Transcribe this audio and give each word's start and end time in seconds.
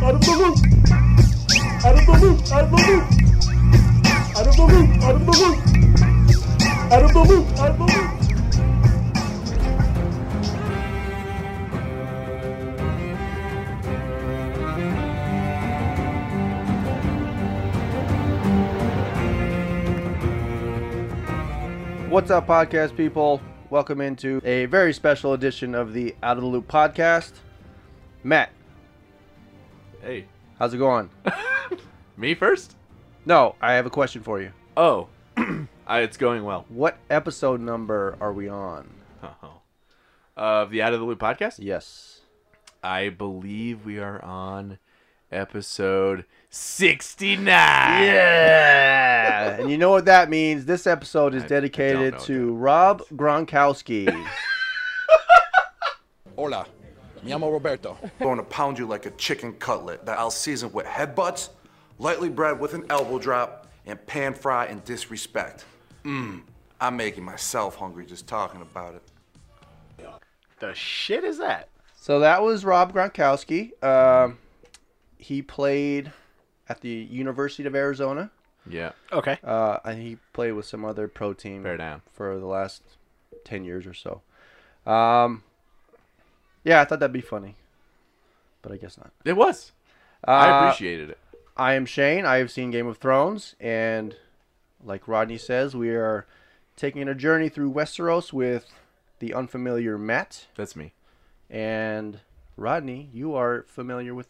out 0.00 0.14
of 0.14 0.20
the 0.20 0.30
loop, 0.30 0.56
out 1.84 1.98
of 1.98 2.06
the 2.06 2.12
loop, 2.20 2.38
out 2.52 2.64
of 2.64 2.70
the 2.70 2.76
loop, 2.86 3.10
out 4.36 4.46
of 4.46 4.54
the 4.56 4.62
loop, 4.62 4.90
out 5.02 5.14
of 5.14 5.26
the 5.26 5.32
loop, 5.32 5.58
out 6.92 7.02
of 7.02 7.12
the 7.12 7.20
loop, 7.24 7.46
out 7.58 7.70
of 7.70 7.78
the 7.78 7.84
loop. 7.84 8.18
What's 22.08 22.30
up, 22.30 22.46
podcast 22.46 22.96
people? 22.96 23.40
Welcome 23.68 24.00
into 24.00 24.40
a 24.44 24.66
very 24.66 24.92
special 24.92 25.32
edition 25.32 25.74
of 25.74 25.92
the 25.92 26.14
Out 26.22 26.36
of 26.36 26.44
the 26.44 26.48
Loop 26.48 26.68
podcast. 26.68 27.32
Matt, 28.22 28.50
Hey, 30.02 30.26
how's 30.58 30.74
it 30.74 30.78
going? 30.78 31.10
me 32.16 32.34
first? 32.34 32.76
No, 33.24 33.54
I 33.60 33.74
have 33.74 33.86
a 33.86 33.90
question 33.90 34.22
for 34.22 34.40
you. 34.40 34.52
Oh, 34.76 35.08
I, 35.36 35.66
uh, 35.88 35.96
it's 35.98 36.16
going 36.16 36.44
well. 36.44 36.64
What 36.68 36.98
episode 37.10 37.60
number 37.60 38.16
are 38.20 38.32
we 38.32 38.48
on? 38.48 38.88
Oh. 39.22 39.60
Of 40.36 40.70
the 40.70 40.82
Out 40.82 40.94
of 40.94 41.00
the 41.00 41.06
Loop 41.06 41.18
podcast? 41.18 41.56
Yes. 41.58 42.20
I 42.82 43.08
believe 43.08 43.84
we 43.84 43.98
are 43.98 44.24
on 44.24 44.78
episode 45.32 46.24
69. 46.48 47.46
Yeah! 47.46 49.58
and 49.60 49.70
you 49.70 49.76
know 49.76 49.90
what 49.90 50.04
that 50.06 50.30
means? 50.30 50.64
This 50.64 50.86
episode 50.86 51.34
is 51.34 51.42
I- 51.42 51.46
I 51.46 51.48
dedicated 51.48 52.14
know 52.14 52.20
to 52.20 52.54
Rob 52.54 53.02
Gronkowski. 53.14 54.08
Hola, 56.36 56.66
me 57.28 57.34
llamo 57.34 57.52
Roberto. 57.52 57.96
going 58.20 58.38
to 58.38 58.44
pound 58.44 58.78
you 58.78 58.86
like 58.86 59.06
a 59.06 59.10
chicken 59.12 59.52
cutlet 59.54 60.04
that 60.06 60.18
I'll 60.18 60.30
season 60.30 60.72
with 60.72 60.86
headbutts, 60.86 61.50
lightly 61.98 62.28
bread 62.28 62.58
with 62.58 62.74
an 62.74 62.84
elbow 62.90 63.18
drop, 63.18 63.66
and 63.86 64.04
pan 64.06 64.34
fry 64.34 64.66
in 64.66 64.80
disrespect. 64.84 65.64
Mmm, 66.04 66.42
I'm 66.80 66.96
making 66.96 67.24
myself 67.24 67.76
hungry 67.76 68.06
just 68.06 68.26
talking 68.26 68.62
about 68.62 68.94
it. 68.94 69.02
The 70.60 70.74
shit 70.74 71.22
is 71.22 71.38
that? 71.38 71.68
so 71.94 72.18
that 72.18 72.42
was 72.42 72.64
Rob 72.64 72.92
Gronkowski. 72.92 73.80
Um, 73.84 74.38
he 75.16 75.40
played 75.40 76.10
at 76.68 76.80
the 76.80 76.88
University 76.88 77.64
of 77.68 77.76
Arizona. 77.76 78.32
Yeah. 78.68 78.90
Okay. 79.12 79.38
Uh, 79.44 79.78
and 79.84 80.02
he 80.02 80.16
played 80.32 80.52
with 80.52 80.66
some 80.66 80.84
other 80.84 81.06
pro 81.06 81.32
team 81.32 81.62
Bear 81.62 81.76
down. 81.76 82.02
for 82.12 82.38
the 82.40 82.46
last 82.46 82.82
ten 83.44 83.64
years 83.64 83.86
or 83.86 83.94
so. 83.94 84.22
Um, 84.84 85.44
yeah, 86.68 86.82
I 86.82 86.84
thought 86.84 87.00
that'd 87.00 87.12
be 87.14 87.22
funny, 87.22 87.56
but 88.60 88.72
I 88.72 88.76
guess 88.76 88.98
not. 88.98 89.10
It 89.24 89.36
was. 89.36 89.72
Uh, 90.26 90.32
I 90.32 90.66
appreciated 90.66 91.08
it. 91.08 91.18
I 91.56 91.72
am 91.72 91.86
Shane. 91.86 92.26
I 92.26 92.36
have 92.36 92.50
seen 92.50 92.70
Game 92.70 92.86
of 92.86 92.98
Thrones, 92.98 93.56
and 93.58 94.14
like 94.84 95.08
Rodney 95.08 95.38
says, 95.38 95.74
we 95.74 95.88
are 95.90 96.26
taking 96.76 97.08
a 97.08 97.14
journey 97.14 97.48
through 97.48 97.72
Westeros 97.72 98.34
with 98.34 98.66
the 99.18 99.32
unfamiliar 99.32 99.96
Matt 99.96 100.46
That's 100.56 100.76
me. 100.76 100.92
and 101.48 102.20
Rodney. 102.56 103.08
You 103.14 103.34
are 103.34 103.64
familiar 103.66 104.14
with 104.14 104.28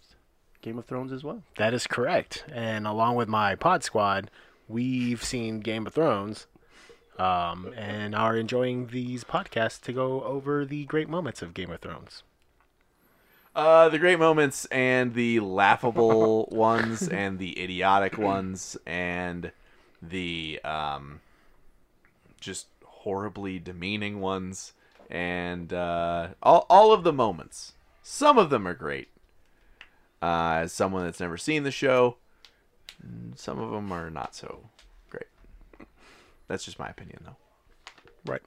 Game 0.63 0.79
of 0.79 0.85
Thrones 0.85 1.11
as 1.13 1.25
well. 1.25 1.43
That 1.57 1.75
is 1.75 1.89
correct. 1.89 2.45
And 2.53 2.87
along 2.87 3.17
with 3.17 3.29
my 3.29 3.57
pod 3.57 3.83
squad, 3.83 4.31
we've 4.69 5.25
seen 5.25 5.59
Game 5.59 5.89
of 5.89 5.93
Thrones 5.93 6.47
um, 7.19 7.75
and 7.77 8.15
are 8.15 8.37
enjoying 8.37 8.87
these 8.87 9.25
podcasts 9.25 9.81
to 9.83 9.93
go 9.93 10.23
over 10.23 10.65
the 10.65 10.85
great 10.85 11.09
moments 11.09 11.43
of 11.43 11.53
Game 11.53 11.71
of 11.71 11.81
Thrones. 11.81 12.23
Uh, 13.59 13.89
the 13.89 13.99
great 13.99 14.21
moments 14.21 14.67
and 14.67 15.15
the 15.15 15.41
laughable 15.41 16.49
ones 16.53 17.09
and 17.09 17.41
the 17.41 17.61
idiotic 17.61 18.17
ones 18.17 18.77
and 18.87 19.51
the 20.01 20.61
um, 20.63 21.19
just 22.41 22.69
horribly 22.85 23.59
demeaning 23.59 24.21
ones 24.21 24.75
and 25.11 25.73
uh, 25.73 26.29
all 26.41 26.67
all 26.71 26.93
of 26.93 27.03
the 27.03 27.13
moments. 27.13 27.73
Some 28.01 28.39
of 28.39 28.49
them 28.49 28.65
are 28.65 28.75
great. 28.75 29.09
Uh, 30.23 30.61
as 30.63 30.73
someone 30.73 31.03
that's 31.03 31.19
never 31.19 31.37
seen 31.37 31.65
the 31.65 31.73
show, 31.73 32.17
some 33.35 33.59
of 33.59 33.73
them 33.73 33.91
are 33.91 34.09
not 34.09 34.37
so 34.37 34.71
great. 35.11 35.27
That's 36.47 36.65
just 36.65 36.79
my 36.79 36.89
opinion, 36.89 37.23
though. 37.25 37.37
Right. 38.25 38.43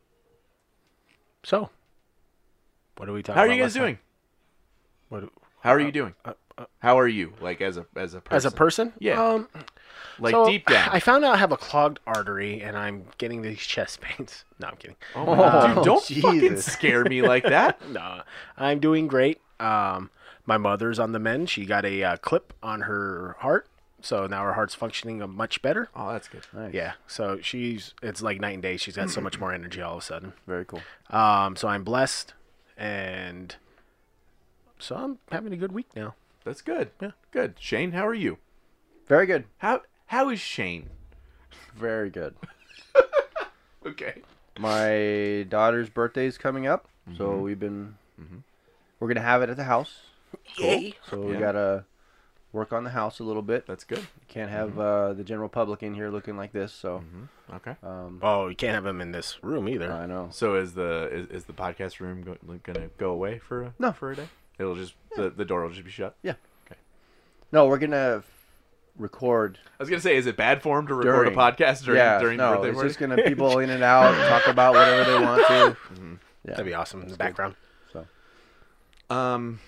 So, 1.43 1.69
what 2.95 3.09
are 3.09 3.13
we 3.13 3.21
talking 3.21 3.35
How 3.35 3.41
are 3.41 3.53
you 3.53 3.61
guys 3.61 3.73
doing? 3.73 3.95
time? 3.95 4.03
Doing? 5.19 5.23
What, 5.23 5.33
How 5.61 5.71
are 5.71 5.79
you 5.79 5.91
doing? 5.91 6.15
How 6.79 6.99
are 6.99 7.07
you, 7.07 7.33
like 7.41 7.61
as 7.61 7.77
a 7.77 7.85
as 7.95 8.13
a 8.13 8.21
person? 8.21 8.35
as 8.35 8.45
a 8.45 8.51
person? 8.51 8.93
Yeah. 8.99 9.23
Um, 9.23 9.47
like 10.19 10.31
so, 10.31 10.45
deep 10.45 10.67
down. 10.67 10.89
I 10.91 10.99
found 10.99 11.23
out 11.25 11.33
I 11.33 11.37
have 11.37 11.51
a 11.51 11.57
clogged 11.57 11.99
artery 12.05 12.61
and 12.61 12.77
I'm 12.77 13.05
getting 13.17 13.41
these 13.41 13.59
chest 13.59 14.01
pains. 14.01 14.45
No, 14.59 14.67
I'm 14.67 14.75
kidding. 14.75 14.97
Oh 15.15 15.35
my 15.35 15.73
Dude, 15.73 15.83
don't 15.83 16.05
Jesus. 16.05 16.21
fucking 16.23 16.57
scare 16.57 17.03
me 17.03 17.23
like 17.23 17.43
that. 17.43 17.81
No, 17.89 18.21
I'm 18.57 18.79
doing 18.79 19.07
great. 19.07 19.41
Um, 19.59 20.11
my 20.45 20.57
mother's 20.57 20.99
on 20.99 21.13
the 21.13 21.19
mend. 21.19 21.49
She 21.49 21.65
got 21.65 21.83
a 21.83 22.03
uh, 22.03 22.17
clip 22.17 22.53
on 22.61 22.81
her 22.81 23.35
heart, 23.39 23.67
so 24.01 24.27
now 24.27 24.43
her 24.43 24.53
heart's 24.53 24.75
functioning 24.75 25.19
uh, 25.19 25.25
much 25.25 25.63
better. 25.63 25.89
Oh, 25.95 26.11
that's 26.11 26.27
good. 26.27 26.45
Nice. 26.53 26.75
Yeah, 26.75 26.93
so 27.07 27.39
she's 27.41 27.95
it's 28.03 28.21
like 28.21 28.39
night 28.39 28.53
and 28.53 28.61
day. 28.61 28.77
She's 28.77 28.95
got 28.95 29.09
so 29.09 29.19
much 29.19 29.39
more 29.39 29.51
energy 29.51 29.81
all 29.81 29.93
of 29.97 30.03
a 30.03 30.05
sudden. 30.05 30.33
Very 30.45 30.65
cool. 30.65 30.81
Um, 31.09 31.55
so 31.55 31.67
I'm 31.67 31.83
blessed, 31.83 32.35
and 32.77 33.55
so 34.81 34.95
I'm 34.95 35.19
having 35.31 35.53
a 35.53 35.57
good 35.57 35.71
week 35.71 35.87
now. 35.95 36.15
That's 36.43 36.61
good. 36.61 36.89
Yeah. 37.01 37.11
Good. 37.31 37.55
Shane, 37.59 37.91
how 37.91 38.05
are 38.07 38.13
you? 38.13 38.37
Very 39.07 39.25
good. 39.25 39.45
How 39.59 39.81
how 40.07 40.29
is 40.29 40.39
Shane? 40.39 40.89
Very 41.75 42.09
good. 42.09 42.35
Okay. 43.85 44.21
My 44.59 45.45
daughter's 45.49 45.89
birthday 45.89 46.27
is 46.27 46.37
coming 46.37 46.67
up, 46.67 46.87
so 47.17 47.37
we've 47.39 47.59
been 47.59 47.95
we're 48.99 49.07
gonna 49.07 49.21
have 49.21 49.41
it 49.41 49.49
at 49.49 49.57
the 49.57 49.63
house. 49.63 50.01
Yay! 50.59 50.93
So 51.09 51.19
we 51.19 51.33
Yeah. 51.33 51.39
gotta 51.39 51.85
work 52.53 52.71
on 52.73 52.83
the 52.83 52.91
house 52.91 53.19
a 53.19 53.23
little 53.23 53.41
bit. 53.41 53.65
That's 53.65 53.83
good. 53.83 54.05
Can't 54.27 54.51
have 54.51 54.77
uh, 54.77 55.13
the 55.13 55.23
general 55.23 55.49
public 55.49 55.81
in 55.81 55.95
here 55.95 56.09
looking 56.11 56.37
like 56.37 56.51
this. 56.51 56.71
So 56.71 57.03
Okay. 57.55 57.75
um, 57.81 58.19
Oh, 58.21 58.49
you 58.49 58.55
can't 58.55 58.75
have 58.75 58.85
him 58.85 59.01
in 59.01 59.11
this 59.13 59.43
room 59.43 59.67
either. 59.67 59.91
I 59.91 60.05
know. 60.05 60.29
So 60.31 60.55
is 60.55 60.73
the 60.75 61.09
is, 61.11 61.27
is 61.29 61.43
the 61.45 61.53
podcast 61.53 61.99
room 61.99 62.21
go, 62.21 62.37
gonna 62.63 62.89
go 62.99 63.09
away 63.11 63.39
for 63.39 63.63
a, 63.63 63.73
No. 63.79 63.93
for 63.93 64.11
a 64.11 64.15
day? 64.15 64.27
It'll 64.61 64.75
just 64.75 64.93
the, 65.15 65.29
the 65.29 65.43
door 65.45 65.63
will 65.63 65.71
just 65.71 65.83
be 65.83 65.91
shut. 65.91 66.15
Yeah. 66.23 66.35
Okay. 66.67 66.79
No, 67.51 67.65
we're 67.67 67.79
gonna 67.79 68.23
record. 68.97 69.57
I 69.79 69.83
was 69.83 69.89
gonna 69.89 70.01
say, 70.01 70.15
is 70.15 70.27
it 70.27 70.37
bad 70.37 70.61
form 70.61 70.87
to 70.87 70.93
record 70.93 71.25
During. 71.25 71.33
a 71.33 71.35
podcast 71.41 71.83
during 71.83 71.97
yeah, 71.99 72.19
during 72.19 72.37
no, 72.37 72.53
birthday 72.53 72.69
it's 72.69 72.75
party? 72.75 72.89
just 72.89 72.99
gonna 72.99 73.15
people 73.27 73.59
in 73.59 73.69
and 73.69 73.83
out 73.83 74.13
talk 74.29 74.47
about 74.47 74.73
whatever 74.73 75.03
they 75.11 75.19
want 75.25 75.47
to. 75.47 75.77
Yeah. 76.43 76.51
That'd 76.53 76.65
be 76.65 76.73
awesome 76.73 77.03
in 77.03 77.07
the 77.09 77.17
background. 77.17 77.53
So, 77.93 78.07
Um. 79.11 79.59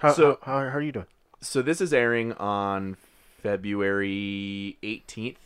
How, 0.00 0.12
So- 0.12 0.38
how, 0.42 0.58
how, 0.64 0.70
how 0.70 0.76
are 0.78 0.82
you 0.82 0.90
doing? 0.90 1.06
So 1.40 1.62
this 1.62 1.80
is 1.80 1.92
airing 1.94 2.32
on 2.32 2.96
February 3.42 4.76
18th, 4.82 5.36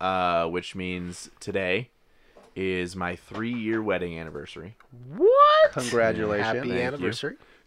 uh, 0.00 0.46
which 0.48 0.74
means 0.74 1.30
today 1.38 1.90
is 2.56 2.96
my 2.96 3.14
three-year 3.16 3.80
wedding 3.82 4.18
anniversary. 4.18 4.76
What? 5.16 5.72
Congratulations. 5.72 6.46
Happy 6.46 6.58
Thank 6.70 6.72
you. 6.72 6.78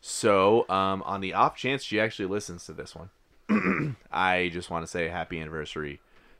Anniversary. 0.02 0.66
So, 0.68 0.70
um, 0.70 1.02
on 1.04 1.22
the 1.22 1.34
off 1.34 1.56
chance 1.56 1.84
she 1.84 2.00
actually 2.00 2.28
listens 2.28 2.66
to 2.66 2.74
this 2.74 2.96
one, 2.96 3.10
I 4.12 4.50
just 4.54 4.70
want 4.70 4.84
to 4.84 4.88
say 4.92 5.08
happy 5.10 5.40
anniversary 5.40 6.00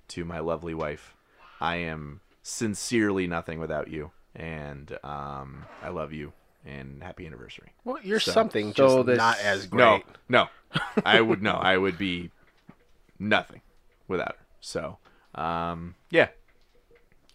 to 0.10 0.26
my 0.26 0.40
lovely 0.40 0.74
wife. 0.74 1.16
I 1.60 1.78
am 1.78 2.22
sincerely 2.44 3.28
nothing 3.28 3.60
without 3.60 3.88
you, 3.90 4.12
and 4.36 4.98
um, 5.04 5.66
I 5.82 5.90
love 5.90 6.14
you. 6.14 6.34
And 6.66 7.02
happy 7.02 7.26
anniversary. 7.26 7.72
Well, 7.86 7.98
you're 8.04 8.20
So- 8.20 8.32
something, 8.34 8.74
so 8.74 8.98
just 8.98 9.06
this- 9.06 9.18
not 9.18 9.40
as 9.40 9.68
great. 9.68 9.80
No, 9.80 10.02
no, 10.28 10.48
I 11.06 11.22
would 11.22 11.42
no, 11.42 11.52
I 11.54 11.78
would 11.78 11.98
be 11.98 12.30
nothing 13.20 13.62
without 14.10 14.36
her. 14.38 14.46
So, 14.60 14.98
um, 15.36 15.96
yeah. 16.10 16.28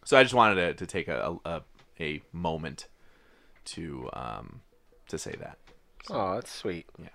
So 0.05 0.19
I 0.19 0.23
just 0.23 0.35
wanted 0.35 0.56
to, 0.56 0.75
to 0.75 0.87
take 0.87 1.08
a, 1.08 1.38
a 1.46 1.62
a 1.99 2.20
moment 2.32 2.88
to 3.67 4.11
um 4.12 4.61
to 5.08 5.17
say 5.17 5.35
that. 5.41 5.56
Oh, 6.10 6.34
that's 6.34 6.50
sweet. 6.52 6.87
Yeah. 6.99 7.08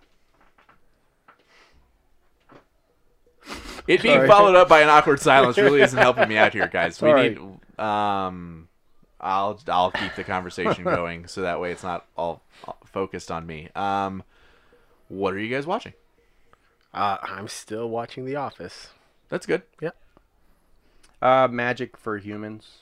It 3.87 4.01
being 4.01 4.15
Sorry. 4.15 4.27
followed 4.27 4.55
up 4.55 4.67
by 4.67 4.81
an 4.81 4.89
awkward 4.89 5.21
silence 5.21 5.57
really 5.57 5.81
isn't 5.81 5.97
helping 5.97 6.27
me 6.27 6.37
out 6.37 6.51
here, 6.53 6.67
guys. 6.67 6.97
Sorry. 6.97 7.29
We 7.29 7.35
need 7.35 7.39
um 7.79 8.67
I'll 9.21 9.59
I'll 9.67 9.91
keep 9.91 10.15
the 10.15 10.23
conversation 10.23 10.83
going 10.83 11.27
so 11.27 11.41
that 11.41 11.61
way 11.61 11.71
it's 11.71 11.83
not 11.83 12.05
all, 12.17 12.41
all 12.65 12.77
focused 12.85 13.31
on 13.31 13.45
me. 13.45 13.69
Um 13.75 14.23
what 15.07 15.33
are 15.33 15.39
you 15.39 15.53
guys 15.53 15.65
watching? 15.65 15.93
Uh, 16.93 17.17
I'm 17.21 17.47
still 17.47 17.89
watching 17.89 18.25
The 18.25 18.35
Office. 18.35 18.89
That's 19.29 19.45
good. 19.45 19.61
Yeah. 19.81 19.91
Uh, 21.21 21.47
Magic 21.49 21.95
for 21.95 22.17
Humans. 22.17 22.79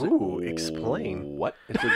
Ooh, 0.00 0.38
explain. 0.38 1.36
What? 1.36 1.56
It's 1.68 1.82
a, 1.82 1.92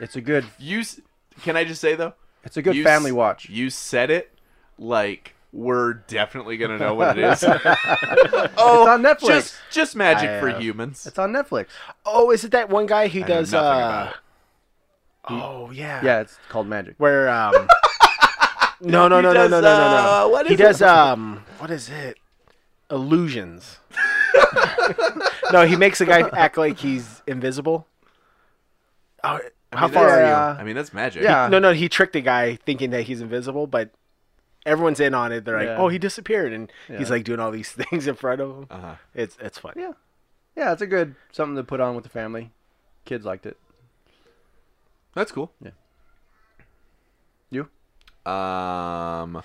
it's 0.00 0.16
a 0.16 0.20
good, 0.20 0.44
You 0.58 0.80
s- 0.80 1.00
can 1.42 1.56
I 1.56 1.64
just 1.64 1.80
say 1.80 1.96
though? 1.96 2.14
It's 2.46 2.56
a 2.56 2.62
good 2.62 2.74
you 2.76 2.84
family 2.84 3.10
s- 3.10 3.14
watch. 3.14 3.48
You 3.48 3.68
said 3.68 4.10
it 4.10 4.32
like 4.78 5.34
we're 5.52 5.94
definitely 5.94 6.56
gonna 6.56 6.78
know 6.78 6.94
what 6.94 7.18
it 7.18 7.24
is. 7.24 7.44
oh, 7.46 7.54
It's 7.54 8.56
on 8.56 9.02
Netflix. 9.02 9.26
Just, 9.26 9.54
just 9.70 9.96
magic 9.96 10.30
I, 10.30 10.40
for 10.40 10.50
uh, 10.50 10.60
humans. 10.60 11.06
It's 11.06 11.18
on 11.18 11.32
Netflix. 11.32 11.66
Oh, 12.04 12.30
is 12.30 12.44
it 12.44 12.52
that 12.52 12.68
one 12.68 12.86
guy 12.86 13.08
who 13.08 13.18
I 13.18 13.22
know 13.22 13.28
does? 13.28 13.52
nothing 13.52 13.66
uh, 13.66 13.86
about 13.86 14.08
it. 14.08 14.16
Oh 15.28 15.70
yeah. 15.72 16.04
Yeah, 16.04 16.20
it's 16.20 16.38
called 16.48 16.68
Magic. 16.68 16.94
Where 16.98 17.28
um. 17.28 17.52
no 18.80 19.08
no 19.08 19.20
no 19.20 19.32
no 19.32 19.34
does, 19.34 19.50
no 19.50 19.60
no 19.60 19.62
no 19.62 19.96
uh, 19.96 20.20
no. 20.20 20.28
what 20.28 20.46
he 20.46 20.54
is 20.54 20.60
it? 20.60 20.62
does 20.62 20.82
um. 20.82 21.44
What 21.58 21.70
is 21.70 21.88
it? 21.88 22.18
Illusions. 22.90 23.78
no, 25.52 25.66
he 25.66 25.74
makes 25.74 26.00
a 26.00 26.06
guy 26.06 26.20
act 26.28 26.56
like 26.56 26.78
he's 26.78 27.22
invisible. 27.26 27.88
Oh, 29.24 29.40
I 29.76 29.80
how 29.80 29.86
mean, 29.86 29.94
far 29.94 30.08
are 30.08 30.26
you? 30.26 30.60
I 30.60 30.64
mean, 30.64 30.74
that's 30.74 30.92
magic. 30.92 31.22
Yeah. 31.22 31.48
No, 31.48 31.58
no, 31.58 31.72
he 31.72 31.88
tricked 31.88 32.12
the 32.14 32.20
guy 32.20 32.56
thinking 32.56 32.90
that 32.90 33.02
he's 33.02 33.20
invisible, 33.20 33.66
but 33.66 33.90
everyone's 34.64 35.00
in 35.00 35.14
on 35.14 35.32
it. 35.32 35.44
They're 35.44 35.56
like, 35.58 35.66
Yeah. 35.66 35.76
"Oh, 35.78 35.88
he 35.88 35.98
disappeared," 35.98 36.52
and 36.52 36.72
he's 36.88 37.10
like 37.10 37.24
doing 37.24 37.38
all 37.40 37.50
these 37.50 37.70
things 37.90 38.06
in 38.06 38.14
front 38.16 38.40
of 38.40 38.50
him. 38.50 38.66
Uh-huh. 38.70 38.94
It's 39.14 39.36
it's 39.40 39.58
fun. 39.58 39.74
Yeah. 39.76 39.92
Yeah, 40.56 40.72
it's 40.72 40.82
a 40.82 40.86
good 40.86 41.14
something 41.32 41.56
to 41.56 41.62
put 41.64 41.80
on 41.80 41.94
with 41.94 42.04
the 42.04 42.10
family. 42.10 42.50
Kids 43.04 43.24
liked 43.24 43.46
it. 43.46 43.56
That's 45.14 45.30
cool. 45.32 45.52
Yeah. 45.62 45.70
You? 47.50 48.30
Um, 48.30 49.42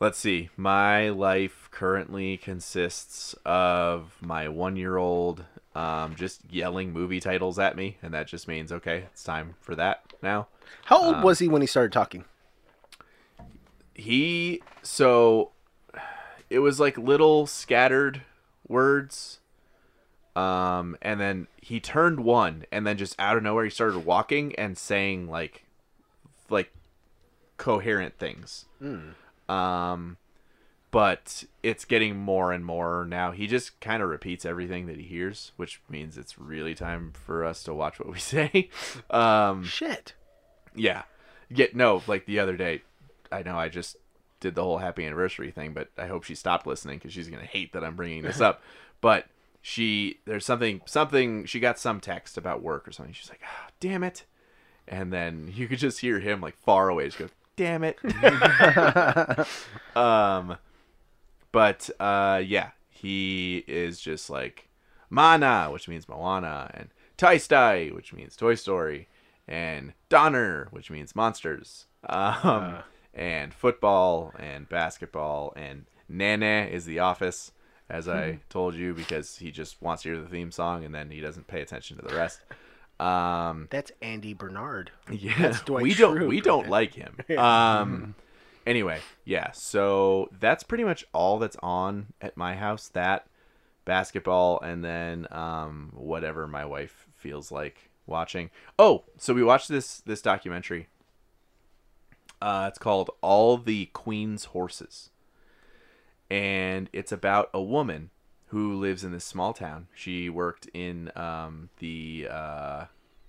let's 0.00 0.18
see. 0.18 0.50
My 0.56 1.08
life 1.08 1.68
currently 1.70 2.36
consists 2.36 3.34
of 3.44 4.16
my 4.20 4.48
one-year-old 4.48 5.44
um, 5.74 6.14
just 6.14 6.40
yelling 6.50 6.92
movie 6.92 7.20
titles 7.20 7.58
at 7.58 7.76
me, 7.76 7.96
and 8.02 8.14
that 8.14 8.26
just 8.26 8.48
means 8.48 8.72
okay, 8.72 9.04
it's 9.12 9.24
time 9.24 9.54
for 9.60 9.74
that 9.74 10.02
now. 10.22 10.48
How 10.84 11.02
old 11.02 11.22
was 11.22 11.38
he 11.38 11.48
when 11.48 11.60
he 11.62 11.66
started 11.66 11.92
talking? 11.92 12.24
He 13.94 14.62
so 14.82 15.50
it 16.50 16.60
was 16.60 16.80
like 16.80 16.96
little 16.98 17.46
scattered 17.46 18.22
words. 18.68 19.40
Um, 20.36 20.96
and 21.00 21.20
then 21.20 21.46
he 21.60 21.78
turned 21.78 22.20
one, 22.20 22.64
and 22.72 22.84
then 22.84 22.96
just 22.96 23.14
out 23.20 23.36
of 23.36 23.44
nowhere, 23.44 23.64
he 23.64 23.70
started 23.70 24.04
walking 24.04 24.52
and 24.56 24.76
saying 24.76 25.28
like, 25.28 25.64
like, 26.50 26.72
coherent 27.56 28.18
things. 28.18 28.64
Um, 29.48 30.16
but 30.94 31.42
it's 31.64 31.84
getting 31.84 32.16
more 32.16 32.52
and 32.52 32.64
more 32.64 33.04
now. 33.04 33.32
He 33.32 33.48
just 33.48 33.80
kind 33.80 34.00
of 34.00 34.08
repeats 34.08 34.44
everything 34.44 34.86
that 34.86 34.96
he 34.96 35.02
hears, 35.02 35.50
which 35.56 35.80
means 35.88 36.16
it's 36.16 36.38
really 36.38 36.72
time 36.76 37.10
for 37.12 37.44
us 37.44 37.64
to 37.64 37.74
watch 37.74 37.98
what 37.98 38.12
we 38.12 38.18
say. 38.20 38.70
Um, 39.10 39.64
Shit. 39.64 40.14
yeah. 40.72 41.02
Get 41.52 41.74
no, 41.74 42.00
like 42.06 42.26
the 42.26 42.38
other 42.38 42.56
day, 42.56 42.82
I 43.32 43.42
know 43.42 43.58
I 43.58 43.68
just 43.68 43.96
did 44.38 44.54
the 44.54 44.62
whole 44.62 44.78
happy 44.78 45.04
anniversary 45.04 45.50
thing, 45.50 45.72
but 45.72 45.88
I 45.98 46.06
hope 46.06 46.22
she 46.22 46.36
stopped 46.36 46.64
listening 46.64 46.98
because 46.98 47.12
she's 47.12 47.28
gonna 47.28 47.42
hate 47.44 47.72
that 47.72 47.82
I'm 47.82 47.96
bringing 47.96 48.22
this 48.22 48.40
up. 48.40 48.62
But 49.00 49.26
she, 49.60 50.20
there's 50.24 50.46
something, 50.46 50.80
something. 50.86 51.44
She 51.44 51.60
got 51.60 51.78
some 51.78 52.00
text 52.00 52.38
about 52.38 52.62
work 52.62 52.88
or 52.88 52.92
something. 52.92 53.12
She's 53.12 53.28
like, 53.28 53.42
ah, 53.44 53.66
"Damn 53.80 54.02
it!" 54.02 54.24
And 54.88 55.12
then 55.12 55.52
you 55.56 55.66
could 55.68 55.78
just 55.80 55.98
hear 56.00 56.20
him 56.20 56.40
like 56.40 56.56
far 56.56 56.88
away, 56.88 57.06
just 57.06 57.18
go, 57.18 57.28
"Damn 57.56 57.82
it." 57.84 57.98
um, 59.96 60.56
but 61.54 61.88
uh, 62.00 62.42
yeah, 62.44 62.70
he 62.90 63.64
is 63.68 64.00
just 64.00 64.28
like 64.28 64.68
Mana, 65.08 65.68
which 65.70 65.88
means 65.88 66.08
Moana, 66.08 66.68
and 66.74 66.88
Taistai, 67.16 67.94
which 67.94 68.12
means 68.12 68.34
Toy 68.34 68.56
Story, 68.56 69.06
and 69.46 69.92
Donner, 70.08 70.66
which 70.72 70.90
means 70.90 71.14
monsters, 71.14 71.86
um, 72.08 72.78
and 73.14 73.54
football 73.54 74.32
and 74.36 74.68
basketball, 74.68 75.52
and 75.54 75.84
Nana 76.08 76.68
is 76.68 76.86
the 76.86 76.98
office, 76.98 77.52
as 77.88 78.08
I 78.08 78.40
told 78.50 78.74
you, 78.74 78.92
because 78.92 79.36
he 79.36 79.52
just 79.52 79.80
wants 79.80 80.02
to 80.02 80.08
hear 80.08 80.20
the 80.20 80.28
theme 80.28 80.50
song 80.50 80.84
and 80.84 80.92
then 80.92 81.08
he 81.08 81.20
doesn't 81.20 81.46
pay 81.46 81.60
attention 81.60 81.96
to 81.98 82.02
the 82.02 82.16
rest. 82.16 82.40
Um, 82.98 83.68
That's 83.70 83.92
Andy 84.02 84.34
Bernard. 84.34 84.90
yeah, 85.12 85.34
That's 85.38 85.62
Dwight 85.62 85.84
we 85.84 85.94
don't 85.94 86.26
we 86.26 86.36
right 86.36 86.44
don't 86.44 86.68
like 86.68 86.94
him. 86.94 87.16
Um, 87.38 88.16
anyway, 88.66 89.00
yeah. 89.24 89.50
So 89.52 90.28
that's 90.38 90.62
pretty 90.62 90.84
much 90.84 91.04
all 91.12 91.38
that's 91.38 91.56
on 91.62 92.08
at 92.20 92.36
my 92.36 92.54
house. 92.54 92.88
That 92.88 93.26
basketball, 93.84 94.60
and 94.60 94.84
then 94.84 95.26
um, 95.30 95.92
whatever 95.94 96.46
my 96.46 96.64
wife 96.64 97.06
feels 97.14 97.52
like 97.52 97.90
watching. 98.06 98.50
Oh, 98.78 99.04
so 99.16 99.34
we 99.34 99.42
watched 99.42 99.68
this 99.68 99.98
this 100.00 100.22
documentary. 100.22 100.88
Uh, 102.40 102.66
it's 102.68 102.78
called 102.78 103.10
All 103.22 103.56
the 103.56 103.86
Queen's 103.86 104.46
Horses, 104.46 105.10
and 106.30 106.90
it's 106.92 107.12
about 107.12 107.48
a 107.54 107.62
woman 107.62 108.10
who 108.48 108.74
lives 108.74 109.02
in 109.02 109.12
this 109.12 109.24
small 109.24 109.52
town. 109.52 109.88
She 109.94 110.28
worked 110.28 110.68
in 110.74 111.10
um, 111.16 111.70
the 111.78 112.28
uh, 112.30 112.84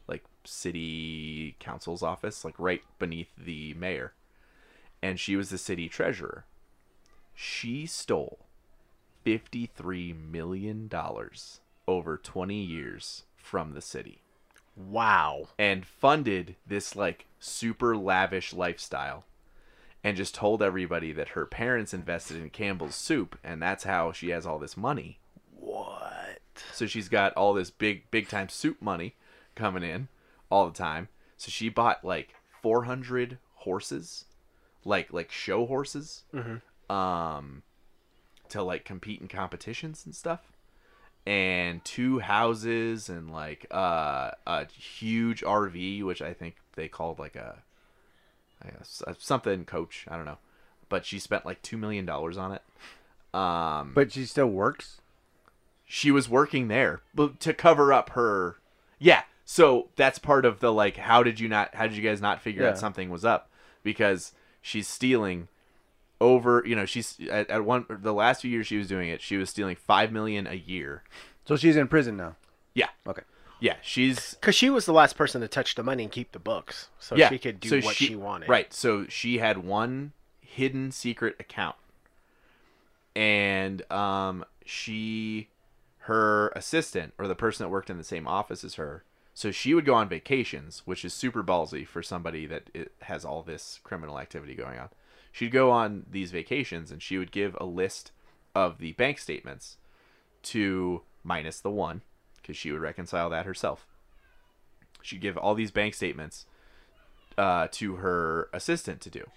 like 0.08 0.24
city 0.44 1.56
council's 1.60 2.04
office, 2.04 2.44
like 2.46 2.56
right 2.58 2.82
beneath 3.00 3.30
the 3.38 3.74
mayor, 3.76 4.14
and 5.02 5.20
she 5.20 5.36
was 5.36 5.50
the 5.50 5.58
city 5.58 5.88
treasurer. 5.90 6.46
She 7.34 7.86
stole 7.86 8.40
fifty-three 9.24 10.14
million 10.14 10.88
dollars 10.88 11.60
over 11.88 12.18
twenty 12.18 12.62
years 12.64 13.24
from 13.36 13.74
the 13.74 13.82
city 13.82 14.22
Wow. 14.76 15.50
and 15.58 15.86
funded 15.86 16.56
this 16.68 16.96
like 16.96 17.26
super 17.40 17.96
lavish 17.96 18.54
lifestyle 18.54 19.24
and 20.04 20.18
just 20.18 20.36
told 20.36 20.62
everybody 20.62 21.12
that 21.14 21.30
her 21.30 21.46
parents 21.46 21.94
invested 21.94 22.38
in 22.38 22.50
Campbell's 22.50 22.96
soup 22.96 23.38
and 23.44 23.62
that's 23.62 23.84
how 23.86 24.12
she 24.12 24.30
has 24.30 24.46
all 24.46 24.60
this 24.60 24.76
money. 24.78 25.20
What? 25.56 26.42
So 26.74 26.86
she's 26.86 27.10
got 27.10 27.34
all 27.34 27.54
this 27.54 27.70
big 27.70 28.10
big 28.12 28.28
time 28.30 28.50
soup 28.50 28.82
money 28.82 29.16
coming 29.56 29.84
in 29.84 30.08
all 30.50 30.66
the 30.68 30.78
time. 30.78 31.08
So 31.38 31.50
she 31.50 31.70
bought 31.70 32.04
like 32.06 32.36
400 32.62 33.38
horses, 33.56 34.26
like 34.86 35.12
like 35.12 35.32
show 35.32 35.66
horses. 35.66 36.24
Um 36.90 37.64
to 38.50 38.62
like 38.62 38.86
compete 38.86 39.20
in 39.22 39.28
competitions 39.28 40.06
and 40.06 40.16
stuff. 40.16 40.52
And 41.26 41.84
two 41.84 42.20
houses 42.20 43.10
and 43.10 43.32
like 43.32 43.66
uh, 43.72 44.30
a 44.46 44.66
huge 44.68 45.42
RV, 45.42 46.04
which 46.04 46.22
I 46.22 46.34
think 46.34 46.56
they 46.76 46.88
called 46.88 47.18
like 47.18 47.36
a, 47.36 47.64
I 48.64 48.70
guess, 48.70 49.02
uh, 49.08 49.16
something 49.18 49.66
coach. 49.66 50.06
I 50.08 50.16
don't 50.18 50.26
know, 50.26 50.38
but 50.88 51.04
she 51.04 51.18
spent 51.18 51.44
like 51.44 51.64
two 51.64 51.78
million 51.78 52.06
dollars 52.06 52.38
on 52.38 52.52
it. 52.52 52.62
Um, 53.34 53.94
But 53.96 54.12
she 54.12 54.26
still 54.26 54.46
works. 54.50 55.02
she 55.88 56.12
was 56.12 56.30
working 56.30 56.68
there 56.68 57.02
but 57.14 57.40
to 57.40 57.54
cover 57.54 57.92
up 57.94 58.10
her 58.12 58.56
yeah 58.98 59.22
so 59.44 59.90
that's 59.96 60.18
part 60.20 60.46
of 60.46 60.60
the 60.60 60.72
like 60.74 60.96
how 60.98 61.22
did 61.22 61.40
you 61.40 61.48
not 61.50 61.76
how 61.76 61.86
did 61.86 61.96
you 61.98 62.02
guys 62.02 62.22
not 62.22 62.42
figure 62.42 62.64
Yeah. 62.64 62.70
out 62.70 62.78
something 62.80 63.10
was 63.12 63.24
up 63.26 63.50
because 63.84 64.32
she's 64.66 64.88
stealing 64.88 65.48
over 66.20 66.64
you 66.66 66.76
know 66.76 66.86
she's 66.86 67.20
at, 67.30 67.48
at 67.52 67.64
one 67.64 67.86
the 67.88 68.14
last 68.14 68.42
few 68.42 68.50
years 68.50 68.66
she 68.66 68.78
was 68.78 68.88
doing 68.88 69.10
it 69.10 69.22
she 69.22 69.38
was 69.38 69.48
stealing 69.50 69.76
five 69.76 70.12
million 70.12 70.48
a 70.48 70.56
year 70.56 71.04
So 71.46 71.56
she's 71.56 71.76
in 71.76 71.88
prison 71.88 72.18
now. 72.18 72.36
yeah 72.74 72.88
Okay. 73.06 73.22
yeah 73.60 73.76
she's 73.84 74.34
Because 74.34 74.56
she 74.56 74.70
was 74.72 74.86
the 74.88 74.94
last 74.94 75.16
person 75.16 75.42
to 75.42 75.48
touch 75.48 75.76
the 75.76 75.84
money 75.84 76.04
and 76.04 76.12
keep 76.12 76.32
the 76.32 76.40
books, 76.40 76.90
so 76.98 77.16
yeah 77.16 77.30
she 77.30 77.38
could 77.38 77.60
do 77.60 77.70
so 77.70 77.86
what 77.86 77.96
she, 77.96 78.16
wanted. 78.16 78.50
right 78.50 78.74
so 78.74 79.06
she 79.08 79.38
had 79.38 79.60
one 79.60 80.14
hidden 80.42 80.90
secret 80.92 81.36
account 81.40 81.76
and 83.16 83.90
um 83.92 84.44
she 84.66 85.50
her 86.00 86.48
assistant 86.56 87.14
or 87.18 87.28
the 87.28 87.36
person 87.36 87.64
that 87.64 87.70
worked 87.70 87.90
in 87.90 87.98
the 87.98 88.04
same 88.04 88.28
office 88.28 88.64
as 88.64 88.76
her 88.76 89.04
so 89.36 89.52
she 89.52 89.76
would 89.76 89.86
go 89.86 89.94
on 89.94 90.10
vacations 90.10 90.82
which 90.86 91.06
is 91.06 91.14
super 91.14 91.44
ballsy 91.44 91.86
for 91.86 92.02
somebody 92.02 92.48
that 92.48 92.72
has 93.02 93.24
all 93.24 93.44
this 93.44 93.80
criminal 93.84 94.18
activity 94.18 94.56
going 94.56 94.80
on 94.80 94.90
she'd 95.32 95.52
go 95.52 95.70
on 95.70 96.06
these 96.10 96.32
vacations 96.32 96.92
and 96.92 97.04
she 97.04 97.20
would 97.20 97.32
give 97.32 97.56
a 97.60 97.66
list 97.66 98.12
of 98.56 98.80
the 98.80 98.94
bank 98.94 99.20
statements 99.20 99.78
to 100.42 101.04
minus 101.24 101.60
the 101.60 101.70
one 101.70 102.02
because 102.42 102.58
she 102.58 102.72
would 102.72 102.82
reconcile 102.82 103.30
that 103.30 103.46
herself 103.46 103.86
she'd 105.06 105.22
give 105.22 105.38
all 105.38 105.54
these 105.54 105.72
bank 105.72 105.94
statements 105.94 106.48
uh, 107.38 107.68
to 107.72 107.98
her 107.98 108.50
assistant 108.54 109.02
to 109.02 109.10
do. 109.10 109.30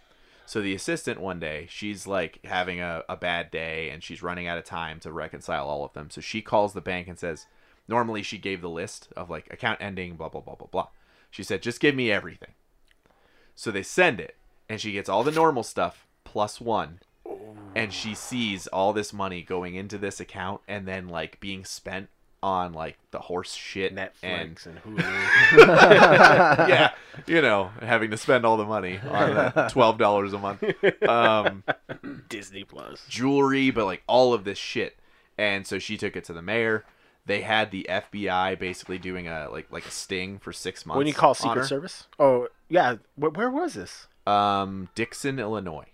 So 0.47 0.63
the 0.63 0.75
assistant 0.75 1.21
one 1.21 1.41
day, 1.41 1.67
she's 1.69 2.07
like 2.07 2.41
having 2.45 2.81
a, 2.81 3.03
a 3.09 3.17
bad 3.17 3.51
day 3.51 3.91
and 3.91 4.03
she's 4.03 4.23
running 4.23 4.47
out 4.47 4.57
of 4.57 4.65
time 4.65 4.99
to 5.01 5.13
reconcile 5.13 5.67
all 5.67 5.85
of 5.85 5.93
them. 5.93 6.09
So 6.11 6.21
she 6.21 6.41
calls 6.41 6.73
the 6.73 6.81
bank 6.81 7.07
and 7.07 7.19
says, 7.19 7.47
normally 7.89 8.23
she 8.23 8.39
gave 8.39 8.61
the 8.61 8.71
list 8.71 9.09
of 9.17 9.31
like 9.31 9.53
account 9.53 9.81
ending, 9.81 10.15
blah, 10.17 10.29
blah, 10.29 10.41
blah, 10.41 10.55
blah, 10.55 10.69
blah. 10.71 10.89
She 11.31 11.43
said, 11.43 11.63
just 11.63 11.81
give 11.81 11.95
me 11.95 12.11
everything. 12.11 12.53
So 13.55 13.71
they 13.71 13.83
send 13.83 14.21
it 14.21 14.37
and 14.69 14.81
she 14.81 14.93
gets 14.93 15.09
all 15.09 15.25
the 15.25 15.33
normal 15.33 15.63
stuff 15.63 16.07
plus 16.25 16.61
one. 16.61 17.01
And 17.75 17.93
she 17.93 18.15
sees 18.15 18.67
all 18.69 18.93
this 18.93 19.13
money 19.13 19.43
going 19.43 19.75
into 19.75 19.99
this 19.99 20.21
account 20.21 20.61
and 20.67 20.87
then 20.87 21.09
like 21.09 21.39
being 21.41 21.65
spent 21.65 22.09
on 22.43 22.73
like 22.73 22.97
the 23.11 23.19
horse 23.19 23.55
shit 23.55 23.93
and 23.93 23.99
Netflix 23.99 24.67
and 24.67 24.81
Hulu. 24.83 24.99
yeah, 26.69 26.93
you 27.27 27.43
know, 27.43 27.71
having 27.83 28.11
to 28.11 28.17
spend 28.17 28.45
all 28.45 28.57
the 28.57 28.65
money 28.65 28.99
on 29.11 29.69
twelve 29.71 29.99
dollars 29.99 30.33
a 30.33 30.39
month, 30.39 30.63
um, 31.07 31.65
Disney 32.29 32.65
Plus. 32.65 33.05
jewelry, 33.09 33.71
but 33.71 33.85
like 33.85 34.03
all 34.07 34.33
of 34.33 34.45
this 34.45 34.59
shit. 34.59 34.97
And 35.37 35.67
so 35.67 35.79
she 35.79 35.97
took 35.97 36.17
it 36.17 36.25
to 36.25 36.33
the 36.33 36.43
mayor. 36.43 36.85
They 37.29 37.43
had 37.43 37.71
the 37.71 37.87
FBI 37.89 38.59
basically 38.59 38.99
doing 38.99 39.29
a 39.29 39.49
like 39.53 39.71
like 39.71 39.87
a 39.87 39.91
sting 39.91 40.39
for 40.41 40.53
six 40.53 40.85
months. 40.85 40.99
When 40.99 41.07
you 41.07 41.15
call 41.15 41.35
Secret 41.35 41.59
her. 41.61 41.67
Service? 41.67 42.07
Oh 42.19 42.49
yeah. 42.69 42.97
Where, 43.15 43.31
where 43.31 43.51
was 43.51 43.75
this? 43.75 44.09
um, 44.27 44.89
Dixon, 44.95 45.39
Illinois. 45.39 45.87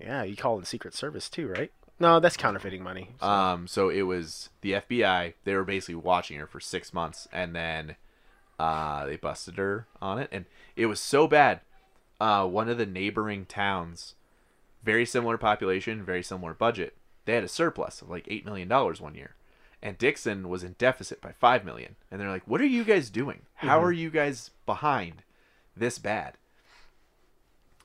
Yeah, 0.00 0.22
you 0.22 0.36
call 0.36 0.58
it 0.60 0.66
Secret 0.66 0.94
Service 0.94 1.28
too, 1.28 1.48
right? 1.48 1.70
No, 2.00 2.20
that's 2.20 2.36
counterfeiting 2.36 2.82
money. 2.82 3.10
So- 3.20 3.26
Um, 3.26 3.66
so 3.66 3.88
it 3.90 4.02
was 4.02 4.48
the 4.62 4.72
FBI. 4.72 5.34
They 5.44 5.54
were 5.54 5.64
basically 5.64 5.96
watching 5.96 6.38
her 6.38 6.46
for 6.46 6.58
six 6.60 6.92
months, 6.94 7.28
and 7.32 7.54
then 7.54 7.96
uh, 8.58 9.06
they 9.06 9.16
busted 9.16 9.56
her 9.58 9.86
on 10.00 10.18
it, 10.18 10.28
and 10.32 10.46
it 10.76 10.86
was 10.86 11.00
so 11.00 11.26
bad. 11.28 11.60
Uh, 12.20 12.46
one 12.46 12.68
of 12.68 12.78
the 12.78 12.86
neighboring 12.86 13.44
towns, 13.46 14.14
very 14.84 15.04
similar 15.06 15.36
population, 15.38 16.02
very 16.04 16.22
similar 16.22 16.54
budget, 16.54 16.96
they 17.24 17.34
had 17.34 17.44
a 17.44 17.48
surplus 17.48 18.00
of 18.02 18.08
like 18.10 18.26
eight 18.28 18.44
million 18.44 18.68
dollars 18.68 19.00
one 19.00 19.14
year, 19.14 19.34
and 19.82 19.98
Dixon 19.98 20.48
was 20.48 20.62
in 20.62 20.76
deficit 20.78 21.20
by 21.20 21.32
five 21.32 21.64
million. 21.64 21.96
And 22.10 22.20
they're 22.20 22.30
like, 22.30 22.46
"What 22.46 22.60
are 22.60 22.66
you 22.66 22.84
guys 22.84 23.10
doing? 23.10 23.42
How 23.54 23.82
are 23.82 23.92
you 23.92 24.10
guys 24.10 24.50
behind 24.66 25.24
this 25.76 25.98
bad?" 25.98 26.38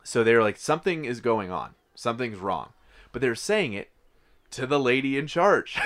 So 0.03 0.23
they're 0.23 0.43
like, 0.43 0.57
"Something 0.57 1.05
is 1.05 1.21
going 1.21 1.51
on. 1.51 1.75
Something's 1.95 2.37
wrong," 2.37 2.73
but 3.11 3.21
they're 3.21 3.35
saying 3.35 3.73
it 3.73 3.89
to 4.51 4.67
the 4.67 4.79
lady 4.79 5.17
in 5.17 5.27
charge. 5.27 5.79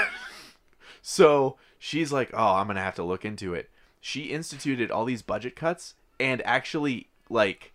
so 1.02 1.58
she's 1.80 2.12
like, 2.12 2.30
"Oh, 2.34 2.56
I'm 2.56 2.68
gonna 2.68 2.82
have 2.82 2.96
to 2.96 3.04
look 3.04 3.26
into 3.26 3.54
it." 3.54 3.70
She 4.00 4.24
instituted 4.24 4.92
all 4.92 5.06
these 5.06 5.22
budget 5.22 5.56
cuts 5.56 5.94
and 6.20 6.42
actually 6.46 7.10
like, 7.30 7.74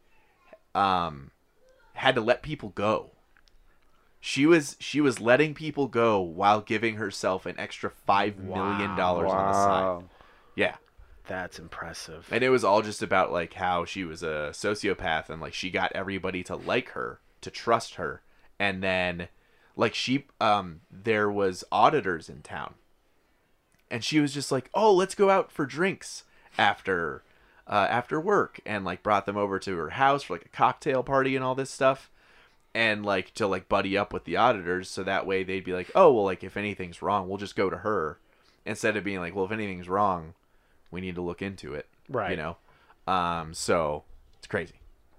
um, 0.75 1.31
had 1.95 2.15
to 2.15 2.21
let 2.21 2.43
people 2.43 2.71
go. 2.71 3.13
She 4.27 4.45
was 4.45 4.77
she 4.81 5.01
was 5.01 5.21
letting 5.21 5.55
people 5.55 5.87
go 5.87 6.21
while 6.21 6.61
giving 6.61 6.97
herself 6.97 7.47
an 7.47 7.55
extra 7.61 7.91
five 7.91 8.37
million 8.41 8.97
dollars 8.97 9.31
on 9.31 9.47
the 9.47 9.53
side. 9.53 10.05
Yeah, 10.57 10.75
that's 11.29 11.61
impressive. 11.61 12.27
and 12.33 12.43
it 12.43 12.51
was 12.51 12.65
all 12.65 12.83
just 12.83 13.03
about 13.03 13.31
like 13.31 13.53
how 13.55 13.85
she 13.85 14.03
was 14.03 14.25
a 14.25 14.51
sociopath 14.51 15.31
and 15.31 15.41
like 15.41 15.55
she 15.55 15.71
got 15.71 15.93
everybody 15.95 16.43
to 16.43 16.57
like 16.57 16.89
her, 16.91 17.21
to 17.41 17.53
trust 17.53 17.95
her, 17.95 18.23
and 18.59 18.83
then 18.83 19.29
like 19.77 19.95
she 19.95 20.27
um 20.41 20.81
there 20.91 21.31
was 21.31 21.63
auditors 21.71 22.29
in 22.29 22.43
town. 22.43 22.75
And 23.93 24.03
she 24.03 24.19
was 24.19 24.35
just 24.35 24.51
like, 24.51 24.69
"Oh, 24.75 24.93
let's 24.93 25.15
go 25.15 25.31
out 25.31 25.53
for 25.53 25.67
drinks 25.67 26.25
after 26.59 27.23
uh 27.69 27.87
after 27.89 28.21
work." 28.21 28.59
And 28.67 28.85
like 28.85 29.05
brought 29.05 29.25
them 29.25 29.37
over 29.37 29.61
to 29.61 29.77
her 29.77 29.91
house 29.91 30.25
for 30.25 30.35
like 30.35 30.47
a 30.47 30.49
cocktail 30.49 31.05
party 31.05 31.37
and 31.37 31.45
all 31.45 31.55
this 31.55 31.71
stuff. 31.71 32.11
And 32.77 33.07
like 33.07 33.33
to 33.35 33.47
like 33.47 33.71
buddy 33.71 33.97
up 33.97 34.13
with 34.13 34.25
the 34.25 34.37
auditors 34.37 34.91
so 34.91 35.03
that 35.03 35.25
way 35.27 35.43
they'd 35.45 35.65
be 35.65 35.73
like, 35.73 35.91
"Oh, 35.95 36.13
well 36.13 36.25
like 36.25 36.45
if 36.45 36.59
anything's 36.59 37.01
wrong, 37.01 37.27
we'll 37.27 37.39
just 37.39 37.57
go 37.57 37.71
to 37.71 37.79
her." 37.79 38.19
Instead 38.67 38.97
of 38.99 39.05
being 39.05 39.19
like, 39.21 39.35
"Well, 39.35 39.47
if 39.47 39.51
anything's 39.53 39.89
wrong, 39.89 40.35
we 40.91 41.01
need 41.01 41.15
to 41.15 41.23
look 41.23 41.41
into 41.41 41.73
it." 41.73 41.87
Right. 42.09 42.33
You 42.33 42.37
know. 42.37 42.57
Um 43.11 43.55
so 43.55 44.05
it's 44.39 44.47
crazy. 44.47 44.75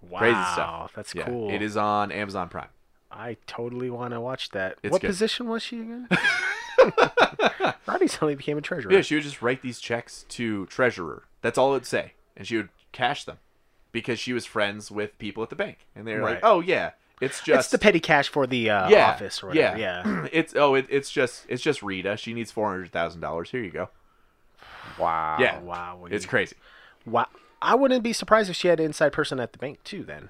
wow, 0.08 0.20
Crazy 0.20 0.44
stuff. 0.54 0.92
That's 0.96 1.16
Yeah, 1.16 1.26
cool. 1.26 1.50
It 1.50 1.64
is 1.64 1.76
on 1.76 2.12
Amazon 2.12 2.48
Prime. 2.50 2.70
I 3.12 3.38
totally 3.48 3.90
want 3.90 4.14
to 4.14 4.22
watch 4.22 4.50
that. 4.52 4.78
It's 4.84 4.92
what 4.92 5.02
good. 5.02 5.08
position 5.08 5.48
was 5.48 5.64
she 5.64 5.80
again? 5.82 6.08
Roddy 7.88 8.08
suddenly 8.08 8.36
became 8.36 8.58
a 8.58 8.62
treasurer. 8.62 8.92
Yeah, 8.92 9.02
she 9.02 9.16
would 9.16 9.24
just 9.24 9.42
write 9.42 9.62
these 9.62 9.80
checks 9.80 10.26
to 10.30 10.66
treasurer. 10.68 11.24
That's 11.42 11.58
all 11.58 11.74
it'd 11.74 11.86
say, 11.88 12.14
and 12.36 12.46
she 12.48 12.58
would 12.58 12.70
cash 12.92 13.24
them 13.24 13.38
because 13.92 14.20
she 14.20 14.34
was 14.34 14.46
friends 14.46 14.92
with 14.92 15.18
people 15.18 15.42
at 15.44 15.50
the 15.50 15.56
bank, 15.56 15.88
and 15.96 16.06
they 16.08 16.14
were 16.14 16.22
Right. 16.22 16.36
like, 16.36 16.44
"Oh 16.44 16.60
yeah, 16.60 16.92
it's 17.20 17.42
just 17.42 17.60
it's 17.60 17.72
the 17.72 17.78
petty 17.78 18.00
cash 18.00 18.30
for 18.30 18.46
the 18.46 18.70
uh, 18.70 18.90
yeah, 18.90 19.10
office 19.10 19.42
or 19.44 19.48
whatever. 19.48 19.78
Yeah. 19.78 20.28
it's 20.32 20.56
oh, 20.56 20.76
it, 20.76 20.86
it's 20.90 21.10
just 21.10 21.46
it's 21.50 21.62
just 21.62 21.82
Rita. 21.82 22.18
She 22.18 22.34
needs 22.34 22.52
four 22.52 22.70
hundred 22.70 22.92
thousand 22.92 23.22
dollars. 23.22 23.50
Here 23.50 23.62
you 23.62 23.72
go. 23.72 23.90
Wow. 25.00 25.38
Yeah, 25.40 25.60
wow, 25.60 26.06
it's 26.10 26.26
crazy. 26.26 26.56
Wow. 27.06 27.28
I 27.62 27.76
wouldn't 27.76 28.04
be 28.04 28.14
surprised 28.14 28.50
if 28.50 28.56
she 28.56 28.68
had 28.68 28.80
an 28.80 28.88
inside 28.88 29.14
person 29.14 29.40
at 29.40 29.52
the 29.54 29.60
bank 29.60 29.84
too. 29.84 30.04
Then. 30.04 30.30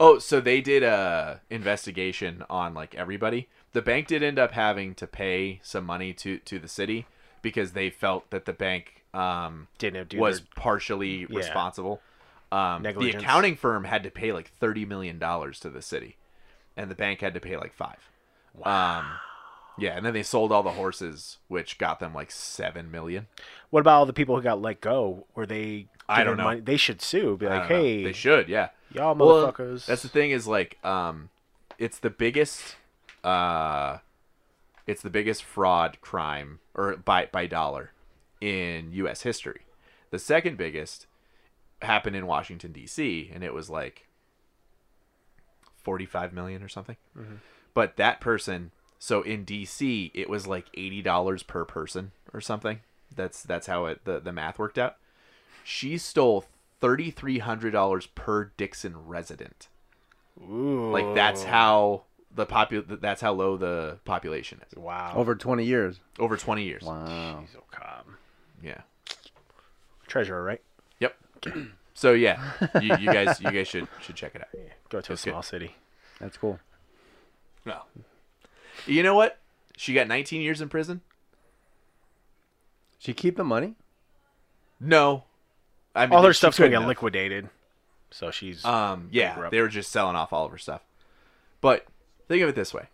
Oh, 0.00 0.18
so 0.18 0.40
they 0.40 0.60
did 0.60 0.82
a 0.82 1.40
investigation 1.50 2.44
on 2.50 2.74
like 2.74 2.94
everybody. 2.94 3.48
The 3.72 3.82
bank 3.82 4.08
did 4.08 4.22
end 4.22 4.38
up 4.38 4.52
having 4.52 4.94
to 4.96 5.06
pay 5.06 5.60
some 5.62 5.84
money 5.84 6.12
to 6.14 6.38
to 6.38 6.58
the 6.58 6.68
city 6.68 7.06
because 7.42 7.72
they 7.72 7.90
felt 7.90 8.30
that 8.30 8.44
the 8.44 8.52
bank 8.52 9.04
um 9.14 9.68
Didn't 9.78 10.08
do 10.08 10.18
was 10.18 10.40
their- 10.40 10.48
partially 10.56 11.26
responsible. 11.26 12.00
Um, 12.50 12.82
the 12.82 13.10
accounting 13.10 13.56
firm 13.56 13.84
had 13.84 14.04
to 14.04 14.10
pay 14.10 14.32
like 14.32 14.48
thirty 14.48 14.84
million 14.84 15.18
dollars 15.18 15.58
to 15.60 15.70
the 15.70 15.82
city, 15.82 16.16
and 16.76 16.90
the 16.90 16.94
bank 16.94 17.20
had 17.20 17.34
to 17.34 17.40
pay 17.40 17.56
like 17.56 17.74
five. 17.74 18.10
Um, 18.64 19.06
yeah, 19.76 19.96
and 19.96 20.06
then 20.06 20.14
they 20.14 20.22
sold 20.22 20.52
all 20.52 20.62
the 20.62 20.70
horses, 20.70 21.38
which 21.48 21.78
got 21.78 22.00
them 22.00 22.14
like 22.14 22.30
seven 22.30 22.90
million. 22.90 23.26
What 23.70 23.80
about 23.80 23.98
all 23.98 24.06
the 24.06 24.12
people 24.12 24.36
who 24.36 24.42
got 24.42 24.60
let 24.62 24.80
go? 24.80 25.26
Were 25.34 25.46
they? 25.46 25.88
I 26.08 26.22
don't 26.22 26.36
know. 26.36 26.44
Money? 26.44 26.60
They 26.60 26.76
should 26.76 27.02
sue. 27.02 27.36
Be 27.36 27.46
like, 27.46 27.68
don't 27.68 27.70
know. 27.70 27.82
hey, 27.82 28.04
they 28.04 28.12
should, 28.12 28.48
yeah. 28.48 28.68
y'all 28.92 29.14
Well, 29.14 29.52
motherfuckers. 29.52 29.86
that's 29.86 30.02
the 30.02 30.08
thing 30.08 30.30
is 30.30 30.46
like, 30.46 30.78
um, 30.84 31.30
it's 31.78 31.98
the 31.98 32.10
biggest, 32.10 32.76
uh, 33.24 33.98
it's 34.86 35.02
the 35.02 35.10
biggest 35.10 35.42
fraud 35.42 36.00
crime 36.00 36.60
or 36.74 36.96
by 36.96 37.26
by 37.32 37.46
dollar 37.46 37.92
in 38.40 38.92
U.S. 38.92 39.22
history. 39.22 39.62
The 40.10 40.18
second 40.18 40.56
biggest 40.56 41.06
happened 41.82 42.14
in 42.14 42.26
Washington 42.26 42.70
D.C. 42.70 43.30
and 43.34 43.42
it 43.42 43.52
was 43.52 43.68
like 43.68 44.06
forty-five 45.84 46.32
million 46.32 46.62
or 46.62 46.68
something. 46.68 46.96
Mm-hmm. 47.16 47.36
But 47.74 47.96
that 47.96 48.20
person, 48.20 48.70
so 48.98 49.22
in 49.22 49.44
D.C. 49.44 50.10
it 50.14 50.28
was 50.28 50.46
like 50.46 50.66
eighty 50.74 51.02
dollars 51.02 51.42
per 51.42 51.64
person 51.64 52.10
or 52.32 52.40
something. 52.40 52.80
That's 53.14 53.42
that's 53.42 53.66
how 53.68 53.86
it 53.86 54.04
the 54.04 54.18
the 54.20 54.32
math 54.32 54.58
worked 54.58 54.78
out. 54.78 54.96
She 55.62 55.96
stole 55.98 56.44
thirty 56.80 57.10
three 57.10 57.38
hundred 57.38 57.70
dollars 57.72 58.06
per 58.06 58.50
Dixon 58.56 59.06
resident. 59.06 59.68
Ooh. 60.42 60.90
Like 60.90 61.14
that's 61.14 61.44
how 61.44 62.02
the 62.34 62.44
popu- 62.46 63.00
That's 63.00 63.20
how 63.20 63.32
low 63.32 63.56
the 63.56 63.98
population 64.04 64.60
is 64.68 64.76
Wow. 64.76 65.12
Over 65.14 65.36
20 65.36 65.64
years. 65.64 66.00
over 66.18 66.36
twenty 66.36 66.64
years. 66.64 66.82
Wow. 66.82 67.06
Jeez, 67.06 67.56
oh, 67.56 67.62
Cobb. 67.70 68.06
Yeah. 68.62 68.80
Treasurer, 70.08 70.42
right? 70.42 70.60
Yep. 71.00 71.16
so 71.94 72.12
yeah, 72.12 72.52
you, 72.80 72.96
you 72.98 73.12
guys 73.12 73.40
you 73.40 73.50
guys 73.50 73.68
should 73.68 73.88
should 74.00 74.16
check 74.16 74.34
it 74.34 74.42
out. 74.42 74.48
Go 74.90 75.00
to 75.00 75.12
a 75.12 75.14
That's 75.14 75.24
good. 75.24 75.30
small 75.30 75.42
city. 75.42 75.74
That's 76.20 76.36
cool. 76.36 76.58
No. 77.64 77.82
You 78.86 79.02
know 79.02 79.14
what? 79.14 79.38
She 79.76 79.94
got 79.94 80.06
19 80.08 80.40
years 80.42 80.60
in 80.60 80.68
prison. 80.68 81.00
She 82.98 83.12
keep 83.12 83.36
the 83.36 83.44
money? 83.44 83.74
No. 84.80 85.24
I 85.94 86.06
mean, 86.06 86.14
All 86.16 86.24
her 86.24 86.32
stuff's 86.32 86.58
gonna 86.58 86.70
get 86.70 86.80
have. 86.80 86.88
liquidated. 86.88 87.48
So 88.10 88.30
she's 88.30 88.64
Um, 88.64 89.08
yeah, 89.12 89.34
Grew 89.34 89.46
up. 89.46 89.50
they 89.50 89.60
were 89.60 89.68
just 89.68 89.90
selling 89.90 90.16
off 90.16 90.32
all 90.32 90.44
of 90.44 90.50
her 90.52 90.58
stuff. 90.58 90.82
But 91.60 91.86
think 92.28 92.42
of 92.42 92.48
it 92.48 92.54
this 92.54 92.72
way: 92.74 92.88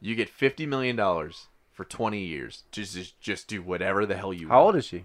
you 0.00 0.14
get 0.14 0.28
50 0.28 0.66
million 0.66 0.96
dollars 0.96 1.46
for 1.72 1.84
20 1.84 2.18
years. 2.20 2.64
Just, 2.70 2.94
just 2.94 3.20
just 3.20 3.48
do 3.48 3.62
whatever 3.62 4.04
the 4.06 4.16
hell 4.16 4.32
you 4.32 4.48
How 4.48 4.56
want. 4.56 4.66
old 4.66 4.76
is 4.76 4.84
she? 4.86 5.04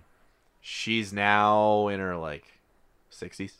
She's 0.61 1.13
now 1.13 1.87
in 1.87 1.99
her 1.99 2.15
like 2.17 2.45
60s. 3.19 3.53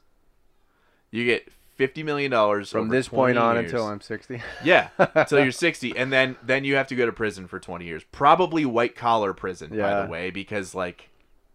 You 1.12 1.26
get 1.26 1.48
50 1.76 2.04
million 2.04 2.32
dollars 2.32 2.72
From 2.72 2.90
this 2.90 3.08
point 3.08 3.38
on 3.38 3.56
years. 3.56 3.72
until 3.72 3.88
I'm 3.88 4.02
60. 4.02 4.42
Yeah, 4.64 4.90
until 4.98 5.44
you're 5.44 5.52
60, 5.52 5.96
and 5.98 6.12
then 6.12 6.36
then 6.44 6.64
you 6.64 6.76
have 6.76 6.88
to 6.88 6.96
go 6.96 7.06
to 7.06 7.12
prison 7.12 7.48
for 7.48 7.60
20 7.60 7.86
years. 7.86 8.04
Probably 8.12 8.66
white 8.66 8.96
collar 8.96 9.34
prison, 9.34 9.70
by 9.78 10.04
the 10.04 10.10
way, 10.10 10.30
because 10.32 10.74
like, 10.76 11.10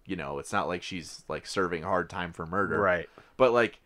you 0.06 0.16
know, 0.16 0.38
it's 0.38 0.52
not 0.52 0.68
like 0.68 0.82
she's 0.82 1.24
like 1.28 1.46
serving 1.46 1.82
hard 1.82 2.08
time 2.08 2.32
for 2.32 2.46
murder, 2.46 2.80
right. 2.80 3.08
But 3.36 3.52
like, 3.52 3.78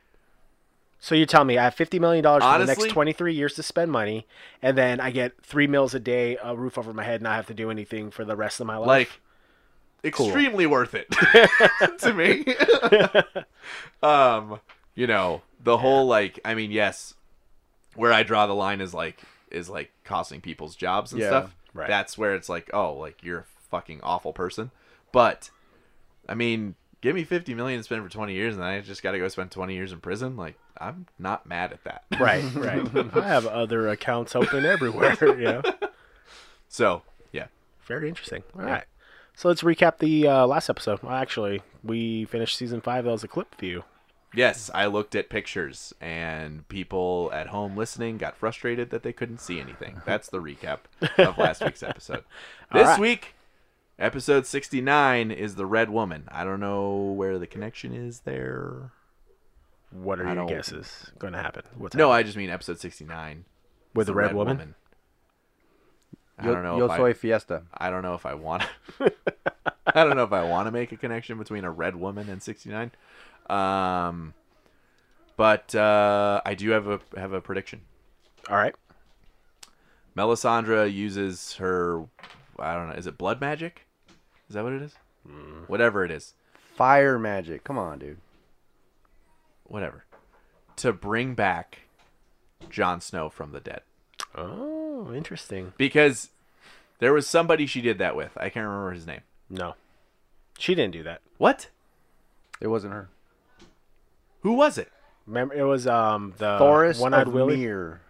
So 0.99 1.15
you 1.15 1.27
tell 1.27 1.45
me 1.45 1.59
I 1.59 1.65
have 1.65 1.75
fifty 1.75 1.99
million 1.99 2.23
dollars 2.23 2.43
for 2.45 2.59
the 2.59 2.67
next 2.67 2.89
twenty 2.91 3.13
three 3.13 3.35
years 3.35 3.55
to 3.55 3.63
spend 3.63 3.91
money, 3.91 4.27
and 4.63 4.77
then 4.77 5.01
I 5.01 5.11
get 5.11 5.43
three 5.43 5.67
meals 5.67 5.95
a 5.95 6.01
day, 6.01 6.37
a 6.43 6.55
roof 6.55 6.77
over 6.79 6.93
my 6.93 7.05
head, 7.05 7.21
and 7.21 7.29
I 7.29 7.37
have 7.37 7.47
to 7.47 7.55
do 7.55 7.71
anything 7.71 8.11
for 8.11 8.25
the 8.25 8.37
rest 8.37 8.61
of 8.61 8.67
my 8.67 8.77
life. 8.77 8.87
like, 8.87 9.21
extremely 10.05 10.67
worth 10.67 10.95
it 10.95 11.11
to 12.01 12.13
me. 12.13 12.45
um, 14.03 14.61
you 14.95 15.07
know, 15.07 15.43
the 15.63 15.79
whole 15.79 16.07
like, 16.07 16.39
I 16.45 16.55
mean, 16.55 16.71
yes, 16.71 17.15
where 17.95 18.13
I 18.13 18.23
draw 18.23 18.47
the 18.47 18.55
line 18.55 18.81
is 18.81 18.95
like 18.95 19.21
is 19.51 19.69
like 19.69 19.91
costing 20.05 20.41
people's 20.41 20.77
jobs 20.77 21.13
and 21.13 21.21
Yeah, 21.21 21.29
stuff. 21.29 21.57
right. 21.75 21.89
That's 21.89 22.17
where 22.19 22.35
it's 22.35 22.49
like, 22.49 22.71
oh, 22.75 22.95
like 22.95 23.23
you're 23.23 23.41
a 23.41 23.45
fucking 23.71 24.01
awful 24.03 24.33
person. 24.33 24.71
But 25.13 25.51
I 26.29 26.35
mean, 26.35 26.75
give 27.01 27.15
me 27.15 27.25
fifty 27.25 27.55
million 27.55 27.79
to 27.81 27.85
spend 27.85 28.03
for 28.03 28.09
twenty 28.11 28.35
years, 28.35 28.55
and 28.57 28.65
I 28.65 28.81
just 28.81 29.03
got 29.03 29.13
to 29.13 29.19
go 29.19 29.29
spend 29.29 29.51
twenty 29.51 29.75
years 29.75 29.93
in 29.93 30.01
prison. 30.01 30.37
Like, 30.37 30.57
I'm 30.79 31.07
not 31.19 31.47
mad 31.47 31.73
at 31.73 31.85
that. 31.85 32.05
right, 32.21 32.45
right. 32.55 32.87
I 33.17 33.27
have 33.29 33.47
other 33.47 33.89
accounts 33.89 34.35
open 34.37 34.65
everywhere. 34.67 35.17
You 35.21 35.45
know, 35.45 35.63
So 36.69 37.03
yeah, 37.33 37.47
very 37.87 38.09
interesting. 38.09 38.43
All 38.59 38.63
right. 38.65 38.85
So 39.37 39.49
let's 39.49 39.63
recap 39.63 39.99
the 39.99 40.27
uh, 40.27 40.47
last 40.47 40.71
episode. 40.71 41.03
Well, 41.03 41.13
actually, 41.13 41.61
we 41.85 42.25
finished 42.25 42.57
season 42.57 42.81
five. 42.81 43.05
That 43.05 43.11
was 43.13 43.23
a 43.23 43.29
clip 43.29 43.55
view. 43.57 43.85
Yes, 44.35 44.71
I 44.75 44.87
looked 44.87 45.15
at 45.15 45.29
pictures, 45.29 45.95
and 46.01 46.67
people 46.69 47.31
at 47.35 47.49
home 47.49 47.77
listening 47.77 48.17
got 48.17 48.37
frustrated 48.37 48.89
that 48.91 49.03
they 49.03 49.13
couldn't 49.13 49.41
see 49.41 49.61
anything. 49.61 50.01
That's 50.07 50.29
the 50.31 50.41
recap 50.41 50.79
of 51.19 51.37
last 51.39 51.63
week's 51.63 51.83
episode. 51.83 52.25
This 52.73 52.87
right. 52.87 52.99
week, 52.99 53.35
episode 53.99 54.45
69 54.45 55.31
is 55.31 55.55
The 55.55 55.67
Red 55.67 55.89
Woman. 55.91 56.25
I 56.33 56.43
don't 56.43 56.59
know 56.59 56.97
where 56.97 57.39
the 57.39 57.47
connection 57.47 57.95
is 57.95 58.21
there. 58.21 58.91
What 59.91 60.19
are 60.19 60.27
I 60.27 60.35
your 60.35 60.47
guesses 60.47 61.13
going 61.19 61.33
to 61.35 61.39
happen? 61.39 61.63
What's 61.79 61.95
No, 61.95 62.09
happening? 62.09 62.19
I 62.19 62.23
just 62.25 62.37
mean 62.37 62.51
episode 62.51 62.81
69. 62.81 63.45
with 63.95 64.09
the 64.09 64.15
red, 64.15 64.35
woman? 64.35 64.75
I 66.39 66.45
don't 66.47 66.63
know. 66.63 66.77
Yo 66.79 66.85
if 66.87 66.91
I- 66.93 66.97
soy 66.99 67.15
fiesta. 67.15 67.63
I 67.73 67.91
don't 67.91 68.03
know 68.03 68.15
if 68.15 68.27
I 68.27 68.35
want. 68.35 68.63
I 69.01 70.05
don't 70.05 70.17
know 70.17 70.25
if 70.25 70.33
I 70.33 70.45
want 70.45 70.67
to 70.67 70.71
make 70.71 70.93
a 70.93 70.97
connection 70.97 71.39
between 71.39 71.65
a 71.65 71.71
red 71.71 71.97
woman 71.97 72.29
and 72.29 72.43
69. 72.43 72.91
Um, 73.49 74.35
but 75.37 75.75
uh, 75.75 76.41
I 76.45 76.55
do 76.55 76.71
have 76.71 76.87
a 76.89 77.01
have 77.17 77.33
a 77.33 77.41
prediction. 77.41 77.83
All 78.51 78.57
right. 78.57 78.75
Melisandre 80.17 80.93
uses 80.93 81.55
her. 81.55 82.05
I 82.59 82.75
don't 82.75 82.89
know. 82.89 82.95
Is 82.95 83.07
it 83.07 83.19
blood 83.19 83.41
magic? 83.41 83.87
Is 84.49 84.55
that 84.55 84.65
what 84.65 84.73
it 84.73 84.83
is? 84.83 84.95
Whatever 85.67 86.05
it 86.05 86.11
is, 86.13 86.35
Fire 86.77 87.19
magic. 87.19 87.65
Come 87.65 87.79
on, 87.79 87.99
dude. 87.99 88.19
whatever, 89.65 90.05
to 90.77 90.93
bring 90.93 91.35
back 91.35 91.81
Jon 92.71 93.01
Snow 93.01 93.29
from 93.29 93.51
the 93.51 93.59
dead. 93.61 93.81
Oh, 94.37 94.76
interesting. 95.15 95.73
Because 95.77 96.31
there 96.99 97.13
was 97.13 97.27
somebody 97.27 97.67
she 97.67 97.81
did 97.81 97.99
that 97.99 98.17
with. 98.17 98.31
I 98.37 98.49
can't 98.49 98.67
remember 98.67 98.93
his 98.93 99.07
name. 99.07 99.21
No, 99.51 99.75
she 100.59 100.75
didn't 100.75 100.93
do 100.93 101.03
that. 101.05 101.21
What? 101.39 101.69
It 102.61 102.69
wasn't 102.69 102.95
her. 102.95 103.09
Who 104.41 104.55
was 104.55 104.79
it? 104.79 104.91
Remember, 105.27 105.55
it 105.55 105.65
was 105.65 105.87
um 105.87 106.35
the 106.39 106.59
Thoros 106.59 107.01
one-eyed 107.01 107.27
of 107.29 107.33
Willie. 107.35 107.57
Myr. 107.57 108.01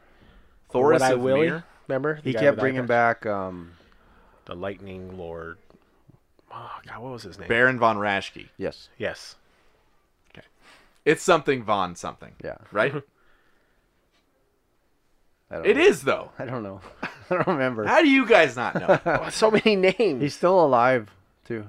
Thoros 0.73 0.93
One-eyed 1.01 1.13
of 1.15 1.21
Willie. 1.21 1.49
Myr? 1.51 1.65
Remember? 1.89 2.17
The 2.17 2.23
He 2.23 2.33
guy 2.33 2.41
kept 2.41 2.57
with 2.57 2.61
bringing 2.61 2.81
eyebrows? 2.83 3.17
back. 3.23 3.27
Um, 3.27 3.73
the 4.47 4.55
Lightning 4.55 5.17
Lord. 5.17 5.59
Oh 6.53 6.71
God, 6.87 7.03
what 7.03 7.13
was 7.13 7.23
his 7.23 7.39
name? 7.39 7.49
Baron 7.49 7.79
von 7.79 7.97
Raschke. 7.97 8.49
yes. 8.57 8.89
Yes. 8.99 9.37
Okay. 10.33 10.47
It's 11.05 11.23
something 11.23 11.63
Von 11.65 11.97
something. 11.97 12.33
Yeah. 12.45 12.57
Right? 12.73 12.95
I 15.51 15.57
don't 15.57 15.67
it 15.67 15.77
know. 15.77 15.83
is 15.83 16.03
though. 16.03 16.31
I 16.39 16.45
don't 16.45 16.63
know. 16.63 16.81
I 17.03 17.35
don't 17.35 17.47
remember. 17.47 17.85
How 17.85 18.03
do 18.03 18.09
you 18.09 18.27
guys 18.27 18.57
not 18.57 18.75
know? 18.75 19.01
Oh, 19.07 19.29
so 19.31 19.51
many 19.51 19.77
names. 19.77 20.23
He's 20.23 20.35
still 20.35 20.65
alive 20.65 21.11
too. 21.45 21.67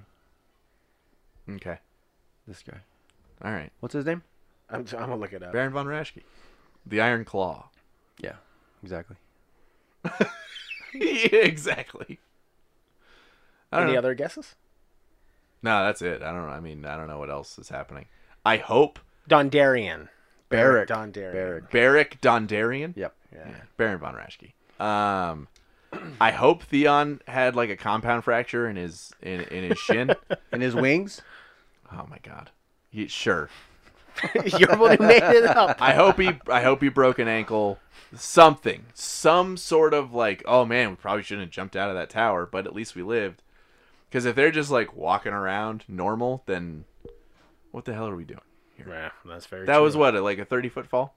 okay. 1.50 1.80
This 2.48 2.64
guy. 2.64 2.80
All 3.44 3.52
right. 3.52 3.72
What's 3.80 3.94
his 3.94 4.06
name? 4.06 4.24
I'm, 4.70 4.80
I'm 4.80 4.86
gonna 4.86 5.16
look 5.18 5.34
it 5.34 5.44
up. 5.44 5.54
Baron 5.54 5.74
von 5.74 5.86
Raschke. 5.86 6.24
The 6.86 7.02
Iron 7.02 7.26
Claw. 7.26 7.70
Yeah. 8.20 8.36
Exactly. 8.84 9.18
yeah, 10.94 11.36
exactly. 11.44 12.20
Any 13.72 13.94
know. 13.94 13.98
other 13.98 14.14
guesses? 14.14 14.56
No, 15.62 15.84
that's 15.86 16.02
it. 16.02 16.22
I 16.22 16.32
don't 16.32 16.46
know. 16.46 16.52
I 16.52 16.60
mean, 16.60 16.86
I 16.86 16.96
don't 16.96 17.08
know 17.08 17.20
what 17.20 17.30
else 17.30 17.58
is 17.60 17.70
happening. 17.70 18.06
I 18.46 18.58
hope 18.58 19.00
Dondarrion. 19.30 20.08
Barrack. 20.50 20.88
Dondarrion. 20.88 21.34
Barrack. 21.34 21.72
Beric 21.72 22.22
Dondarrion. 22.22 22.96
Yep. 22.96 23.14
Yeah. 23.46 23.56
Baron 23.78 24.00
von 24.00 24.16
Raschke. 24.16 24.54
Um, 24.84 25.48
I 26.22 26.32
hope 26.32 26.64
Theon 26.64 27.22
had 27.28 27.56
like 27.56 27.70
a 27.70 27.78
compound 27.78 28.24
fracture 28.24 28.68
in 28.70 28.76
his 28.76 29.12
in, 29.22 29.42
in 29.42 29.70
his 29.70 29.78
shin. 29.78 30.14
And 30.52 30.62
his 30.62 30.76
wings? 30.76 31.22
oh 31.92 32.08
my 32.10 32.18
god. 32.24 32.52
He, 32.90 33.08
sure. 33.08 33.50
You're 34.34 34.70
the 34.70 34.78
one 34.78 34.98
who 34.98 35.06
made 35.06 35.22
it 35.22 35.46
up. 35.46 35.82
I 35.82 35.94
hope 35.94 36.20
he 36.20 36.32
I 36.50 36.62
hope 36.62 36.82
he 36.82 36.90
broke 36.90 37.20
an 37.20 37.28
ankle. 37.28 37.80
Something. 38.16 38.86
Some 38.94 39.58
sort 39.58 39.94
of 39.94 40.14
like, 40.14 40.42
oh 40.46 40.66
man, 40.66 40.92
we 40.92 40.96
probably 40.96 41.24
shouldn't 41.24 41.48
have 41.48 41.54
jumped 41.54 41.76
out 41.76 41.90
of 41.90 41.96
that 41.96 42.10
tower, 42.10 42.46
but 42.46 42.66
at 42.66 42.74
least 42.74 42.96
we 42.96 43.04
lived. 43.04 43.44
Because 44.10 44.26
if 44.26 44.36
they're 44.36 44.52
just 44.52 44.72
like 44.72 44.96
walking 44.96 45.34
around 45.34 45.84
normal, 45.88 46.44
then 46.46 46.86
what 47.72 47.86
the 47.86 47.94
hell 47.94 48.08
are 48.08 48.16
we 48.16 48.24
doing? 48.24 48.40
Yeah, 48.80 49.10
that's 49.26 49.46
very. 49.48 49.66
That 49.66 49.76
true. 49.76 49.84
was 49.84 49.98
what, 49.98 50.16
like 50.16 50.40
a 50.40 50.46
thirty 50.46 50.70
foot 50.70 50.88
fall? 50.88 51.17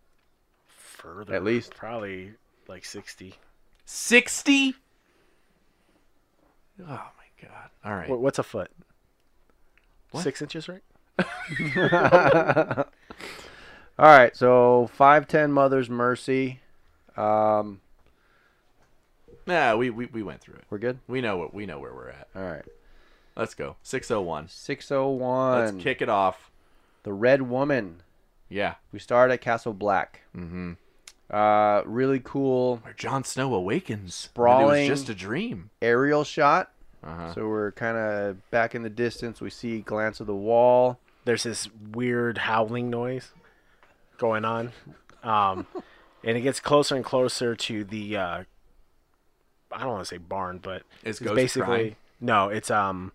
Further 1.01 1.35
At 1.35 1.45
least. 1.45 1.75
probably 1.75 2.33
like 2.69 2.85
sixty. 2.85 3.35
Sixty? 3.85 4.75
Oh 6.81 6.85
my 6.87 7.49
god. 7.49 7.71
All 7.85 7.95
right. 7.95 8.09
What's 8.11 8.39
a 8.39 8.43
foot? 8.43 8.71
What? 10.11 10.23
Six 10.23 10.43
inches, 10.43 10.69
right? 10.69 10.83
All 13.99 14.07
right. 14.07 14.35
So 14.35 14.91
5'10 14.99 15.51
Mother's 15.51 15.91
Mercy. 15.91 16.61
Um, 17.17 17.81
Nah, 19.47 19.75
we, 19.77 19.91
we, 19.91 20.07
we 20.07 20.23
went 20.23 20.41
through 20.41 20.55
it. 20.57 20.65
we're 20.71 20.79
good? 20.79 20.99
We 21.09 21.21
know 21.21 21.37
what 21.37 21.53
we 21.53 21.67
know 21.67 21.79
where 21.81 21.93
we're 21.93 22.11
at. 22.11 22.29
All 22.37 22.43
right. 22.43 22.65
Let's 23.37 23.55
go. 23.55 23.77
Six 23.83 24.11
oh 24.11 24.21
one. 24.21 24.49
601. 24.49 25.59
Let's 25.59 25.83
kick 25.83 26.03
it 26.03 26.09
off. 26.09 26.51
The 27.03 27.13
Red 27.13 27.43
Woman. 27.43 28.03
Yeah. 28.49 28.75
We 28.93 28.99
start 28.99 29.31
at 29.31 29.41
Castle 29.41 29.73
Black. 29.73 30.21
Mm-hmm. 30.37 30.73
Uh, 31.31 31.83
really 31.87 32.21
cool 32.21 32.79
Where 32.79 32.93
Jon 32.95 33.23
Snow 33.25 33.55
awakens. 33.55 34.15
Sprawling- 34.15 34.87
It 34.87 34.91
was 34.91 35.01
just 35.01 35.11
a 35.11 35.15
dream. 35.15 35.71
aerial 35.81 36.25
shot. 36.25 36.73
Uh-huh. 37.05 37.33
So 37.35 37.49
we're 37.49 37.73
kind 37.73 37.97
of 37.97 38.51
back 38.51 38.75
in 38.75 38.83
the 38.83 38.91
distance. 38.91 39.41
We 39.41 39.49
see 39.51 39.81
glance 39.81 40.21
of 40.21 40.27
the 40.27 40.35
wall. 40.35 40.99
There's 41.25 41.45
this 41.45 41.69
weird 41.93 42.39
howling 42.39 42.91
noise 42.91 43.33
going 44.19 44.45
on, 44.45 44.73
um, 45.23 45.67
and 46.25 46.37
it 46.37 46.41
gets 46.43 46.61
closer 46.61 46.97
and 46.97 47.05
closer 47.05 47.55
to 47.55 47.85
the. 47.85 48.17
Uh, 48.17 48.45
I 49.73 49.79
don't 49.81 49.89
want 49.93 50.01
to 50.03 50.07
say 50.15 50.19
barn, 50.19 50.59
but 50.59 50.83
Is 51.05 51.17
it's 51.17 51.21
Ghost 51.21 51.37
basically 51.37 51.65
crying? 51.67 51.97
no. 52.21 52.49
It's 52.49 52.71
um, 52.71 53.13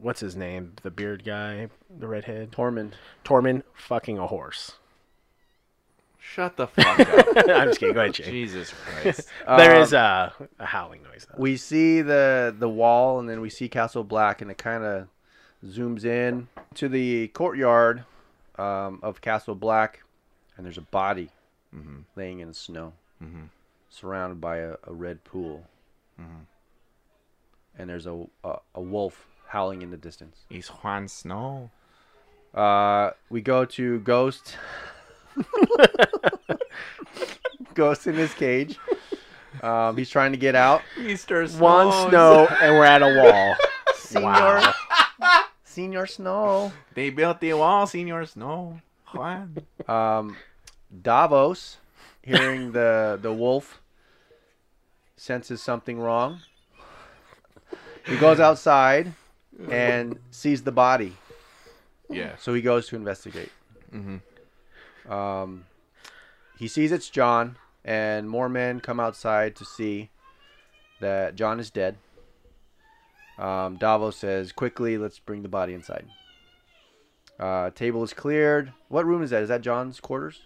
what's 0.00 0.20
his 0.20 0.36
name? 0.36 0.74
The 0.82 0.90
beard 0.90 1.24
guy, 1.24 1.68
the 1.90 2.06
redhead. 2.06 2.52
Tormund. 2.52 2.92
Tormund 3.24 3.64
fucking 3.74 4.16
a 4.18 4.28
horse. 4.28 4.72
Shut 6.34 6.56
the 6.56 6.66
fuck 6.66 7.00
up. 7.00 7.26
I'm 7.48 7.68
just 7.68 7.80
kidding. 7.80 7.94
Go 7.94 8.00
ahead, 8.02 8.14
Jay. 8.14 8.30
Jesus 8.30 8.72
Christ. 8.72 9.28
There 9.46 9.76
Um, 9.76 9.82
is 9.82 9.92
a, 9.92 10.32
a 10.58 10.66
howling 10.66 11.02
noise 11.02 11.26
though. 11.30 11.40
We 11.40 11.56
see 11.56 12.02
the 12.02 12.54
the 12.58 12.68
wall, 12.68 13.18
and 13.20 13.28
then 13.28 13.40
we 13.40 13.48
see 13.50 13.68
Castle 13.68 14.04
Black, 14.04 14.42
and 14.42 14.50
it 14.50 14.58
kind 14.58 14.84
of 14.84 15.08
zooms 15.64 16.04
in 16.04 16.48
to 16.74 16.88
the 16.88 17.28
courtyard 17.28 18.04
um, 18.58 18.98
of 19.02 19.20
Castle 19.20 19.54
Black, 19.54 20.02
and 20.56 20.66
there's 20.66 20.78
a 20.78 20.82
body 20.82 21.30
laying 22.16 22.40
in 22.40 22.48
the 22.48 22.54
snow, 22.54 22.92
surrounded 23.90 24.40
by 24.40 24.56
a, 24.58 24.76
a 24.86 24.92
red 24.92 25.22
pool, 25.24 25.64
and 27.78 27.88
there's 27.90 28.06
a, 28.06 28.24
a 28.44 28.56
a 28.74 28.80
wolf 28.80 29.26
howling 29.48 29.82
in 29.82 29.90
the 29.90 29.96
distance. 29.96 30.44
He's 30.48 30.68
Juan 30.68 31.08
Snow. 31.08 31.70
Uh, 32.54 33.10
we 33.30 33.42
go 33.42 33.64
to 33.66 34.00
Ghost. 34.00 34.56
Ghost 37.74 38.06
in 38.06 38.14
his 38.14 38.32
cage. 38.34 38.78
Um, 39.62 39.96
he's 39.96 40.10
trying 40.10 40.32
to 40.32 40.38
get 40.38 40.54
out. 40.54 40.82
Easter 41.00 41.46
One 41.48 41.90
snow, 42.10 42.46
and 42.60 42.74
we're 42.76 42.84
at 42.84 43.02
a 43.02 43.22
wall. 43.22 43.56
Senor, 43.96 44.60
Senor 45.64 46.06
Snow. 46.06 46.72
They 46.94 47.10
built 47.10 47.40
the 47.40 47.52
wall, 47.54 47.86
Senor 47.86 48.24
Snow. 48.26 48.80
Juan. 49.12 49.56
Um, 49.88 50.36
Davos, 51.02 51.78
hearing 52.22 52.72
the 52.72 53.18
the 53.20 53.32
wolf, 53.32 53.80
senses 55.16 55.62
something 55.62 55.98
wrong. 55.98 56.40
He 58.06 58.16
goes 58.18 58.38
outside 58.38 59.12
and 59.70 60.18
sees 60.30 60.62
the 60.62 60.70
body, 60.72 61.16
Yeah. 62.08 62.36
so 62.38 62.54
he 62.54 62.62
goes 62.62 62.86
to 62.88 62.96
investigate. 62.96 63.50
Mhm. 63.92 64.20
Um, 65.08 65.66
he 66.58 66.68
sees 66.68 66.92
it's 66.92 67.08
Jon, 67.10 67.56
and 67.84 68.28
more 68.28 68.48
men 68.48 68.80
come 68.80 68.98
outside 69.00 69.54
to 69.56 69.64
see 69.64 70.10
that 71.00 71.34
Jon 71.36 71.60
is 71.60 71.70
dead. 71.70 71.96
Um, 73.38 73.76
Davos 73.76 74.16
says, 74.16 74.52
"Quickly, 74.52 74.96
let's 74.98 75.18
bring 75.18 75.42
the 75.42 75.48
body 75.48 75.74
inside." 75.74 76.06
Uh, 77.38 77.70
table 77.70 78.02
is 78.02 78.14
cleared. 78.14 78.72
What 78.88 79.04
room 79.04 79.22
is 79.22 79.30
that? 79.30 79.42
Is 79.42 79.48
that 79.50 79.60
Jon's 79.60 80.00
quarters? 80.00 80.42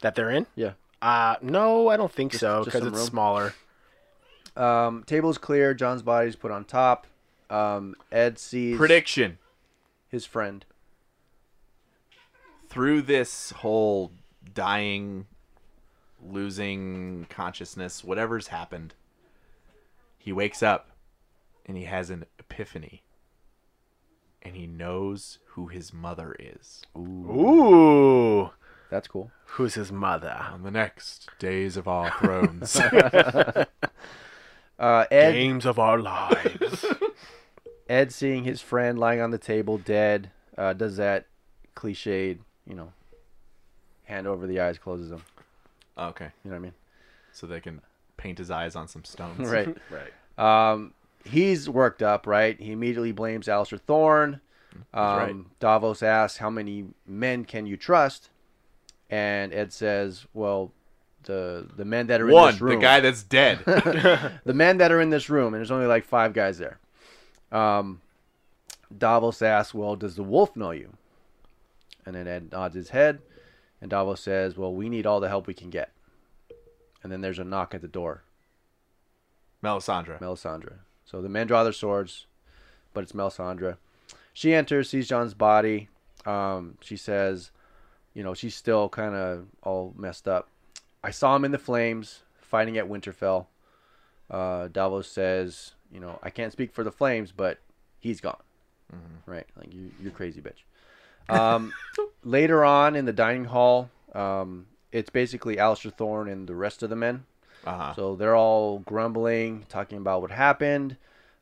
That 0.00 0.14
they're 0.14 0.30
in? 0.30 0.46
Yeah. 0.54 0.72
Uh, 1.02 1.36
no, 1.42 1.88
I 1.88 1.96
don't 1.96 2.12
think 2.12 2.32
Just- 2.32 2.40
so 2.40 2.64
because 2.64 2.84
it's 2.86 2.96
room? 2.96 3.06
smaller. 3.06 3.54
Um, 4.56 5.02
table 5.04 5.30
is 5.30 5.38
clear. 5.38 5.74
Jon's 5.74 6.02
body's 6.02 6.36
put 6.36 6.50
on 6.50 6.64
top. 6.64 7.06
Um, 7.48 7.96
Ed 8.12 8.38
sees 8.38 8.76
Prediction. 8.76 9.38
his 10.08 10.24
friend. 10.24 10.64
Through 12.70 13.02
this 13.02 13.50
whole 13.50 14.12
dying, 14.54 15.26
losing 16.24 17.26
consciousness, 17.28 18.02
whatever's 18.04 18.46
happened, 18.48 18.94
he 20.16 20.32
wakes 20.32 20.62
up 20.62 20.90
and 21.66 21.76
he 21.76 21.84
has 21.84 22.10
an 22.10 22.24
epiphany. 22.38 23.02
and 24.42 24.56
he 24.56 24.66
knows 24.66 25.38
who 25.48 25.66
his 25.66 25.92
mother 25.92 26.34
is. 26.38 26.82
Ooh. 26.96 28.50
That's 28.88 29.06
cool. 29.06 29.30
Who's 29.44 29.74
his 29.74 29.92
mother? 29.92 30.34
On 30.50 30.62
the 30.62 30.70
next 30.70 31.28
Days 31.38 31.76
of 31.76 31.86
Our 31.86 32.10
Thrones. 32.18 32.80
Uh, 34.78 35.04
Ed, 35.10 35.32
Games 35.32 35.66
of 35.66 35.78
our 35.78 35.98
lives. 35.98 36.86
Ed 37.90 38.10
seeing 38.12 38.44
his 38.44 38.62
friend 38.62 38.98
lying 38.98 39.20
on 39.20 39.30
the 39.30 39.36
table 39.36 39.76
dead, 39.76 40.30
uh, 40.56 40.72
does 40.72 40.96
that 40.96 41.26
cliched, 41.76 42.38
you 42.70 42.76
know, 42.76 42.92
hand 44.04 44.26
over 44.26 44.46
the 44.46 44.60
eyes, 44.60 44.78
closes 44.78 45.10
them. 45.10 45.22
okay, 45.98 46.30
You 46.44 46.50
know 46.50 46.56
what 46.56 46.56
I 46.56 46.62
mean? 46.62 46.74
so 47.32 47.46
they 47.46 47.60
can 47.60 47.80
paint 48.16 48.38
his 48.38 48.50
eyes 48.50 48.74
on 48.76 48.88
some 48.88 49.04
stones. 49.04 49.38
Right. 49.50 49.76
right. 50.38 50.72
Um, 50.72 50.94
he's 51.24 51.68
worked 51.68 52.02
up, 52.02 52.26
right? 52.26 52.58
He 52.58 52.72
immediately 52.72 53.12
blames 53.12 53.48
Alistair 53.48 53.78
Thorne. 53.78 54.40
Um, 54.94 55.04
right. 55.18 55.36
Davos 55.58 56.02
asks, 56.02 56.38
"How 56.38 56.48
many 56.50 56.86
men 57.06 57.44
can 57.44 57.66
you 57.66 57.76
trust?" 57.76 58.30
And 59.10 59.52
Ed 59.52 59.72
says, 59.72 60.26
"Well, 60.32 60.70
the 61.24 61.66
the 61.76 61.84
men 61.84 62.06
that 62.06 62.20
are 62.20 62.28
in 62.28 62.34
One, 62.34 62.52
this 62.52 62.60
the 62.60 62.76
guy 62.76 63.00
that's 63.00 63.22
dead. 63.24 63.58
the 63.66 64.54
men 64.54 64.78
that 64.78 64.92
are 64.92 65.00
in 65.00 65.10
this 65.10 65.28
room, 65.28 65.54
and 65.54 65.56
there's 65.60 65.70
only 65.72 65.86
like 65.86 66.04
five 66.04 66.32
guys 66.32 66.58
there." 66.58 66.78
Um, 67.52 68.00
Davos 68.96 69.42
asks, 69.42 69.74
"Well, 69.74 69.96
does 69.96 70.14
the 70.16 70.22
wolf 70.22 70.54
know 70.56 70.70
you?" 70.70 70.92
And 72.06 72.14
then 72.14 72.26
Ed 72.26 72.52
nods 72.52 72.74
his 72.74 72.90
head, 72.90 73.20
and 73.80 73.90
Davos 73.90 74.20
says, 74.20 74.56
"Well, 74.56 74.72
we 74.72 74.88
need 74.88 75.06
all 75.06 75.20
the 75.20 75.28
help 75.28 75.46
we 75.46 75.54
can 75.54 75.70
get." 75.70 75.92
And 77.02 77.10
then 77.10 77.20
there's 77.20 77.38
a 77.38 77.44
knock 77.44 77.74
at 77.74 77.82
the 77.82 77.88
door. 77.88 78.24
Melisandre. 79.62 80.18
Melisandre. 80.20 80.78
So 81.04 81.20
the 81.20 81.28
men 81.28 81.46
draw 81.46 81.64
their 81.64 81.72
swords, 81.72 82.26
but 82.94 83.02
it's 83.02 83.12
Melisandre. 83.12 83.76
She 84.32 84.54
enters, 84.54 84.88
sees 84.88 85.08
Jon's 85.08 85.34
body. 85.34 85.88
Um, 86.24 86.78
she 86.80 86.96
says, 86.96 87.50
you 88.14 88.22
know, 88.22 88.34
she's 88.34 88.54
still 88.54 88.88
kind 88.88 89.14
of 89.14 89.46
all 89.62 89.94
messed 89.96 90.28
up. 90.28 90.48
I 91.02 91.10
saw 91.10 91.34
him 91.36 91.44
in 91.44 91.52
the 91.52 91.58
flames 91.58 92.20
fighting 92.40 92.76
at 92.76 92.88
Winterfell. 92.88 93.46
Uh, 94.30 94.68
Davos 94.68 95.08
says, 95.08 95.72
you 95.92 96.00
know, 96.00 96.18
I 96.22 96.30
can't 96.30 96.52
speak 96.52 96.72
for 96.72 96.84
the 96.84 96.92
flames, 96.92 97.32
but 97.32 97.58
he's 97.98 98.20
gone. 98.20 98.40
Right? 99.26 99.46
Like, 99.56 99.72
you, 99.72 99.90
you're 100.02 100.12
crazy, 100.12 100.40
bitch. 100.40 100.62
Um, 101.30 101.72
later 102.24 102.64
on 102.64 102.96
in 102.96 103.04
the 103.04 103.12
dining 103.12 103.44
hall, 103.44 103.90
um, 104.14 104.66
it's 104.92 105.10
basically 105.10 105.58
Alistair 105.58 105.92
Thorne 105.92 106.28
and 106.28 106.48
the 106.48 106.54
rest 106.54 106.82
of 106.82 106.90
the 106.90 106.96
men. 106.96 107.24
Uh-huh. 107.64 107.94
So 107.94 108.16
they're 108.16 108.36
all 108.36 108.78
grumbling, 108.80 109.64
talking 109.68 109.98
about 109.98 110.22
what 110.22 110.30
happened. 110.30 110.96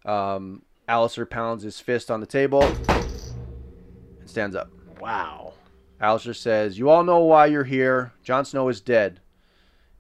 Um, 0.05 0.63
Alistair 0.89 1.27
pounds 1.27 1.63
his 1.63 1.81
fist 1.81 2.11
on 2.11 2.21
the 2.21 2.27
table 2.27 2.63
and 2.89 4.29
stands 4.29 4.57
up. 4.57 4.71
Wow. 5.01 5.55
Alistair 6.01 6.35
says, 6.35 6.79
You 6.79 6.91
all 6.91 7.05
know 7.05 7.21
why 7.21 7.47
you're 7.47 7.65
here. 7.65 8.13
Jon 8.23 8.45
Snow 8.45 8.69
is 8.69 8.81
dead. 8.81 9.21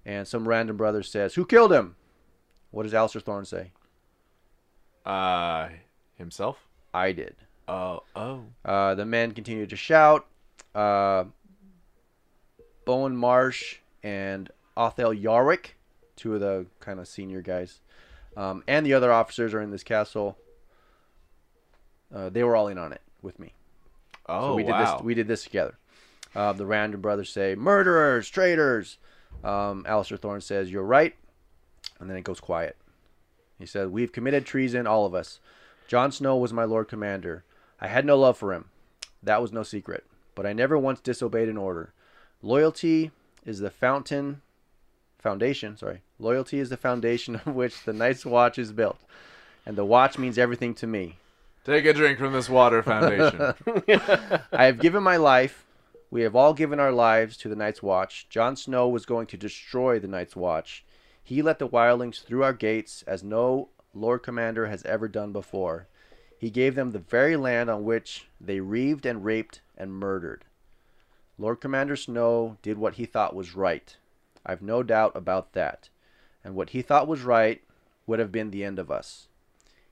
And 0.04 0.26
some 0.26 0.48
random 0.48 0.76
brother 0.76 1.02
says, 1.02 1.34
Who 1.34 1.44
killed 1.44 1.72
him? 1.72 1.96
What 2.70 2.84
does 2.84 2.94
Alistair 2.94 3.20
Thorne 3.20 3.44
say? 3.44 3.72
Uh, 5.04 5.68
himself. 6.16 6.66
I 6.92 7.12
did. 7.12 7.36
Oh, 7.68 8.02
oh. 8.16 8.44
Uh, 8.64 8.94
the 8.94 9.04
men 9.04 9.32
continue 9.32 9.66
to 9.66 9.76
shout. 9.76 10.26
Uh, 10.74 11.24
Bowen 12.84 13.16
Marsh 13.16 13.76
and 14.02 14.50
Othel 14.76 15.12
Yarwick, 15.12 15.76
two 16.16 16.34
of 16.34 16.40
the 16.40 16.66
kind 16.80 16.98
of 16.98 17.06
senior 17.06 17.42
guys, 17.42 17.80
um, 18.36 18.64
and 18.66 18.86
the 18.86 18.94
other 18.94 19.12
officers 19.12 19.52
are 19.52 19.60
in 19.60 19.70
this 19.70 19.82
castle. 19.82 20.38
Uh, 22.14 22.30
they 22.30 22.42
were 22.42 22.56
all 22.56 22.68
in 22.68 22.78
on 22.78 22.92
it 22.92 23.02
with 23.20 23.38
me. 23.38 23.52
Oh, 24.26 24.52
so 24.52 24.54
we 24.54 24.62
did 24.62 24.70
wow. 24.70 24.96
this. 24.96 25.04
We 25.04 25.14
did 25.14 25.28
this 25.28 25.44
together. 25.44 25.76
Uh, 26.34 26.52
the 26.52 26.64
random 26.64 27.00
brothers 27.00 27.30
say, 27.30 27.54
"Murderers, 27.54 28.28
traitors." 28.28 28.98
Um, 29.44 29.84
Alistair 29.86 30.16
Thorne 30.16 30.40
says, 30.40 30.70
"You're 30.70 30.82
right," 30.84 31.14
and 32.00 32.08
then 32.08 32.16
it 32.16 32.24
goes 32.24 32.40
quiet. 32.40 32.76
He 33.58 33.66
said, 33.66 33.90
"We've 33.90 34.12
committed 34.12 34.46
treason, 34.46 34.86
all 34.86 35.04
of 35.04 35.14
us. 35.14 35.40
Jon 35.88 36.12
Snow 36.12 36.36
was 36.36 36.52
my 36.52 36.64
Lord 36.64 36.88
Commander. 36.88 37.44
I 37.80 37.88
had 37.88 38.04
no 38.04 38.18
love 38.18 38.36
for 38.36 38.52
him. 38.52 38.66
That 39.22 39.42
was 39.42 39.52
no 39.52 39.62
secret. 39.62 40.04
But 40.34 40.46
I 40.46 40.52
never 40.52 40.78
once 40.78 41.00
disobeyed 41.00 41.48
an 41.48 41.56
order. 41.56 41.92
Loyalty 42.42 43.10
is 43.44 43.58
the 43.58 43.70
fountain, 43.70 44.42
foundation. 45.18 45.76
Sorry, 45.76 46.02
loyalty 46.18 46.58
is 46.58 46.70
the 46.70 46.76
foundation 46.76 47.34
of 47.46 47.54
which 47.54 47.84
the 47.84 47.92
Night's 47.92 48.24
Watch 48.24 48.58
is 48.58 48.72
built, 48.72 48.98
and 49.66 49.76
the 49.76 49.84
watch 49.84 50.18
means 50.18 50.38
everything 50.38 50.74
to 50.74 50.86
me. 50.86 51.16
Take 51.64 51.84
a 51.84 51.92
drink 51.92 52.18
from 52.18 52.32
this 52.32 52.48
water 52.48 52.82
foundation. 52.82 53.40
I 54.52 54.64
have 54.64 54.78
given 54.78 55.02
my 55.02 55.16
life. 55.16 55.66
We 56.10 56.22
have 56.22 56.34
all 56.34 56.54
given 56.54 56.80
our 56.80 56.92
lives 56.92 57.36
to 57.38 57.48
the 57.48 57.56
Night's 57.56 57.82
Watch. 57.82 58.26
Jon 58.30 58.56
Snow 58.56 58.88
was 58.88 59.04
going 59.04 59.26
to 59.26 59.36
destroy 59.36 59.98
the 59.98 60.08
Night's 60.08 60.34
Watch. 60.34 60.84
He 61.22 61.42
let 61.42 61.58
the 61.58 61.68
wildlings 61.68 62.24
through 62.24 62.42
our 62.44 62.54
gates 62.54 63.02
as 63.06 63.22
no 63.22 63.68
Lord 63.92 64.22
Commander 64.22 64.68
has 64.68 64.82
ever 64.84 65.08
done 65.08 65.32
before. 65.32 65.88
He 66.38 66.50
gave 66.50 66.76
them 66.76 66.92
the 66.92 67.00
very 67.00 67.36
land 67.36 67.68
on 67.68 67.84
which 67.84 68.28
they 68.40 68.60
reaved 68.60 69.04
and 69.04 69.24
raped 69.24 69.60
and 69.76 69.92
murdered. 69.92 70.44
Lord 71.36 71.60
Commander 71.60 71.96
Snow 71.96 72.56
did 72.62 72.78
what 72.78 72.94
he 72.94 73.06
thought 73.06 73.34
was 73.34 73.56
right. 73.56 73.96
I've 74.46 74.62
no 74.62 74.82
doubt 74.82 75.12
about 75.14 75.52
that. 75.52 75.88
And 76.44 76.54
what 76.54 76.70
he 76.70 76.80
thought 76.80 77.08
was 77.08 77.22
right 77.22 77.62
would 78.06 78.18
have 78.18 78.32
been 78.32 78.50
the 78.50 78.64
end 78.64 78.78
of 78.78 78.90
us. 78.90 79.28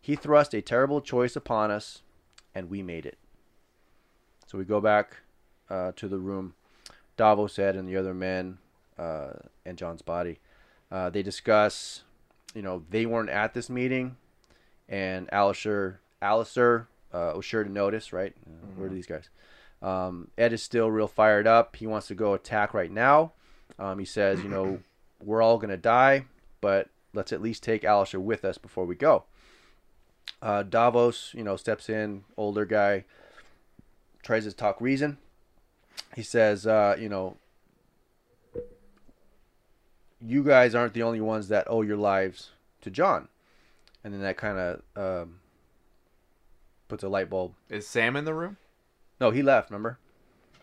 He 0.00 0.14
thrust 0.14 0.54
a 0.54 0.62
terrible 0.62 1.00
choice 1.00 1.34
upon 1.34 1.70
us, 1.70 2.02
and 2.54 2.70
we 2.70 2.82
made 2.82 3.06
it. 3.06 3.18
So 4.46 4.56
we 4.56 4.64
go 4.64 4.80
back 4.80 5.16
uh, 5.68 5.92
to 5.96 6.06
the 6.06 6.18
room. 6.18 6.54
Davos 7.16 7.54
said, 7.54 7.74
and 7.74 7.88
the 7.88 7.96
other 7.96 8.14
men, 8.14 8.58
uh, 8.98 9.30
and 9.64 9.76
Jon's 9.76 10.02
body. 10.02 10.38
Uh, 10.90 11.10
they 11.10 11.22
discuss, 11.22 12.02
you 12.54 12.62
know, 12.62 12.84
they 12.90 13.04
weren't 13.04 13.30
at 13.30 13.52
this 13.52 13.68
meeting, 13.68 14.16
and 14.88 15.28
Alistair, 15.32 16.00
Alistair 16.22 16.88
uh, 17.12 17.32
was 17.34 17.44
sure 17.44 17.64
to 17.64 17.70
notice, 17.70 18.12
right? 18.12 18.34
Uh, 18.46 18.66
Where 18.76 18.88
are 18.88 18.92
these 18.92 19.06
guys? 19.06 19.28
Um, 19.82 20.28
Ed 20.38 20.52
is 20.52 20.62
still 20.62 20.90
real 20.90 21.08
fired 21.08 21.46
up. 21.46 21.76
He 21.76 21.86
wants 21.86 22.08
to 22.08 22.14
go 22.14 22.34
attack 22.34 22.74
right 22.74 22.90
now. 22.90 23.32
Um, 23.78 23.98
he 23.98 24.04
says, 24.04 24.42
you 24.42 24.48
know, 24.48 24.80
we're 25.22 25.42
all 25.42 25.58
gonna 25.58 25.76
die, 25.76 26.24
but 26.60 26.88
let's 27.12 27.32
at 27.32 27.42
least 27.42 27.62
take 27.62 27.84
Alistair 27.84 28.20
with 28.20 28.44
us 28.44 28.58
before 28.58 28.84
we 28.84 28.94
go. 28.94 29.24
Uh, 30.42 30.62
Davos, 30.62 31.32
you 31.34 31.42
know, 31.42 31.56
steps 31.56 31.88
in, 31.88 32.24
older 32.36 32.64
guy, 32.64 33.04
tries 34.22 34.44
to 34.44 34.52
talk 34.52 34.80
reason. 34.80 35.18
He 36.14 36.22
says, 36.22 36.66
uh, 36.66 36.96
you 36.98 37.08
know, 37.08 37.36
you 40.20 40.42
guys 40.42 40.74
aren't 40.74 40.94
the 40.94 41.02
only 41.02 41.20
ones 41.20 41.48
that 41.48 41.66
owe 41.68 41.82
your 41.82 41.96
lives 41.96 42.50
to 42.82 42.90
Jon. 42.90 43.28
And 44.02 44.12
then 44.12 44.20
that 44.22 44.36
kind 44.36 44.58
of 44.58 44.82
um, 44.96 45.40
puts 46.88 47.02
a 47.02 47.08
light 47.08 47.30
bulb. 47.30 47.54
Is 47.68 47.86
Sam 47.86 48.16
in 48.16 48.24
the 48.24 48.34
room? 48.34 48.56
No, 49.20 49.30
he 49.30 49.42
left, 49.42 49.70
remember? 49.70 49.98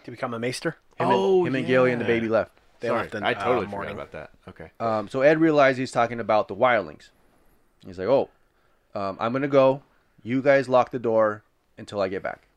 To 0.04 0.12
become 0.12 0.34
a 0.34 0.40
maester? 0.40 0.78
Him 0.98 1.08
Oh, 1.10 1.40
and, 1.40 1.48
him 1.48 1.56
and 1.56 1.68
Gilly 1.68 1.92
and 1.92 2.02
the 2.02 2.06
baby 2.06 2.28
left. 2.28 2.52
They 2.80 2.90
Sorry, 2.90 3.02
left 3.02 3.16
in, 3.16 3.24
I 3.24 3.34
totally 3.34 3.66
uh, 3.66 3.70
forgot 3.70 3.92
about 3.92 4.12
that. 4.12 4.32
Okay. 4.50 4.72
Um, 4.80 5.08
so 5.08 5.22
Ed 5.22 5.40
realizes 5.40 5.78
he's 5.78 5.92
talking 5.92 6.20
about 6.20 6.50
the 6.50 6.56
wildlings. 6.56 7.10
He's 7.86 7.98
like, 7.98 8.08
oh, 8.08 8.30
um, 8.94 9.18
I'm 9.20 9.32
going 9.32 9.42
to 9.42 9.48
go. 9.48 9.84
You 10.22 10.42
guys 10.42 10.68
lock 10.70 10.92
the 10.92 11.00
door 11.00 11.44
until 11.78 12.02
I 12.02 12.10
get 12.10 12.22
back. 12.24 12.48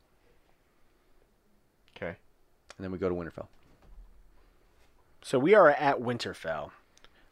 Okay. 1.95 2.17
And 2.77 2.83
then 2.83 2.91
we 2.91 2.97
go 2.97 3.09
to 3.09 3.15
Winterfell. 3.15 3.47
So 5.21 5.39
we 5.39 5.53
are 5.55 5.69
at 5.69 5.99
Winterfell. 5.99 6.71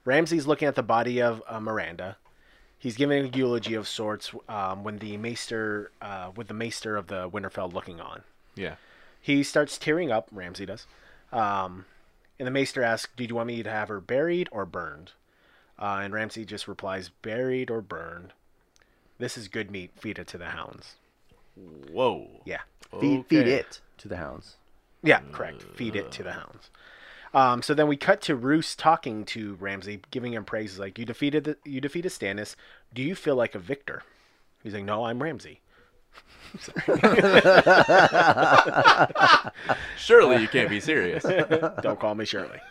Ramsay's 0.05 0.47
looking 0.47 0.67
at 0.67 0.75
the 0.75 0.83
body 0.83 1.21
of 1.21 1.41
uh, 1.47 1.59
Myranda. 1.59 2.15
He's 2.85 2.97
giving 2.97 3.25
a 3.25 3.35
eulogy 3.35 3.73
of 3.73 3.87
sorts 3.87 4.31
um, 4.47 4.83
when 4.83 4.99
the 4.99 5.17
maester, 5.17 5.89
uh, 6.03 6.29
with 6.35 6.47
the 6.47 6.53
maester 6.53 6.95
of 6.95 7.07
the 7.07 7.27
Winterfell 7.27 7.73
looking 7.73 7.99
on. 7.99 8.21
Yeah. 8.53 8.75
He 9.19 9.41
starts 9.41 9.79
tearing 9.79 10.11
up. 10.11 10.27
Ramsay 10.31 10.67
does. 10.67 10.85
Um, 11.33 11.85
and 12.37 12.45
the 12.45 12.51
maester 12.51 12.83
asks, 12.83 13.11
"Do 13.17 13.23
you 13.23 13.33
want 13.33 13.47
me 13.47 13.63
to 13.63 13.71
have 13.71 13.87
her 13.87 13.99
buried 13.99 14.49
or 14.51 14.67
burned?" 14.67 15.13
Uh, 15.79 16.01
and 16.03 16.13
Ramsay 16.13 16.45
just 16.45 16.67
replies, 16.67 17.09
"Buried 17.09 17.71
or 17.71 17.81
burned. 17.81 18.33
This 19.17 19.35
is 19.35 19.47
good 19.47 19.71
meat. 19.71 19.89
Feed 19.95 20.19
it 20.19 20.27
to 20.27 20.37
the 20.37 20.49
hounds." 20.49 20.93
Whoa. 21.91 22.43
Yeah. 22.45 22.61
Feed, 23.01 23.25
feed 23.25 23.47
it 23.47 23.81
to 23.97 24.07
the 24.07 24.17
hounds. 24.17 24.57
Yeah, 25.01 25.21
correct. 25.31 25.63
Feed 25.75 25.95
it 25.95 26.11
to 26.11 26.21
the 26.21 26.33
hounds. 26.33 26.69
Um, 27.35 27.61
so 27.61 27.73
then 27.73 27.87
we 27.87 27.97
cut 27.97 28.21
to 28.21 28.35
Roose 28.35 28.75
talking 28.75 29.25
to 29.25 29.55
Ramsay, 29.55 29.99
giving 30.09 30.33
him 30.33 30.45
praises 30.45 30.79
like, 30.79 30.97
"You 30.97 31.03
defeated 31.05 31.43
the, 31.43 31.57
you 31.65 31.81
defeated 31.81 32.11
Stannis. 32.13 32.55
Do 32.93 33.03
you 33.03 33.13
feel 33.13 33.35
like 33.35 33.53
a 33.53 33.59
victor?" 33.59 34.03
He's 34.63 34.73
like, 34.73 34.85
"No, 34.85 35.03
I'm 35.05 35.21
Ramsay. 35.21 35.59
Surely 39.97 40.41
you 40.41 40.47
can't 40.47 40.69
be 40.69 40.79
serious. 40.79 41.23
Don't 41.81 41.99
call 41.99 42.15
me 42.15 42.23
Shirley. 42.23 42.61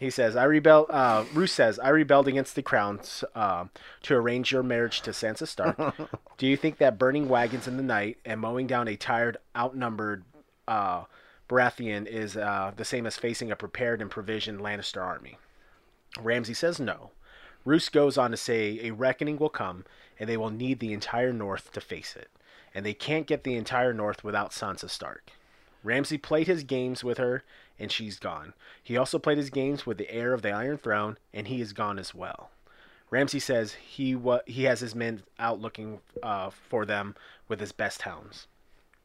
He 0.00 0.08
says, 0.08 0.36
"I 0.36 0.44
rebel." 0.44 0.86
Uh, 0.88 1.26
Roose 1.34 1.52
says, 1.52 1.78
"I 1.78 1.90
rebelled 1.90 2.28
against 2.28 2.54
the 2.54 2.62
crown 2.62 3.00
um, 3.34 3.68
to 4.04 4.14
arrange 4.14 4.52
your 4.52 4.62
marriage 4.62 5.02
to 5.02 5.10
Sansa 5.10 5.46
Stark. 5.46 5.76
Do 6.38 6.46
you 6.46 6.56
think 6.56 6.78
that 6.78 6.98
burning 6.98 7.28
wagons 7.28 7.68
in 7.68 7.76
the 7.76 7.82
night 7.82 8.16
and 8.24 8.40
mowing 8.40 8.66
down 8.66 8.88
a 8.88 8.96
tired, 8.96 9.36
outnumbered 9.54 10.24
uh, 10.66 11.04
Baratheon 11.52 12.06
is 12.06 12.34
uh, 12.34 12.72
the 12.74 12.84
same 12.84 13.04
as 13.04 13.18
facing 13.18 13.50
a 13.50 13.56
prepared 13.56 14.00
and 14.00 14.10
provisioned 14.10 14.60
Lannister 14.60 15.02
army?" 15.02 15.36
Ramsay 16.18 16.54
says 16.54 16.80
no. 16.80 17.10
Roose 17.66 17.90
goes 17.90 18.16
on 18.16 18.30
to 18.30 18.38
say, 18.38 18.80
"A 18.82 18.92
reckoning 18.92 19.36
will 19.36 19.50
come, 19.50 19.84
and 20.18 20.30
they 20.30 20.38
will 20.38 20.48
need 20.48 20.80
the 20.80 20.94
entire 20.94 21.30
North 21.30 21.70
to 21.72 21.80
face 21.82 22.16
it, 22.16 22.30
and 22.74 22.86
they 22.86 22.94
can't 22.94 23.26
get 23.26 23.44
the 23.44 23.54
entire 23.56 23.92
North 23.92 24.24
without 24.24 24.52
Sansa 24.52 24.88
Stark." 24.88 25.32
Ramsay 25.84 26.16
played 26.16 26.46
his 26.46 26.64
games 26.64 27.04
with 27.04 27.18
her, 27.18 27.44
and 27.78 27.92
she's 27.92 28.18
gone. 28.18 28.54
He 28.82 28.96
also 28.96 29.18
played 29.18 29.36
his 29.36 29.50
games 29.50 29.84
with 29.84 29.98
the 29.98 30.10
heir 30.10 30.32
of 30.32 30.40
the 30.40 30.52
Iron 30.52 30.78
Throne, 30.78 31.18
and 31.34 31.48
he 31.48 31.60
is 31.60 31.74
gone 31.74 31.98
as 31.98 32.14
well. 32.14 32.50
Ramsay 33.10 33.40
says 33.40 33.74
he 33.74 34.14
wa- 34.14 34.40
he 34.46 34.62
has 34.64 34.80
his 34.80 34.94
men 34.94 35.22
out 35.38 35.60
looking 35.60 36.00
uh, 36.22 36.48
for 36.48 36.86
them 36.86 37.14
with 37.46 37.60
his 37.60 37.72
best 37.72 38.02
hounds. 38.02 38.46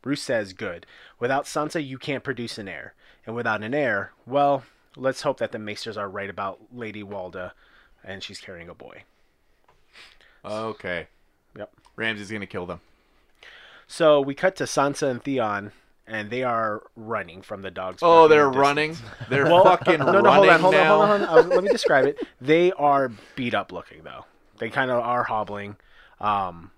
Roose 0.04 0.22
says, 0.22 0.54
"Good. 0.54 0.86
Without 1.20 1.46
Sansa, 1.46 1.86
you 1.86 1.98
can't 1.98 2.24
produce 2.24 2.58
an 2.58 2.68
heir, 2.68 2.94
and 3.26 3.36
without 3.36 3.64
an 3.64 3.74
heir, 3.74 4.12
well, 4.26 4.64
let's 4.96 5.22
hope 5.24 5.38
that 5.40 5.52
the 5.52 5.58
Maesters 5.60 5.98
are 5.98 6.10
right 6.10 6.30
about 6.30 6.60
Lady 6.74 7.04
Walda, 7.04 7.52
and 8.04 8.24
she's 8.24 8.40
carrying 8.40 8.70
a 8.70 8.74
boy." 8.74 9.04
Okay. 10.46 11.08
Yep. 11.58 11.72
Ramsay's 11.96 12.32
gonna 12.32 12.46
kill 12.48 12.66
them. 12.66 12.82
So 13.88 14.22
we 14.22 14.36
cut 14.36 14.56
to 14.58 14.66
Sansa 14.66 15.10
and 15.10 15.24
Theon, 15.24 15.72
and 16.06 16.30
they 16.30 16.44
are 16.44 16.84
running 16.96 17.42
from 17.42 17.62
the 17.62 17.72
dogs. 17.72 18.00
Oh, 18.02 18.28
they're 18.28 18.52
the 18.52 18.58
running. 18.60 18.96
They're 19.30 19.46
Well, 19.52 19.64
fucking 19.64 20.00
no, 20.00 20.06
running 20.22 20.32
hold 20.32 20.48
on, 20.50 20.60
hold 20.60 20.74
now. 20.74 21.02
on, 21.02 21.08
hold 21.10 21.22
on, 21.22 21.28
hold 21.28 21.40
on. 21.40 21.52
Uh, 21.52 21.56
let 21.56 21.64
me 21.64 21.70
describe 21.70 22.06
it. 22.06 22.26
They 22.40 22.72
are 22.74 23.12
beat 23.36 23.54
up 23.54 23.72
looking 23.72 24.04
though. 24.04 24.26
They 24.60 24.70
kind 24.70 24.92
of 24.92 25.00
are 25.00 25.24
hobbling. 25.24 25.78
Um, 26.20 26.72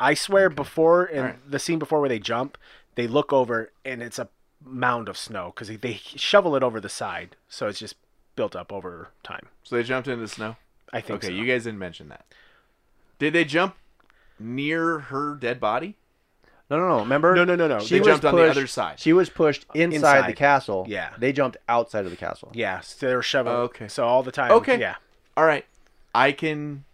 I 0.00 0.14
swear, 0.14 0.48
before 0.48 1.04
in 1.06 1.18
Alright. 1.20 1.50
the 1.50 1.58
scene 1.58 1.78
before 1.78 2.00
where 2.00 2.08
they 2.08 2.18
jump, 2.18 2.56
they 2.94 3.06
look 3.06 3.32
over 3.32 3.72
and 3.84 4.02
it's 4.02 4.18
a 4.18 4.28
mound 4.64 5.08
of 5.08 5.16
snow 5.16 5.52
because 5.54 5.68
they, 5.68 5.76
they 5.76 6.00
shovel 6.04 6.54
it 6.56 6.62
over 6.62 6.80
the 6.80 6.88
side, 6.88 7.36
so 7.48 7.68
it's 7.68 7.78
just 7.78 7.96
built 8.36 8.54
up 8.54 8.72
over 8.72 9.08
time. 9.22 9.46
So 9.64 9.76
they 9.76 9.82
jumped 9.82 10.08
into 10.08 10.20
the 10.20 10.28
snow. 10.28 10.56
I 10.92 11.00
think. 11.00 11.18
Okay, 11.24 11.28
so. 11.28 11.32
you 11.32 11.44
guys 11.46 11.64
didn't 11.64 11.78
mention 11.80 12.08
that. 12.08 12.24
Did 13.18 13.32
they 13.34 13.44
jump 13.44 13.74
near 14.38 14.98
her 15.00 15.34
dead 15.34 15.60
body? 15.60 15.96
No, 16.70 16.78
no, 16.78 16.88
no. 16.88 16.98
Remember? 17.00 17.34
No, 17.34 17.44
no, 17.44 17.56
no, 17.56 17.66
no. 17.66 17.80
She 17.80 17.94
They 17.94 18.00
was 18.00 18.08
jumped 18.08 18.24
on 18.26 18.34
the 18.34 18.42
pushed- 18.42 18.50
other 18.56 18.66
side. 18.66 19.00
She 19.00 19.12
was 19.12 19.30
pushed 19.30 19.64
inside, 19.74 19.94
Inside. 19.96 20.28
the 20.30 20.34
castle. 20.34 20.84
Yeah. 20.88 21.10
They 21.18 21.32
jumped 21.32 21.56
outside 21.68 22.04
of 22.04 22.10
the 22.10 22.16
castle. 22.16 22.50
Yeah, 22.54 22.80
so 22.80 23.06
they 23.08 23.14
were 23.14 23.22
shoveling. 23.22 23.56
Oh, 23.56 23.60
okay. 23.62 23.88
So 23.88 24.06
all 24.06 24.22
the 24.22 24.32
time. 24.32 24.52
Okay. 24.52 24.78
Yeah. 24.78 24.96
All 25.36 25.44
right, 25.46 25.64
I 26.14 26.32
can, 26.32 26.84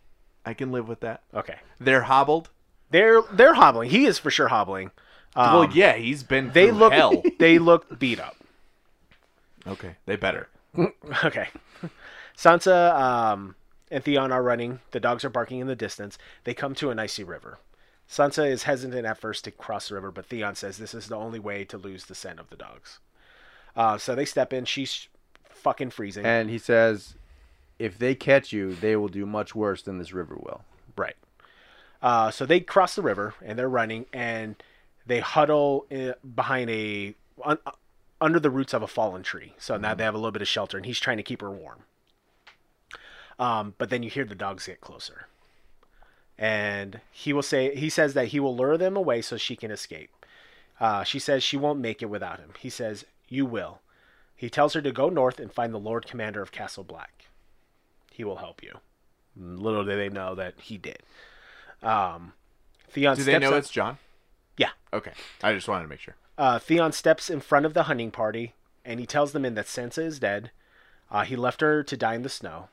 I 0.46 0.54
can 0.54 0.70
live 0.70 0.86
with 0.88 1.00
that. 1.00 1.22
Okay. 1.34 1.56
They're 1.80 2.02
hobbled. 2.02 2.50
They're 2.94 3.22
they're 3.22 3.54
hobbling. 3.54 3.90
He 3.90 4.06
is 4.06 4.20
for 4.20 4.30
sure 4.30 4.46
hobbling. 4.46 4.92
Um, 5.34 5.52
well, 5.52 5.70
yeah, 5.72 5.94
he's 5.94 6.22
been. 6.22 6.52
They 6.52 6.70
look 6.70 6.92
hell. 6.92 7.24
they 7.40 7.58
look 7.58 7.98
beat 7.98 8.20
up. 8.20 8.36
okay, 9.66 9.96
they 10.06 10.14
better. 10.14 10.48
Okay. 11.24 11.48
Sansa 12.38 12.94
um, 12.94 13.56
and 13.90 14.04
Theon 14.04 14.30
are 14.30 14.44
running. 14.44 14.78
The 14.92 15.00
dogs 15.00 15.24
are 15.24 15.28
barking 15.28 15.58
in 15.58 15.66
the 15.66 15.74
distance. 15.74 16.18
They 16.44 16.54
come 16.54 16.76
to 16.76 16.90
an 16.90 17.00
icy 17.00 17.24
river. 17.24 17.58
Sansa 18.08 18.48
is 18.48 18.62
hesitant 18.62 19.04
at 19.06 19.18
first 19.18 19.42
to 19.44 19.50
cross 19.50 19.88
the 19.88 19.96
river, 19.96 20.12
but 20.12 20.26
Theon 20.26 20.54
says 20.54 20.78
this 20.78 20.94
is 20.94 21.08
the 21.08 21.16
only 21.16 21.40
way 21.40 21.64
to 21.64 21.76
lose 21.76 22.04
the 22.04 22.14
scent 22.14 22.38
of 22.38 22.48
the 22.48 22.56
dogs. 22.56 23.00
Uh, 23.74 23.98
so 23.98 24.14
they 24.14 24.24
step 24.24 24.52
in. 24.52 24.66
She's 24.66 25.08
fucking 25.48 25.90
freezing. 25.90 26.24
And 26.24 26.48
he 26.48 26.58
says, 26.58 27.16
if 27.76 27.98
they 27.98 28.14
catch 28.14 28.52
you, 28.52 28.76
they 28.76 28.94
will 28.94 29.08
do 29.08 29.26
much 29.26 29.52
worse 29.52 29.82
than 29.82 29.98
this 29.98 30.12
river 30.12 30.36
will. 30.36 30.62
Right. 30.96 31.16
Uh, 32.04 32.30
so 32.30 32.44
they 32.44 32.60
cross 32.60 32.94
the 32.94 33.02
river 33.02 33.34
and 33.42 33.58
they're 33.58 33.66
running 33.66 34.04
and 34.12 34.62
they 35.06 35.20
huddle 35.20 35.86
in, 35.88 36.12
behind 36.34 36.68
a 36.68 37.14
un, 37.42 37.56
under 38.20 38.38
the 38.38 38.50
roots 38.50 38.74
of 38.74 38.82
a 38.82 38.86
fallen 38.86 39.22
tree. 39.22 39.54
So 39.56 39.78
now 39.78 39.94
they 39.94 40.04
have 40.04 40.12
a 40.12 40.18
little 40.18 40.30
bit 40.30 40.42
of 40.42 40.48
shelter 40.48 40.76
and 40.76 40.84
he's 40.84 41.00
trying 41.00 41.16
to 41.16 41.22
keep 41.22 41.40
her 41.40 41.50
warm. 41.50 41.84
Um, 43.38 43.74
but 43.78 43.88
then 43.88 44.02
you 44.02 44.10
hear 44.10 44.26
the 44.26 44.34
dogs 44.34 44.66
get 44.66 44.82
closer. 44.82 45.28
And 46.36 47.00
he 47.10 47.32
will 47.32 47.42
say 47.42 47.74
he 47.74 47.88
says 47.88 48.12
that 48.12 48.28
he 48.28 48.38
will 48.38 48.54
lure 48.54 48.76
them 48.76 48.98
away 48.98 49.22
so 49.22 49.38
she 49.38 49.56
can 49.56 49.70
escape. 49.70 50.10
Uh, 50.78 51.04
she 51.04 51.18
says 51.18 51.42
she 51.42 51.56
won't 51.56 51.80
make 51.80 52.02
it 52.02 52.10
without 52.10 52.38
him. 52.38 52.50
He 52.58 52.68
says 52.68 53.06
you 53.30 53.46
will. 53.46 53.80
He 54.36 54.50
tells 54.50 54.74
her 54.74 54.82
to 54.82 54.92
go 54.92 55.08
north 55.08 55.40
and 55.40 55.50
find 55.50 55.72
the 55.72 55.78
Lord 55.78 56.06
Commander 56.06 56.42
of 56.42 56.52
Castle 56.52 56.84
Black. 56.84 57.24
He 58.12 58.24
will 58.24 58.36
help 58.36 58.62
you. 58.62 58.80
Little 59.34 59.86
do 59.86 59.96
they 59.96 60.10
know 60.10 60.34
that 60.34 60.54
he 60.60 60.76
did. 60.76 60.98
Um, 61.84 62.32
Theon 62.90 63.16
Do 63.16 63.24
they 63.24 63.38
know 63.38 63.54
it's 63.54 63.70
Jon? 63.70 63.98
Yeah. 64.56 64.70
Okay, 64.92 65.12
I 65.42 65.52
just 65.52 65.68
wanted 65.68 65.84
to 65.84 65.88
make 65.88 66.00
sure. 66.00 66.14
Uh, 66.36 66.58
Theon 66.58 66.92
steps 66.92 67.30
in 67.30 67.40
front 67.40 67.66
of 67.66 67.74
the 67.74 67.84
hunting 67.84 68.10
party 68.10 68.54
and 68.84 69.00
he 69.00 69.06
tells 69.06 69.32
the 69.32 69.40
men 69.40 69.54
that 69.54 69.66
Sansa 69.66 70.04
is 70.04 70.18
dead. 70.18 70.50
Uh, 71.10 71.24
he 71.24 71.36
left 71.36 71.60
her 71.60 71.82
to 71.82 71.96
die 71.96 72.14
in 72.14 72.22
the 72.22 72.28
snow. 72.28 72.68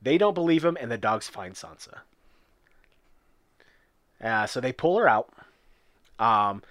They 0.00 0.18
don't 0.18 0.34
believe 0.34 0.64
him, 0.64 0.76
and 0.80 0.90
the 0.90 0.98
dogs 0.98 1.28
find 1.28 1.54
Sansa. 1.54 1.98
Uh, 4.22 4.46
so 4.46 4.60
they 4.60 4.72
pull 4.72 4.98
her 4.98 5.08
out 5.08 5.32
um, 6.18 6.62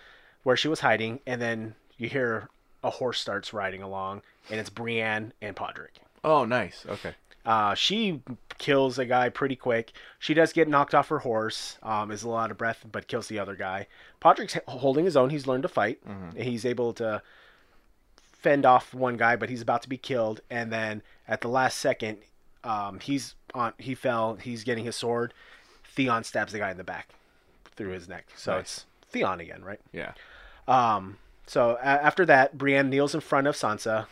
where 0.43 0.57
she 0.57 0.67
was 0.67 0.81
hiding, 0.81 1.19
and 1.25 1.41
then 1.41 1.75
you 1.97 2.09
hear 2.09 2.49
a 2.83 2.89
horse 2.89 3.19
starts 3.19 3.53
riding 3.53 3.81
along, 3.81 4.21
and 4.49 4.59
it's 4.59 4.69
Brienne 4.69 5.33
and 5.41 5.55
Podrick. 5.55 5.99
Oh, 6.23 6.45
nice. 6.45 6.85
Okay. 6.87 7.15
Uh, 7.45 7.73
she 7.73 8.21
kills 8.57 8.99
a 8.99 9.05
guy 9.05 9.29
pretty 9.29 9.55
quick. 9.55 9.91
She 10.19 10.33
does 10.33 10.53
get 10.53 10.67
knocked 10.67 10.93
off 10.93 11.09
her 11.09 11.19
horse, 11.19 11.79
um, 11.81 12.11
is 12.11 12.23
a 12.23 12.29
lot 12.29 12.51
of 12.51 12.57
breath, 12.57 12.85
but 12.91 13.07
kills 13.07 13.27
the 13.27 13.39
other 13.39 13.55
guy. 13.55 13.87
Podrick's 14.21 14.57
holding 14.67 15.05
his 15.05 15.17
own. 15.17 15.29
He's 15.31 15.47
learned 15.47 15.63
to 15.63 15.69
fight. 15.69 15.99
He's 16.35 16.65
able 16.65 16.93
to 16.93 17.21
fend 18.33 18.65
off 18.65 18.93
one 18.93 19.17
guy, 19.17 19.35
but 19.35 19.49
he's 19.49 19.61
about 19.61 19.81
to 19.83 19.89
be 19.89 19.97
killed. 19.97 20.41
And 20.49 20.71
then 20.71 21.01
at 21.27 21.41
the 21.41 21.47
last 21.47 21.77
second, 21.79 22.19
um, 22.63 22.99
he's 22.99 23.35
on. 23.53 23.73
He 23.79 23.95
fell. 23.95 24.35
He's 24.35 24.63
getting 24.63 24.85
his 24.85 24.95
sword. 24.95 25.33
Theon 25.85 26.23
stabs 26.23 26.53
the 26.53 26.59
guy 26.59 26.71
in 26.71 26.77
the 26.77 26.83
back 26.83 27.09
through 27.75 27.89
his 27.91 28.07
neck. 28.07 28.27
So 28.35 28.53
Nice. 28.55 28.61
it's 28.61 28.85
Theon 29.11 29.39
again, 29.39 29.63
right? 29.63 29.79
Yeah. 29.91 30.13
Um, 30.67 31.17
so 31.47 31.71
a- 31.81 31.85
after 31.85 32.25
that, 32.27 32.57
Brienne 32.57 32.89
kneels 32.89 33.13
in 33.15 33.21
front 33.21 33.47
of 33.47 33.55
Sansa, 33.55 34.05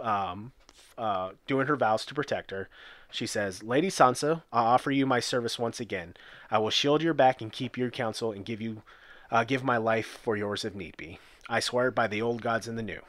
um, 0.00 0.52
uh, 1.00 1.32
doing 1.46 1.66
her 1.66 1.76
vows 1.76 2.04
to 2.04 2.14
protect 2.14 2.50
her. 2.50 2.68
She 3.10 3.26
says, 3.26 3.62
Lady 3.62 3.88
Sansa, 3.88 4.42
I 4.52 4.60
offer 4.60 4.90
you 4.90 5.06
my 5.06 5.18
service 5.18 5.58
once 5.58 5.80
again. 5.80 6.14
I 6.50 6.58
will 6.58 6.70
shield 6.70 7.02
your 7.02 7.14
back 7.14 7.40
and 7.40 7.50
keep 7.50 7.76
your 7.76 7.90
counsel 7.90 8.30
and 8.32 8.44
give 8.44 8.60
you, 8.60 8.82
uh, 9.30 9.44
give 9.44 9.64
my 9.64 9.78
life 9.78 10.06
for 10.22 10.36
yours 10.36 10.64
if 10.64 10.74
need 10.74 10.96
be. 10.96 11.18
I 11.48 11.58
swear 11.58 11.88
it 11.88 11.94
by 11.94 12.06
the 12.06 12.22
old 12.22 12.42
gods 12.42 12.68
and 12.68 12.78
the 12.78 12.82
new. 12.82 13.00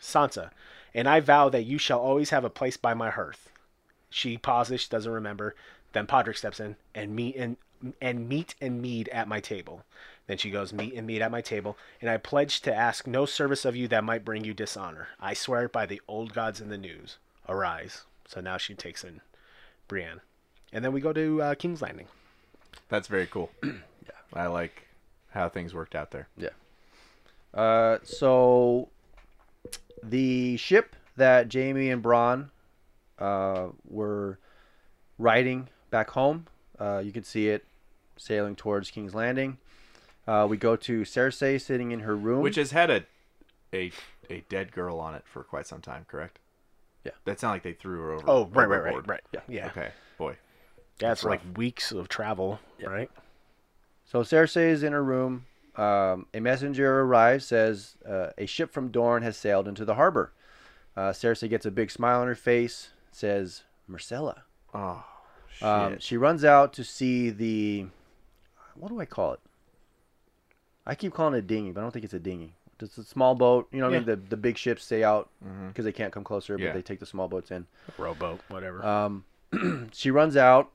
Sansa, 0.00 0.50
and 0.94 1.08
I 1.08 1.20
vow 1.20 1.48
that 1.50 1.64
you 1.64 1.78
shall 1.78 2.00
always 2.00 2.30
have 2.30 2.44
a 2.44 2.50
place 2.50 2.76
by 2.76 2.94
my 2.94 3.10
hearth. 3.10 3.50
She 4.10 4.38
pauses, 4.38 4.80
she 4.80 4.88
doesn't 4.88 5.12
remember. 5.12 5.54
Then 5.92 6.06
Podrick 6.06 6.38
steps 6.38 6.58
in 6.58 6.76
and 6.94 7.14
meet 7.14 7.36
and 7.36 7.56
and 8.00 8.28
meat 8.28 8.54
and 8.60 8.80
mead 8.80 9.08
at 9.10 9.28
my 9.28 9.40
table. 9.40 9.84
Then 10.26 10.38
she 10.38 10.50
goes, 10.50 10.72
meat 10.72 10.94
and 10.94 11.06
mead 11.06 11.22
at 11.22 11.30
my 11.30 11.40
table, 11.40 11.76
and 12.00 12.10
I 12.10 12.16
pledge 12.16 12.60
to 12.62 12.74
ask 12.74 13.06
no 13.06 13.26
service 13.26 13.64
of 13.64 13.76
you 13.76 13.86
that 13.88 14.02
might 14.02 14.24
bring 14.24 14.44
you 14.44 14.54
dishonor. 14.54 15.08
I 15.20 15.34
swear 15.34 15.66
it 15.66 15.72
by 15.72 15.86
the 15.86 16.00
old 16.08 16.32
gods 16.34 16.60
and 16.60 16.72
the 16.72 16.78
news. 16.78 17.18
Arise. 17.48 18.04
So 18.28 18.40
now 18.40 18.56
she 18.56 18.74
takes 18.74 19.04
in 19.04 19.20
Brienne, 19.88 20.20
and 20.72 20.84
then 20.84 20.92
we 20.92 21.00
go 21.00 21.12
to 21.12 21.42
uh, 21.42 21.54
King's 21.54 21.80
Landing. 21.80 22.08
That's 22.88 23.08
very 23.08 23.26
cool. 23.26 23.50
yeah. 23.62 23.70
I 24.32 24.46
like 24.46 24.88
how 25.30 25.48
things 25.48 25.74
worked 25.74 25.94
out 25.94 26.10
there. 26.10 26.28
Yeah. 26.36 26.50
Uh, 27.54 27.98
so 28.02 28.88
the 30.02 30.56
ship 30.56 30.96
that 31.16 31.52
Jaime 31.52 31.90
and 31.90 32.02
Bronn 32.02 32.50
uh, 33.18 33.68
were 33.88 34.38
riding 35.18 35.68
back 35.90 36.10
home, 36.10 36.46
uh, 36.78 36.98
you 37.04 37.12
can 37.12 37.24
see 37.24 37.48
it 37.48 37.64
sailing 38.16 38.56
towards 38.56 38.90
King's 38.90 39.14
Landing. 39.14 39.58
Uh, 40.26 40.46
we 40.48 40.56
go 40.56 40.74
to 40.74 41.02
Cersei 41.02 41.60
sitting 41.60 41.92
in 41.92 42.00
her 42.00 42.16
room. 42.16 42.42
Which 42.42 42.56
has 42.56 42.72
had 42.72 42.90
a 42.90 43.04
a 43.72 43.92
a 44.28 44.44
dead 44.48 44.72
girl 44.72 44.98
on 44.98 45.14
it 45.14 45.24
for 45.24 45.44
quite 45.44 45.66
some 45.66 45.80
time, 45.80 46.04
correct? 46.08 46.38
Yeah. 47.06 47.12
That's 47.24 47.42
not 47.42 47.52
like 47.52 47.62
they 47.62 47.72
threw 47.72 47.98
her 48.00 48.12
over. 48.14 48.24
Oh, 48.26 48.46
right, 48.46 48.68
right, 48.68 48.82
right, 48.82 49.06
right. 49.06 49.20
Yeah, 49.32 49.40
yeah. 49.48 49.66
Okay, 49.66 49.90
boy. 50.18 50.36
That's, 50.98 51.24
like 51.24 51.42
rough. 51.44 51.56
weeks 51.56 51.92
of 51.92 52.08
travel, 52.08 52.58
right? 52.84 53.10
So 54.04 54.22
Cersei 54.22 54.70
is 54.70 54.82
in 54.82 54.92
her 54.92 55.04
room. 55.04 55.46
Um, 55.76 56.26
a 56.32 56.40
messenger 56.40 57.02
arrives, 57.02 57.44
says 57.44 57.96
uh, 58.08 58.28
a 58.38 58.46
ship 58.46 58.72
from 58.72 58.88
Dorne 58.88 59.22
has 59.22 59.36
sailed 59.36 59.68
into 59.68 59.84
the 59.84 59.94
harbor. 59.94 60.32
Uh, 60.96 61.10
Cersei 61.10 61.50
gets 61.50 61.66
a 61.66 61.70
big 61.70 61.90
smile 61.90 62.22
on 62.22 62.26
her 62.26 62.34
face, 62.34 62.90
says 63.12 63.62
Myrcella. 63.88 64.40
Oh, 64.72 65.04
shit. 65.52 65.68
Um, 65.68 65.98
she 65.98 66.16
runs 66.16 66.44
out 66.44 66.72
to 66.74 66.84
see 66.84 67.30
the 67.30 67.86
what 68.74 68.88
do 68.88 69.00
I 69.00 69.04
call 69.04 69.34
it? 69.34 69.40
I 70.86 70.94
keep 70.94 71.12
calling 71.12 71.34
it 71.34 71.38
a 71.38 71.42
dinghy, 71.42 71.72
but 71.72 71.80
I 71.80 71.84
don't 71.84 71.90
think 71.90 72.04
it's 72.04 72.14
a 72.14 72.18
dinghy. 72.18 72.54
It's 72.80 72.98
a 72.98 73.04
small 73.04 73.34
boat. 73.34 73.68
You 73.72 73.80
know, 73.80 73.86
what 73.86 73.94
I 73.94 73.98
mean, 73.98 74.06
the 74.06 74.16
the 74.16 74.36
big 74.36 74.58
ships 74.58 74.84
stay 74.84 75.02
out 75.02 75.30
because 75.68 75.84
they 75.84 75.92
can't 75.92 76.12
come 76.12 76.24
closer, 76.24 76.56
Yeah. 76.58 76.68
but 76.68 76.74
they 76.74 76.82
take 76.82 77.00
the 77.00 77.06
small 77.06 77.28
boats 77.28 77.50
in. 77.50 77.66
Rowboat, 77.98 78.40
whatever. 78.48 78.84
Um, 78.84 79.24
she 79.92 80.10
runs 80.10 80.36
out. 80.36 80.70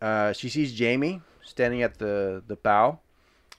Uh, 0.00 0.32
she 0.32 0.48
sees 0.48 0.78
Jaime 0.78 1.20
standing 1.42 1.82
at 1.82 1.98
the 1.98 2.42
the 2.46 2.56
bow, 2.56 2.98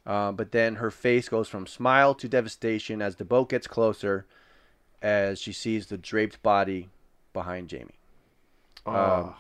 uh, 0.06 0.32
but 0.32 0.52
then 0.52 0.76
her 0.76 0.90
face 0.90 1.30
goes 1.30 1.48
from 1.48 1.68
smile 1.68 2.16
to 2.16 2.28
devastation 2.28 3.02
as 3.02 3.18
the 3.18 3.26
boat 3.26 3.50
gets 3.50 3.68
closer, 3.68 4.26
as 5.02 5.40
she 5.40 5.54
sees 5.54 5.88
the 5.88 5.98
draped 5.98 6.42
body 6.42 6.90
behind 7.34 7.72
Jaime. 7.72 7.92
Um, 8.86 9.34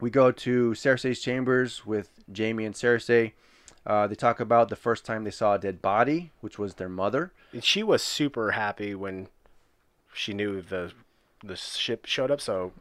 we 0.00 0.10
go 0.10 0.30
to 0.30 0.70
Cersei's 0.72 1.20
chambers 1.20 1.84
with 1.86 2.10
Jaime 2.36 2.64
and 2.64 2.74
Cersei. 2.74 3.32
Uh, 3.88 4.06
they 4.06 4.14
talk 4.14 4.38
about 4.38 4.68
the 4.68 4.76
first 4.76 5.06
time 5.06 5.24
they 5.24 5.30
saw 5.30 5.54
a 5.54 5.58
dead 5.58 5.80
body, 5.80 6.30
which 6.42 6.58
was 6.58 6.74
their 6.74 6.90
mother. 6.90 7.32
And 7.52 7.64
she 7.64 7.82
was 7.82 8.02
super 8.02 8.50
happy 8.50 8.94
when 8.94 9.28
she 10.12 10.34
knew 10.34 10.60
the 10.60 10.92
the 11.42 11.56
ship 11.56 12.04
showed 12.04 12.30
up. 12.30 12.40
So 12.40 12.72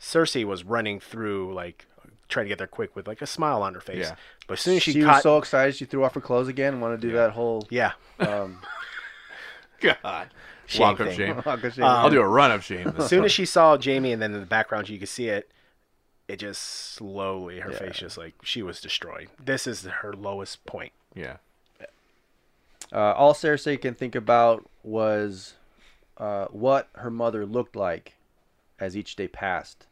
Cersei 0.00 0.44
was 0.44 0.64
running 0.64 0.98
through 0.98 1.54
like 1.54 1.86
trying 2.28 2.46
to 2.46 2.48
get 2.48 2.58
there 2.58 2.66
quick 2.66 2.96
with 2.96 3.06
like 3.06 3.22
a 3.22 3.26
smile 3.26 3.62
on 3.62 3.74
her 3.74 3.80
face. 3.80 4.06
Yeah. 4.08 4.16
But 4.48 4.54
as 4.54 4.60
soon 4.60 4.76
as 4.76 4.82
she, 4.82 4.92
She, 4.92 5.02
caught, 5.02 5.14
was 5.14 5.22
so 5.22 5.38
excited 5.38 5.76
she 5.76 5.84
threw 5.84 6.04
off 6.04 6.14
her 6.14 6.20
clothes 6.20 6.48
again 6.48 6.74
and 6.74 6.82
wanted 6.82 7.00
to 7.00 7.08
do 7.08 7.14
that 7.14 7.30
whole 7.30 7.66
yeah, 7.70 7.92
um, 8.18 8.60
God. 9.80 10.30
Shame 10.66 10.82
Walk 10.82 11.00
of 11.00 11.14
shame. 11.14 11.42
walk 11.46 11.64
of 11.64 11.72
shame. 11.72 11.84
I'll 11.84 12.10
do 12.10 12.20
a 12.20 12.28
run 12.28 12.50
of 12.50 12.62
shame. 12.62 12.92
as 12.98 13.08
soon 13.08 13.24
as 13.24 13.32
she 13.32 13.46
saw 13.46 13.78
Jaime, 13.82 14.12
and 14.12 14.20
then 14.20 14.34
in 14.34 14.40
the 14.40 14.46
background 14.46 14.88
you 14.88 14.98
could 14.98 15.08
see 15.08 15.28
it, 15.28 15.50
it 16.28 16.36
just 16.36 16.62
slowly 16.62 17.60
her 17.60 17.72
face 17.72 17.96
just 17.96 18.18
like 18.18 18.34
she 18.42 18.62
was 18.62 18.80
destroyed. 18.80 19.28
This 19.42 19.66
is 19.66 19.84
her 19.84 20.12
lowest 20.12 20.64
point. 20.66 20.92
yeah. 21.14 21.38
Uh, 22.90 23.12
all 23.12 23.34
Cersei 23.34 23.78
can 23.78 23.94
think 23.94 24.14
about 24.14 24.66
was 24.82 25.54
uh, 26.16 26.46
what 26.46 26.88
her 26.94 27.10
mother 27.10 27.44
looked 27.44 27.76
like 27.76 28.14
as 28.78 28.96
each 28.96 29.14
day 29.14 29.28
passed. 29.28 29.86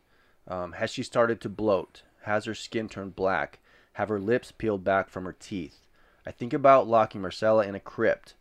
Um, 0.49 0.73
has 0.73 0.91
she 0.91 1.03
started 1.03 1.41
to 1.43 1.49
bloat? 1.49 2.03
Has 2.23 2.47
her 2.47 2.55
skin 2.55 2.89
turned 2.89 3.15
black? 3.15 3.59
Have 3.95 4.09
her 4.09 4.21
lips 4.21 4.51
peeled 4.51 4.83
back 4.85 5.11
from 5.11 5.25
her 5.25 5.37
teeth? 5.39 5.81
I 6.25 6.31
think 6.31 6.53
about 6.53 6.89
locking 6.89 7.21
Myrcella 7.21 7.67
in 7.67 7.75
a 7.75 7.81
crypt. 7.81 8.35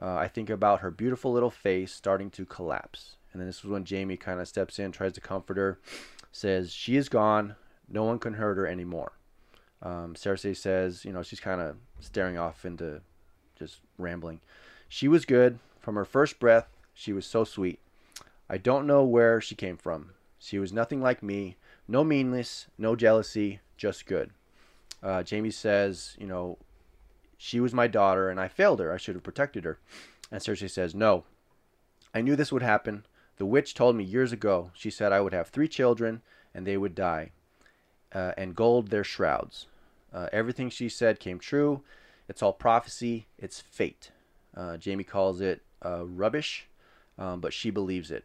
Uh, 0.00 0.14
I 0.14 0.28
think 0.28 0.48
about 0.48 0.80
her 0.80 0.90
beautiful 0.90 1.32
little 1.32 1.50
face 1.50 1.92
starting 1.92 2.30
to 2.30 2.44
collapse. 2.44 3.16
And 3.32 3.40
then 3.40 3.48
this 3.48 3.58
is 3.58 3.64
when 3.64 3.84
Jaime 3.84 4.16
kind 4.16 4.40
of 4.40 4.48
steps 4.48 4.78
in, 4.78 4.92
tries 4.92 5.12
to 5.14 5.20
comfort 5.20 5.56
her, 5.56 5.78
says, 6.38 6.72
She 6.72 6.96
is 6.96 7.08
gone. 7.08 7.56
No 7.88 8.04
one 8.04 8.18
can 8.18 8.34
hurt 8.34 8.56
her 8.56 8.66
anymore. 8.66 9.12
Um, 9.82 10.14
Cersei 10.14 10.56
says, 10.56 11.04
you 11.04 11.12
know, 11.12 11.22
she's 11.22 11.40
kind 11.40 11.60
of 11.60 11.76
staring 12.00 12.36
off 12.36 12.64
into 12.64 13.00
just 13.58 13.80
rambling. 13.96 14.40
She 14.88 15.08
was 15.08 15.24
good. 15.24 15.58
From 15.80 15.94
her 15.94 16.04
first 16.04 16.38
breath, 16.38 16.68
she 16.92 17.12
was 17.12 17.26
so 17.26 17.44
sweet. 17.44 17.78
I 18.50 18.58
don't 18.58 18.86
know 18.86 19.04
where 19.04 19.40
she 19.40 19.54
came 19.54 19.76
from. 19.76 20.10
She 20.38 20.58
was 20.58 20.72
nothing 20.72 21.00
like 21.00 21.22
me. 21.22 21.56
No 21.86 22.04
meanness, 22.04 22.66
no 22.76 22.96
jealousy, 22.96 23.60
just 23.76 24.06
good. 24.06 24.30
Uh, 25.02 25.22
Jaime 25.28 25.50
says, 25.50 26.16
you 26.18 26.26
know, 26.26 26.58
she 27.36 27.60
was 27.60 27.72
my 27.72 27.86
daughter 27.86 28.28
and 28.28 28.40
I 28.40 28.48
failed 28.48 28.80
her. 28.80 28.92
I 28.92 28.96
should 28.96 29.14
have 29.14 29.22
protected 29.22 29.64
her. 29.64 29.78
And 30.30 30.40
Cersei 30.40 30.70
says, 30.70 30.94
no. 30.94 31.24
I 32.14 32.20
knew 32.20 32.36
this 32.36 32.52
would 32.52 32.62
happen. 32.62 33.06
The 33.38 33.46
witch 33.46 33.74
told 33.74 33.96
me 33.96 34.04
years 34.04 34.32
ago. 34.32 34.70
She 34.74 34.90
said 34.90 35.12
I 35.12 35.20
would 35.20 35.32
have 35.32 35.48
three 35.48 35.68
children 35.68 36.22
and 36.54 36.66
they 36.66 36.76
would 36.76 36.94
die. 36.94 37.30
Uh, 38.12 38.32
and 38.36 38.56
gold 38.56 38.88
their 38.88 39.04
shrouds. 39.04 39.66
Uh, 40.12 40.28
everything 40.32 40.70
she 40.70 40.88
said 40.88 41.20
came 41.20 41.38
true. 41.38 41.82
It's 42.28 42.42
all 42.42 42.52
prophecy. 42.52 43.26
It's 43.38 43.60
fate. 43.60 44.10
Uh, 44.56 44.76
Jaime 44.82 45.04
calls 45.04 45.40
it 45.40 45.62
uh, 45.84 46.04
rubbish, 46.04 46.66
um, 47.18 47.40
but 47.40 47.52
she 47.52 47.70
believes 47.70 48.10
it. 48.10 48.24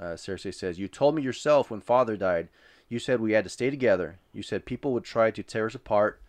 Uh, 0.00 0.14
Cersei 0.14 0.52
says, 0.52 0.78
You 0.78 0.88
told 0.88 1.14
me 1.14 1.22
yourself 1.22 1.70
when 1.70 1.80
father 1.80 2.16
died. 2.16 2.48
You 2.88 2.98
said 2.98 3.20
we 3.20 3.32
had 3.32 3.44
to 3.44 3.50
stay 3.50 3.70
together. 3.70 4.18
You 4.32 4.42
said 4.42 4.66
people 4.66 4.92
would 4.92 5.04
try 5.04 5.30
to 5.30 5.42
tear 5.42 5.66
us 5.66 5.74
apart, 5.74 6.20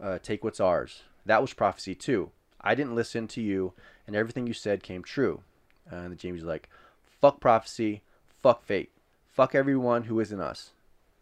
uh, 0.00 0.18
take 0.20 0.42
what's 0.42 0.60
ours. 0.60 1.02
That 1.26 1.42
was 1.42 1.52
prophecy 1.52 1.94
too. 1.94 2.30
I 2.60 2.74
didn't 2.74 2.96
listen 2.96 3.28
to 3.28 3.40
you, 3.40 3.74
and 4.06 4.16
everything 4.16 4.46
you 4.46 4.52
said 4.52 4.82
came 4.82 5.02
true. 5.02 5.42
And 5.90 6.20
Jaime's 6.20 6.42
like, 6.42 6.68
Fuck 7.20 7.40
prophecy. 7.40 8.02
Fuck 8.42 8.64
fate. 8.64 8.90
Fuck 9.26 9.54
everyone 9.54 10.04
who 10.04 10.20
isn't 10.20 10.40
us. 10.40 10.70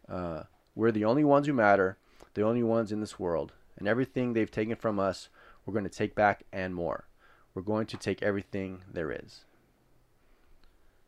Uh, 0.09 0.43
we're 0.75 0.91
the 0.91 1.05
only 1.05 1.23
ones 1.23 1.47
who 1.47 1.53
matter, 1.53 1.97
the 2.33 2.43
only 2.43 2.63
ones 2.63 2.91
in 2.91 2.99
this 2.99 3.19
world. 3.19 3.53
And 3.77 3.87
everything 3.87 4.33
they've 4.33 4.49
taken 4.49 4.75
from 4.75 4.99
us, 4.99 5.29
we're 5.65 5.73
going 5.73 5.83
to 5.83 5.89
take 5.89 6.15
back 6.15 6.43
and 6.51 6.73
more. 6.73 7.07
We're 7.53 7.61
going 7.61 7.87
to 7.87 7.97
take 7.97 8.21
everything 8.23 8.83
there 8.91 9.11
is. 9.11 9.45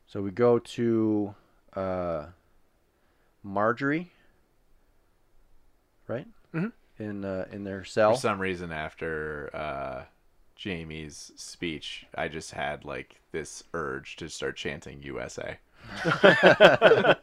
So 0.07 0.21
we 0.21 0.31
go 0.31 0.57
to 0.59 1.35
uh, 1.75 2.25
Margaery, 3.45 4.07
right? 6.07 6.27
Mhm. 6.53 6.71
In 6.97 7.23
uh, 7.23 7.45
in 7.51 7.63
their 7.63 7.83
cell. 7.83 8.15
For 8.15 8.19
some 8.19 8.39
reason, 8.41 8.71
after 8.71 9.49
uh, 9.55 10.03
Jaime's 10.61 11.31
speech, 11.35 12.05
I 12.15 12.27
just 12.27 12.51
had 12.51 12.83
like 12.83 13.21
this 13.31 13.63
urge 13.73 14.17
to 14.17 14.29
start 14.29 14.57
chanting 14.57 15.01
USA. 15.03 15.57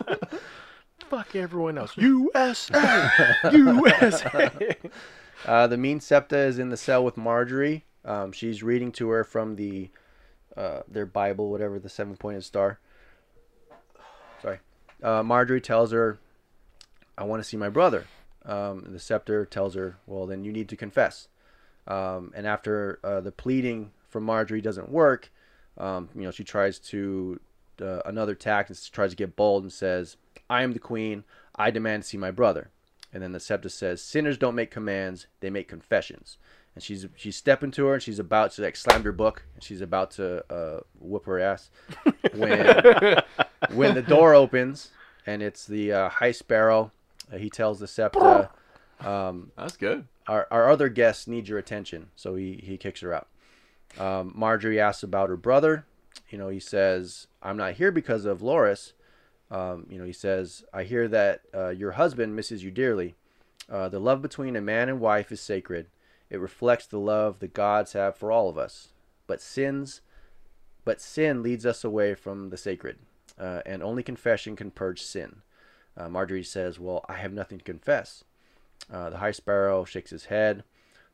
Fuck 1.10 1.36
everyone 1.36 1.76
else. 1.78 1.96
USA, 1.96 3.10
USA. 3.52 4.50
Uh, 5.44 5.66
the 5.66 5.76
mean 5.76 6.00
Septa 6.00 6.38
is 6.38 6.58
in 6.58 6.70
the 6.70 6.78
cell 6.78 7.04
with 7.04 7.16
Margaery. 7.16 7.82
Um, 8.06 8.32
she's 8.32 8.62
reading 8.62 8.90
to 8.92 9.10
her 9.10 9.22
from 9.22 9.56
the 9.56 9.90
uh, 10.56 10.80
their 10.88 11.04
Bible, 11.04 11.50
whatever 11.50 11.78
the 11.78 11.90
seven 11.90 12.16
pointed 12.16 12.42
star. 12.42 12.80
Sorry. 14.40 14.60
Uh, 15.02 15.22
Margaery 15.22 15.62
tells 15.62 15.92
her, 15.92 16.18
"I 17.18 17.24
want 17.24 17.42
to 17.42 17.48
see 17.48 17.58
my 17.58 17.68
brother." 17.68 18.06
Um, 18.46 18.86
the 18.88 18.98
Scepter 18.98 19.44
tells 19.44 19.74
her, 19.74 19.98
"Well, 20.06 20.26
then 20.26 20.42
you 20.42 20.52
need 20.52 20.70
to 20.70 20.76
confess." 20.76 21.28
Um, 21.86 22.32
and 22.34 22.46
after 22.46 22.98
uh, 23.04 23.20
the 23.20 23.32
pleading 23.32 23.92
from 24.08 24.26
Margaery 24.26 24.62
doesn't 24.62 24.90
work, 24.90 25.30
um, 25.78 26.08
you 26.14 26.22
know, 26.22 26.30
she 26.30 26.44
tries 26.44 26.78
to 26.80 27.40
uh, 27.80 28.00
another 28.04 28.34
tack 28.34 28.68
and 28.68 28.92
tries 28.92 29.10
to 29.10 29.16
get 29.16 29.36
bold 29.36 29.62
and 29.62 29.72
says, 29.72 30.16
"I 30.48 30.62
am 30.62 30.72
the 30.72 30.78
queen. 30.78 31.24
I 31.54 31.70
demand 31.70 32.02
to 32.02 32.08
see 32.08 32.16
my 32.16 32.30
brother." 32.30 32.70
And 33.12 33.22
then 33.22 33.32
the 33.32 33.40
Septa 33.40 33.68
says, 33.70 34.02
"Sinners 34.02 34.38
don't 34.38 34.54
make 34.54 34.70
commands; 34.70 35.26
they 35.40 35.50
make 35.50 35.68
confessions." 35.68 36.38
And 36.74 36.82
she's 36.82 37.06
she's 37.16 37.36
stepping 37.36 37.70
to 37.72 37.86
her, 37.86 37.94
and 37.94 38.02
she's 38.02 38.18
about 38.18 38.52
to 38.52 38.62
like 38.62 38.76
slam 38.76 39.02
her 39.04 39.12
book, 39.12 39.44
and 39.54 39.62
she's 39.62 39.80
about 39.80 40.10
to 40.12 40.44
uh, 40.52 40.80
whoop 40.98 41.24
her 41.26 41.40
ass 41.40 41.70
when 42.34 43.22
when 43.72 43.94
the 43.94 44.02
door 44.02 44.34
opens, 44.34 44.90
and 45.26 45.42
it's 45.42 45.66
the 45.66 45.92
uh, 45.92 46.08
High 46.08 46.32
Sparrow. 46.32 46.90
Uh, 47.32 47.38
he 47.38 47.50
tells 47.50 47.80
the 47.80 47.88
Septa, 47.88 48.50
um, 49.00 49.50
That's 49.56 49.76
good. 49.76 50.06
Our, 50.28 50.46
our 50.50 50.70
other 50.70 50.88
guests 50.88 51.26
need 51.26 51.48
your 51.48 51.58
attention. 51.58 52.08
So 52.16 52.34
he, 52.34 52.60
he 52.62 52.76
kicks 52.76 53.00
her 53.00 53.12
out. 53.12 53.28
Um, 53.98 54.34
Margaery 54.36 54.78
asks 54.78 55.02
about 55.02 55.28
her 55.28 55.36
brother. 55.36 55.86
You 56.30 56.38
know, 56.38 56.48
he 56.48 56.60
says, 56.60 57.26
I'm 57.42 57.56
not 57.56 57.74
here 57.74 57.92
because 57.92 58.24
of 58.24 58.40
Loras. 58.40 58.92
Um, 59.50 59.86
you 59.88 59.98
know, 59.98 60.04
he 60.04 60.12
says, 60.12 60.64
I 60.72 60.82
hear 60.82 61.06
that 61.08 61.42
uh, 61.54 61.68
your 61.68 61.92
husband 61.92 62.34
misses 62.34 62.64
you 62.64 62.70
dearly. 62.70 63.14
Uh, 63.70 63.88
the 63.88 64.00
love 64.00 64.22
between 64.22 64.56
a 64.56 64.60
man 64.60 64.88
and 64.88 65.00
wife 65.00 65.30
is 65.30 65.40
sacred. 65.40 65.86
It 66.30 66.40
reflects 66.40 66.86
the 66.86 66.98
love 66.98 67.38
the 67.38 67.48
gods 67.48 67.92
have 67.92 68.16
for 68.16 68.32
all 68.32 68.48
of 68.48 68.58
us. 68.58 68.88
But 69.26 69.40
sins, 69.40 70.00
but 70.84 71.00
sin 71.00 71.42
leads 71.42 71.66
us 71.66 71.84
away 71.84 72.14
from 72.14 72.50
the 72.50 72.56
sacred, 72.56 72.98
uh, 73.38 73.62
and 73.66 73.82
only 73.82 74.02
confession 74.02 74.56
can 74.56 74.70
purge 74.70 75.02
sin. 75.02 75.42
Uh, 75.96 76.06
Margaery 76.08 76.44
says, 76.44 76.78
Well, 76.78 77.04
I 77.08 77.14
have 77.14 77.32
nothing 77.32 77.58
to 77.58 77.64
confess. 77.64 78.24
Uh, 78.92 79.10
the 79.10 79.18
high 79.18 79.32
sparrow 79.32 79.84
shakes 79.84 80.10
his 80.10 80.26
head. 80.26 80.64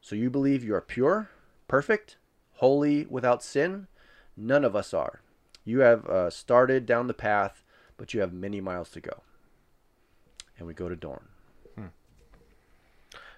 So 0.01 0.17
you 0.17 0.31
believe 0.31 0.65
you 0.65 0.75
are 0.75 0.81
pure, 0.81 1.31
perfect, 1.69 2.17
holy, 2.55 3.07
without 3.07 3.43
sin? 3.43 3.87
None 4.37 4.65
of 4.65 4.77
us 4.77 4.93
are. 4.93 5.21
You 5.65 5.81
have 5.81 6.07
uh, 6.07 6.31
started 6.31 6.87
down 6.87 7.07
the 7.07 7.15
path, 7.15 7.65
but 7.97 8.13
you 8.13 8.21
have 8.21 8.33
many 8.33 8.61
miles 8.61 8.91
to 8.91 9.01
go. 9.01 9.23
And 10.59 10.67
we 10.67 10.75
go 10.75 10.89
to 10.89 10.97
Dorne. 10.97 11.29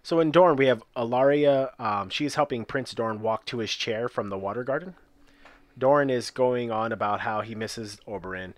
So 0.04 0.20
in 0.20 0.30
Dorne, 0.30 0.56
we 0.56 0.66
have 0.66 0.84
Ellaria. 0.94 1.70
Um, 1.80 2.10
is 2.20 2.34
helping 2.34 2.66
Prince 2.66 2.92
Doran 2.92 3.22
walk 3.22 3.46
to 3.46 3.59
his 3.59 3.72
chair 3.72 4.07
from 4.07 4.28
the 4.28 4.36
water 4.36 4.62
garden. 4.62 4.94
Doran 5.78 6.11
is 6.11 6.30
going 6.30 6.70
on 6.70 6.92
about 6.92 7.20
how 7.20 7.40
he 7.40 7.55
misses 7.55 7.96
Oberyn. 8.07 8.53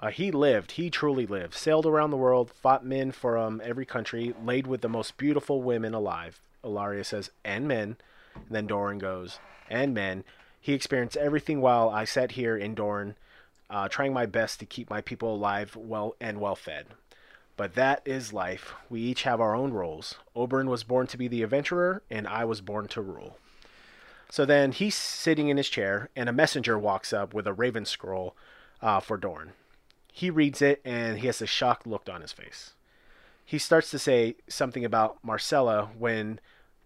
Uh, 0.00 0.10
he 0.10 0.30
lived, 0.30 0.72
he 0.72 0.90
truly 0.90 1.26
lived, 1.26 1.54
sailed 1.54 1.86
around 1.86 2.10
the 2.10 2.16
world, 2.16 2.50
fought 2.50 2.84
men 2.84 3.12
from 3.12 3.60
every 3.64 3.86
country, 3.86 4.34
laid 4.44 4.66
with 4.66 4.80
the 4.80 4.88
most 4.88 5.16
beautiful 5.16 5.62
women 5.62 5.94
alive. 5.94 6.40
Ellaria 6.64 7.04
says, 7.04 7.30
and 7.44 7.68
men. 7.68 7.96
And 8.34 8.44
then 8.50 8.66
Doran 8.66 8.98
goes, 8.98 9.38
and 9.70 9.94
men. 9.94 10.24
He 10.60 10.72
experienced 10.72 11.16
everything 11.16 11.60
while 11.60 11.88
I 11.88 12.04
sat 12.04 12.32
here 12.32 12.56
in 12.56 12.74
Dorne, 12.74 13.16
uh, 13.70 13.88
trying 13.88 14.12
my 14.12 14.26
best 14.26 14.58
to 14.60 14.66
keep 14.66 14.90
my 14.90 15.00
people 15.00 15.34
alive, 15.34 15.76
well 15.76 16.16
and 16.20 16.40
well 16.40 16.56
fed. 16.56 16.86
But 17.56 17.74
that 17.74 18.02
is 18.04 18.32
life. 18.32 18.72
We 18.90 19.00
each 19.00 19.22
have 19.22 19.40
our 19.40 19.54
own 19.54 19.72
roles. 19.72 20.16
Oberyn 20.34 20.66
was 20.66 20.82
born 20.82 21.06
to 21.08 21.16
be 21.16 21.28
the 21.28 21.42
adventurer, 21.42 22.02
and 22.10 22.26
I 22.26 22.44
was 22.44 22.60
born 22.60 22.88
to 22.88 23.00
rule. 23.00 23.38
So 24.28 24.44
then 24.44 24.72
he's 24.72 24.96
sitting 24.96 25.48
in 25.48 25.56
his 25.56 25.68
chair, 25.68 26.10
and 26.16 26.28
a 26.28 26.32
messenger 26.32 26.76
walks 26.78 27.12
up 27.12 27.32
with 27.32 27.46
a 27.46 27.52
raven 27.52 27.84
scroll 27.84 28.34
uh, 28.82 28.98
for 28.98 29.16
Doran. 29.16 29.52
He 30.16 30.30
reads 30.30 30.62
it, 30.62 30.80
and 30.84 31.18
he 31.18 31.26
has 31.26 31.42
a 31.42 31.46
shocked 31.46 31.88
look 31.88 32.08
on 32.08 32.20
his 32.20 32.30
face. 32.30 32.74
He 33.44 33.58
starts 33.58 33.90
to 33.90 33.98
say 33.98 34.36
something 34.46 34.84
about 34.84 35.18
Myrcella 35.26 35.88
when 35.96 36.38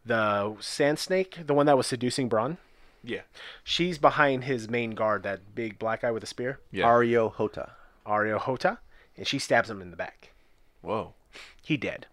the 0.03 0.57
sand 0.61 0.99
snake, 0.99 1.41
the 1.47 1.53
one 1.53 1.67
that 1.67 1.77
was 1.77 1.87
seducing 1.87 2.31
Bronn, 2.31 2.57
Yeah. 3.05 3.21
she's 3.63 3.99
behind 3.99 4.45
his 4.45 4.71
main 4.71 4.93
guard, 4.93 5.25
that 5.25 5.55
big 5.55 5.79
black 5.79 6.01
guy 6.01 6.11
with 6.11 6.23
a 6.23 6.27
spear, 6.27 6.59
Yeah. 6.71 6.87
Areo 6.87 7.35
Hotah. 7.35 7.73
Areo 8.07 8.41
Hotah, 8.41 8.79
and 9.15 9.27
she 9.29 9.39
stabs 9.39 9.69
him 9.69 9.83
in 9.83 9.91
the 9.91 9.97
back. 9.99 10.31
Whoa. 10.81 11.13
He 11.63 11.77
dead. 11.77 12.07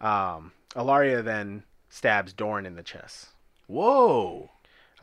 Um, 0.00 0.52
Ellaria 0.74 1.22
then 1.22 1.64
stabs 1.90 2.32
Doran 2.32 2.64
in 2.64 2.76
the 2.76 2.82
chest. 2.82 3.28
Whoa. 3.66 4.50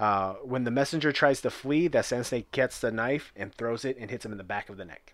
Uh, 0.02 0.34
when 0.44 0.64
the 0.64 0.72
messenger 0.72 1.12
tries 1.12 1.42
to 1.42 1.52
flee, 1.52 1.88
that 1.88 2.06
sand 2.06 2.26
snake 2.26 2.52
gets 2.52 2.80
the 2.80 2.92
knife 2.92 3.32
and 3.36 3.54
throws 3.54 3.86
it 3.86 3.96
and 4.00 4.10
hits 4.10 4.26
him 4.26 4.32
in 4.32 4.40
the 4.40 4.44
back 4.44 4.68
of 4.68 4.78
the 4.78 4.84
neck. 4.84 5.14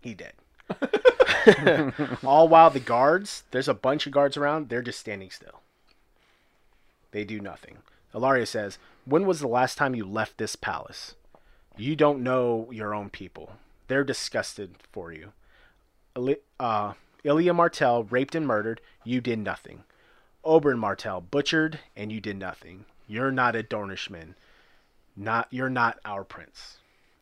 He 0.00 0.14
dead. 0.14 0.32
All 2.24 2.48
while 2.48 2.70
the 2.70 2.80
guards, 2.80 3.42
there's 3.50 3.68
a 3.68 3.74
bunch 3.74 4.06
of 4.06 4.12
guards 4.12 4.38
around, 4.38 4.70
they're 4.70 4.80
just 4.80 4.98
standing 4.98 5.30
still. 5.30 5.60
They 7.10 7.24
do 7.24 7.38
nothing. 7.38 7.76
Ellaria 8.14 8.48
says, 8.48 8.78
When 9.04 9.26
was 9.26 9.40
the 9.40 9.46
last 9.46 9.76
time 9.76 9.94
you 9.94 10.06
left 10.06 10.38
this 10.38 10.56
palace? 10.56 11.14
You 11.76 11.96
don't 11.96 12.22
know 12.22 12.70
your 12.72 12.94
own 12.94 13.10
people. 13.10 13.56
They're 13.88 14.04
disgusted 14.04 14.76
for 14.90 15.12
you. 15.12 15.32
Ili- 16.16 16.40
uh, 16.58 16.94
Elia 17.26 17.52
Martell 17.52 18.04
raped 18.04 18.34
and 18.34 18.46
murdered. 18.46 18.80
You 19.04 19.20
did 19.20 19.38
nothing. 19.38 19.84
Oberyn 20.46 20.78
Martell 20.78 21.20
butchered, 21.20 21.80
and 21.94 22.10
you 22.10 22.22
did 22.22 22.38
nothing. 22.38 22.86
You're 23.06 23.30
not 23.30 23.56
a 23.56 23.62
Dornishman. 23.62 24.34
Not 25.16 25.48
you're 25.50 25.70
not 25.70 25.98
our 26.04 26.24
prince. 26.24 26.78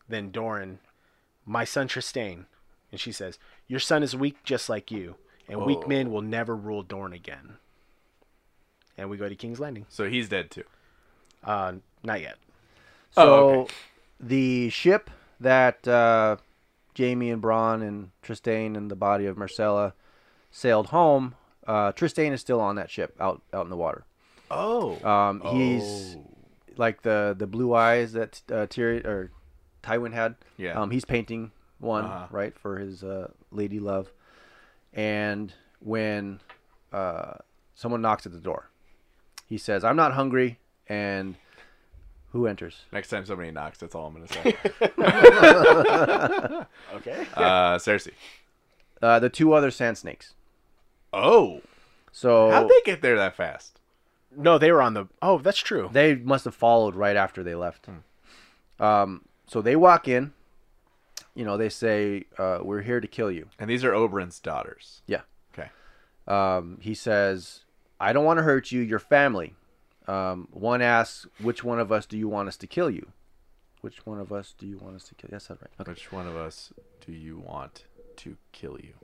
Then 0.08 0.30
Doran, 0.30 0.78
my 1.46 1.64
son 1.64 1.88
Trystane, 1.88 2.46
and 2.90 3.00
she 3.00 3.12
says, 3.12 3.38
Your 3.68 3.80
son 3.80 4.02
is 4.02 4.16
weak 4.16 4.36
just 4.44 4.68
like 4.68 4.90
you, 4.90 5.14
and 5.48 5.64
weak 5.64 5.86
men 5.86 6.10
will 6.10 6.20
never 6.22 6.54
rule 6.56 6.82
Dorne 6.82 7.12
again. 7.12 7.54
And 8.98 9.10
we 9.10 9.16
go 9.16 9.28
to 9.28 9.34
King's 9.34 9.60
Landing. 9.60 9.86
So 9.88 10.08
he's 10.08 10.28
dead 10.28 10.50
too. 10.50 10.64
Uh, 11.42 11.74
not 12.02 12.20
yet. 12.20 12.36
So 13.12 13.22
Oh, 13.22 13.50
okay. 13.62 13.74
the 14.20 14.70
ship 14.70 15.10
that 15.40 15.86
uh, 15.86 16.36
Jaime 16.96 17.30
and 17.30 17.42
Bronn 17.42 17.86
and 17.86 18.10
Trystane 18.22 18.76
and 18.76 18.90
the 18.90 18.96
body 18.96 19.26
of 19.26 19.36
Myrcella 19.36 19.92
sailed 20.50 20.86
home, 20.88 21.34
uh, 21.66 21.92
Trystane 21.92 22.32
is 22.32 22.40
still 22.40 22.60
on 22.60 22.76
that 22.76 22.90
ship 22.90 23.16
out 23.20 23.42
out 23.52 23.64
in 23.64 23.70
the 23.70 23.76
water. 23.76 24.04
Oh. 24.50 25.02
Um, 25.08 25.40
he's 25.54 26.16
like 26.76 27.02
the 27.02 27.34
the 27.38 27.46
blue 27.46 27.74
eyes 27.74 28.12
that 28.12 28.42
uh, 28.50 28.66
Tyrion 28.66 29.04
or 29.04 29.30
Tywin 29.82 30.12
had. 30.12 30.36
Yeah. 30.56 30.80
Um, 30.80 30.90
he's 30.90 31.04
painting 31.04 31.52
one 31.78 32.04
Uh-huh. 32.04 32.26
right 32.30 32.58
for 32.58 32.78
his 32.78 33.02
uh, 33.04 33.28
lady 33.50 33.78
love, 33.78 34.10
and 34.92 35.52
when 35.80 36.40
uh, 36.92 37.34
someone 37.74 38.00
knocks 38.00 38.26
at 38.26 38.32
the 38.32 38.38
door, 38.38 38.70
he 39.46 39.58
says, 39.58 39.84
"I'm 39.84 39.96
not 39.96 40.12
hungry," 40.14 40.58
and 40.88 41.36
who 42.32 42.46
enters? 42.46 42.82
Next 42.92 43.08
time 43.08 43.26
somebody 43.26 43.50
knocks, 43.50 43.78
that's 43.78 43.94
all 43.94 44.06
I'm 44.06 44.14
gonna 44.14 44.28
say. 44.28 44.56
Okay. 46.94 47.26
uh, 47.36 47.76
Cersei. 47.78 48.12
Uh, 49.02 49.18
the 49.18 49.28
two 49.28 49.52
other 49.52 49.70
sand 49.70 49.98
snakes. 49.98 50.34
Oh. 51.12 51.60
So 52.12 52.50
How'd 52.50 52.68
they 52.68 52.80
get 52.84 53.02
there 53.02 53.16
that 53.16 53.36
fast? 53.36 53.80
No, 54.36 54.58
they 54.58 54.72
were 54.72 54.82
on 54.82 54.94
the. 54.94 55.06
Oh, 55.22 55.38
that's 55.38 55.58
true. 55.58 55.88
they 55.92 56.14
must 56.14 56.44
have 56.44 56.54
followed 56.54 56.94
right 56.96 57.16
after 57.16 57.42
they 57.42 57.54
left. 57.54 57.88
Um, 58.80 59.22
so 59.46 59.62
they 59.62 59.76
walk 59.76 60.08
in. 60.08 60.32
You 61.34 61.44
know, 61.44 61.56
they 61.56 61.68
say, 61.68 62.24
uh, 62.38 62.58
"We're 62.62 62.82
here 62.82 63.00
to 63.00 63.08
kill 63.08 63.30
you." 63.30 63.48
And 63.58 63.68
these 63.68 63.84
are 63.84 63.92
Oberyn's 63.92 64.38
daughters. 64.40 65.02
Yeah. 65.06 65.22
Okay. 65.52 65.68
Um, 66.26 66.78
he 66.80 66.94
says, 66.94 67.64
"I 68.00 68.12
don't 68.12 68.24
want 68.24 68.38
to 68.38 68.42
hurt 68.44 68.72
you. 68.72 68.80
Your 68.80 68.98
family." 68.98 69.54
Um, 70.06 70.48
one 70.52 70.82
asks, 70.82 71.26
"Which 71.40 71.64
one 71.64 71.80
of 71.80 71.90
us 71.90 72.06
do 72.06 72.16
you 72.18 72.28
want 72.28 72.48
us 72.48 72.56
to 72.58 72.66
kill 72.66 72.90
you?" 72.90 73.12
Which 73.80 74.06
one 74.06 74.18
of 74.18 74.32
us 74.32 74.54
do 74.56 74.66
you 74.66 74.78
want 74.78 74.96
us 74.96 75.04
to 75.04 75.14
kill? 75.14 75.28
Yes, 75.30 75.46
that's 75.48 75.60
right. 75.60 75.70
Okay. 75.78 75.90
Which 75.90 76.10
one 76.10 76.26
of 76.26 76.36
us 76.36 76.72
do 77.04 77.12
you 77.12 77.38
want 77.38 77.84
to 78.16 78.36
kill 78.52 78.78
you? 78.80 78.94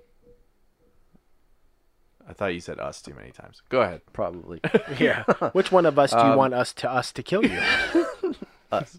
I 2.28 2.32
thought 2.32 2.54
you 2.54 2.60
said 2.60 2.78
us 2.78 3.02
too 3.02 3.14
many 3.14 3.30
times. 3.32 3.62
Go 3.68 3.80
ahead. 3.82 4.02
Probably. 4.12 4.60
Yeah. 4.98 5.24
Which 5.52 5.72
one 5.72 5.86
of 5.86 5.98
us 5.98 6.12
do 6.12 6.18
you 6.18 6.36
want 6.36 6.54
us 6.54 6.72
to 6.74 6.90
us 6.90 7.12
to 7.12 7.22
kill 7.22 7.44
you? 7.44 7.60
Us. 8.72 8.98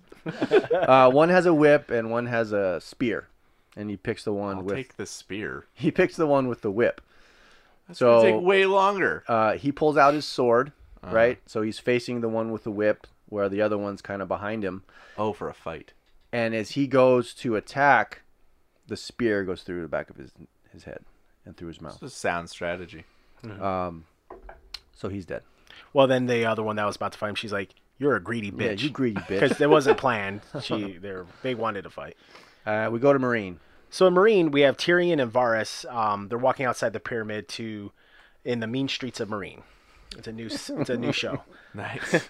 Uh, 0.74 1.10
one 1.10 1.30
has 1.30 1.46
a 1.46 1.54
whip 1.54 1.90
and 1.92 2.12
one 2.12 2.26
has 2.26 2.52
a 2.52 2.82
spear, 2.82 3.30
and 3.78 3.90
he 3.90 3.96
picks 3.96 4.26
the 4.26 4.34
one 4.34 4.58
I'll 4.58 4.64
with 4.64 4.76
take 4.76 4.98
the 4.98 5.06
spear. 5.06 5.66
he 5.74 5.92
picks 5.92 6.18
the 6.18 6.28
one 6.28 6.50
with 6.50 6.62
the 6.62 6.70
whip. 6.72 7.00
It's 7.90 8.00
so 8.00 8.18
gonna 8.22 8.32
take 8.34 8.42
way 8.46 8.66
longer. 8.66 9.24
uh, 9.30 9.54
he 9.54 9.72
pulls 9.72 9.96
out 9.96 10.14
his 10.14 10.26
sword, 10.26 10.74
Uh-huh. 11.02 11.16
right? 11.16 11.40
So 11.46 11.62
he's 11.62 11.80
facing 11.80 12.20
the 12.20 12.28
one 12.28 12.52
with 12.52 12.64
the 12.66 12.72
whip, 12.72 13.08
where 13.30 13.48
the 13.48 13.62
other 13.62 13.78
one's 13.78 14.02
kind 14.02 14.22
of 14.22 14.28
behind 14.28 14.64
him. 14.66 14.84
Oh, 15.18 15.32
for 15.32 15.48
a 15.48 15.54
fight. 15.54 15.94
And 16.34 16.54
as 16.54 16.72
he 16.72 16.86
goes 16.86 17.34
to 17.36 17.56
attack, 17.56 18.24
the 18.88 18.98
spear 18.98 19.46
goes 19.46 19.64
through 19.64 19.82
the 19.84 19.88
back 19.88 20.10
of 20.10 20.18
his 20.18 20.32
his 20.74 20.84
head 20.84 21.04
and 21.46 21.56
through 21.58 21.70
his 21.70 21.82
mouth. 21.82 21.94
It's 22.02 22.14
a 22.14 22.18
sound 22.18 22.50
strategy. 22.50 23.06
Um, 23.60 24.06
so 24.96 25.10
he's 25.10 25.26
dead. 25.26 25.42
well, 25.94 26.08
then 26.08 26.28
the 26.28 26.46
other 26.46 26.62
one 26.64 26.76
that 26.76 26.86
was 26.86 26.96
about 26.96 27.12
to 27.14 27.18
fight 27.18 27.30
him, 27.30 27.36
she's 27.36 27.52
like, 27.52 27.74
"You're 27.98 28.16
a 28.16 28.22
greedy 28.22 28.48
Yeah, 28.48 28.74
bitch." 28.74 28.84
you 28.84 28.89
greedy 28.92 29.20
bitch. 29.22 29.39
Because 29.39 29.60
it 29.60 29.70
wasn't 29.70 29.98
planned. 29.98 30.42
She, 30.62 30.98
they 30.98 31.14
they 31.42 31.56
wanted 31.56 31.84
to 31.84 31.89
fight. 31.89 32.16
Uh, 32.66 32.89
we 32.92 33.00
go 33.00 33.12
to 33.14 33.20
Meereen. 33.20 33.58
So 33.89 34.06
in 34.08 34.14
Meereen, 34.14 34.52
we 34.52 34.62
have 34.62 34.78
Tyrion 34.78 35.22
and 35.22 35.32
Varys. 35.34 35.92
Um, 35.92 36.28
they're 36.30 36.38
walking 36.38 36.66
outside 36.66 36.94
the 36.94 37.00
pyramid 37.00 37.48
to, 37.50 37.92
in 38.46 38.60
the 38.60 38.68
mean 38.68 38.88
streets 38.88 39.20
of 39.20 39.28
Meereen. 39.30 39.64
It's 40.18 40.28
a 40.28 40.32
new, 40.32 40.46
it's 40.46 40.70
a 40.89 40.98
new 40.98 41.12
show. 41.24 41.42
Nice. 41.74 42.30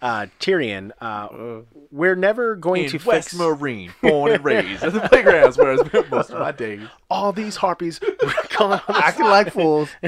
Uh, 0.00 0.26
Tyrion, 0.38 0.92
uh, 1.00 1.62
we're 1.90 2.14
never 2.14 2.54
going 2.54 2.84
In 2.84 2.90
to 2.90 2.98
West 3.06 3.30
fix 3.30 3.34
Marine, 3.38 3.92
born 4.02 4.30
and 4.32 4.44
raised 4.44 4.84
at 4.84 4.92
the 4.92 5.00
playgrounds 5.00 5.58
where 5.58 5.72
I 5.72 5.76
spent 5.76 6.10
most 6.10 6.30
of 6.30 6.38
my 6.38 6.52
days. 6.52 6.82
all 7.10 7.32
these 7.32 7.56
harpies. 7.56 7.98
Calling 8.50 8.80
on 8.86 8.94
Acting 9.02 9.26
like 9.26 9.52
fools. 9.52 9.90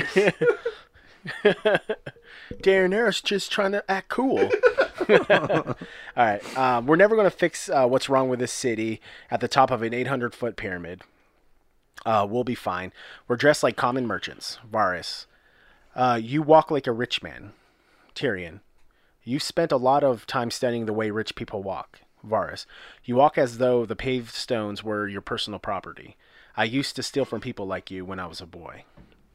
Daenerys 2.62 3.22
just 3.22 3.51
trying 3.51 3.72
to 3.72 3.91
act 3.91 4.09
cool. 4.09 4.49
All 5.09 5.76
right, 6.16 6.57
um, 6.59 6.86
we're 6.86 6.97
never 6.97 7.16
going 7.16 7.28
to 7.28 7.36
fix 7.36 7.68
uh, 7.68 7.86
what's 7.86 8.09
wrong 8.09 8.28
with 8.28 8.38
this 8.38 8.53
city 8.53 9.01
at 9.30 9.41
the 9.41 9.49
top 9.49 9.70
of 9.70 9.82
an 9.82 9.93
800 9.93 10.34
foot 10.34 10.57
pyramid. 10.57 11.03
Uh, 12.07 12.26
we'll 12.28 12.45
be 12.45 12.55
fine. 12.55 12.93
We're 13.28 13.36
dressed 13.36 13.62
like 13.62 13.76
common 13.76 14.07
merchants. 14.07 14.59
Varys, 14.70 15.26
uh, 15.95 16.18
you 16.22 16.43
walk 16.43 16.70
like 16.70 16.86
a 16.86 16.93
rich 16.93 17.22
man. 17.22 17.53
Tyrion, 18.14 18.61
you've 19.25 19.43
spent 19.43 19.73
a 19.73 19.77
lot 19.77 20.05
of 20.05 20.27
time 20.27 20.51
studying 20.51 20.87
the 20.87 20.93
way 20.93 21.11
rich 21.11 21.35
people 21.35 21.62
walk. 21.62 22.01
Varys, 22.27 22.66
you 23.05 23.16
walk 23.16 23.39
as 23.39 23.59
though 23.59 23.87
the 23.87 23.97
paved 23.97 24.35
stones 24.35 24.85
were 24.85 25.09
your 25.09 25.23
personal 25.23 25.59
property. 25.59 26.16
I 26.57 26.64
used 26.64 26.97
to 26.97 27.03
steal 27.03 27.25
from 27.25 27.41
people 27.41 27.66
like 27.66 27.91
you 27.91 28.05
when 28.05 28.21
I 28.21 28.27
was 28.27 28.41
a 28.41 28.47
boy. 28.47 28.85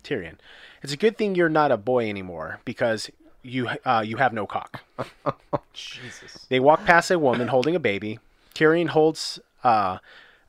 Tyrion, 0.03 0.35
it's 0.83 0.93
a 0.93 0.97
good 0.97 1.17
thing 1.17 1.33
you're 1.33 1.49
not 1.49 1.71
a 1.71 1.77
boy 1.77 2.07
anymore 2.07 2.59
because 2.63 3.09
you 3.41 3.67
uh, 3.85 4.03
you 4.05 4.17
have 4.17 4.33
no 4.33 4.45
cock. 4.45 4.83
Jesus. 5.73 6.45
They 6.49 6.59
walk 6.59 6.85
past 6.85 7.09
a 7.09 7.17
woman 7.17 7.47
holding 7.47 7.75
a 7.75 7.79
baby. 7.79 8.19
Tyrion 8.53 8.89
holds 8.89 9.39
uh, 9.63 9.97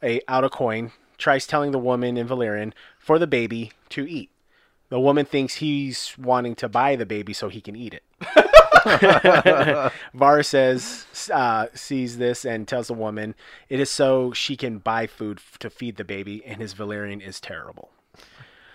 a 0.02 0.20
out 0.28 0.44
a 0.44 0.50
coin, 0.50 0.92
tries 1.16 1.46
telling 1.46 1.70
the 1.70 1.78
woman 1.78 2.16
in 2.16 2.28
Valyrian 2.28 2.72
for 2.98 3.18
the 3.18 3.26
baby 3.26 3.72
to 3.90 4.06
eat. 4.08 4.30
The 4.88 5.00
woman 5.00 5.24
thinks 5.24 5.56
he's 5.56 6.14
wanting 6.18 6.54
to 6.56 6.68
buy 6.68 6.96
the 6.96 7.06
baby 7.06 7.32
so 7.32 7.48
he 7.48 7.60
can 7.60 7.74
eat 7.74 7.94
it. 7.94 8.02
Varys 10.14 10.46
says, 10.46 11.30
uh, 11.32 11.66
sees 11.74 12.18
this 12.18 12.44
and 12.44 12.68
tells 12.68 12.86
the 12.86 12.94
woman 12.94 13.34
it 13.68 13.80
is 13.80 13.90
so 13.90 14.32
she 14.32 14.56
can 14.56 14.78
buy 14.78 15.06
food 15.06 15.40
to 15.58 15.68
feed 15.68 15.96
the 15.96 16.04
baby, 16.04 16.44
and 16.44 16.60
his 16.60 16.72
Valyrian 16.72 17.20
is 17.20 17.40
terrible. 17.40 17.90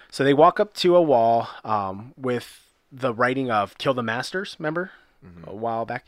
So 0.09 0.25
they 0.25 0.33
walk 0.33 0.59
up 0.59 0.73
to 0.75 0.95
a 0.97 1.01
wall 1.01 1.47
um, 1.63 2.13
with 2.17 2.69
the 2.91 3.13
writing 3.13 3.49
of 3.49 3.77
"Kill 3.77 3.93
the 3.93 4.03
Masters." 4.03 4.57
Remember 4.59 4.91
a 5.45 5.55
while 5.55 5.85
back, 5.85 6.05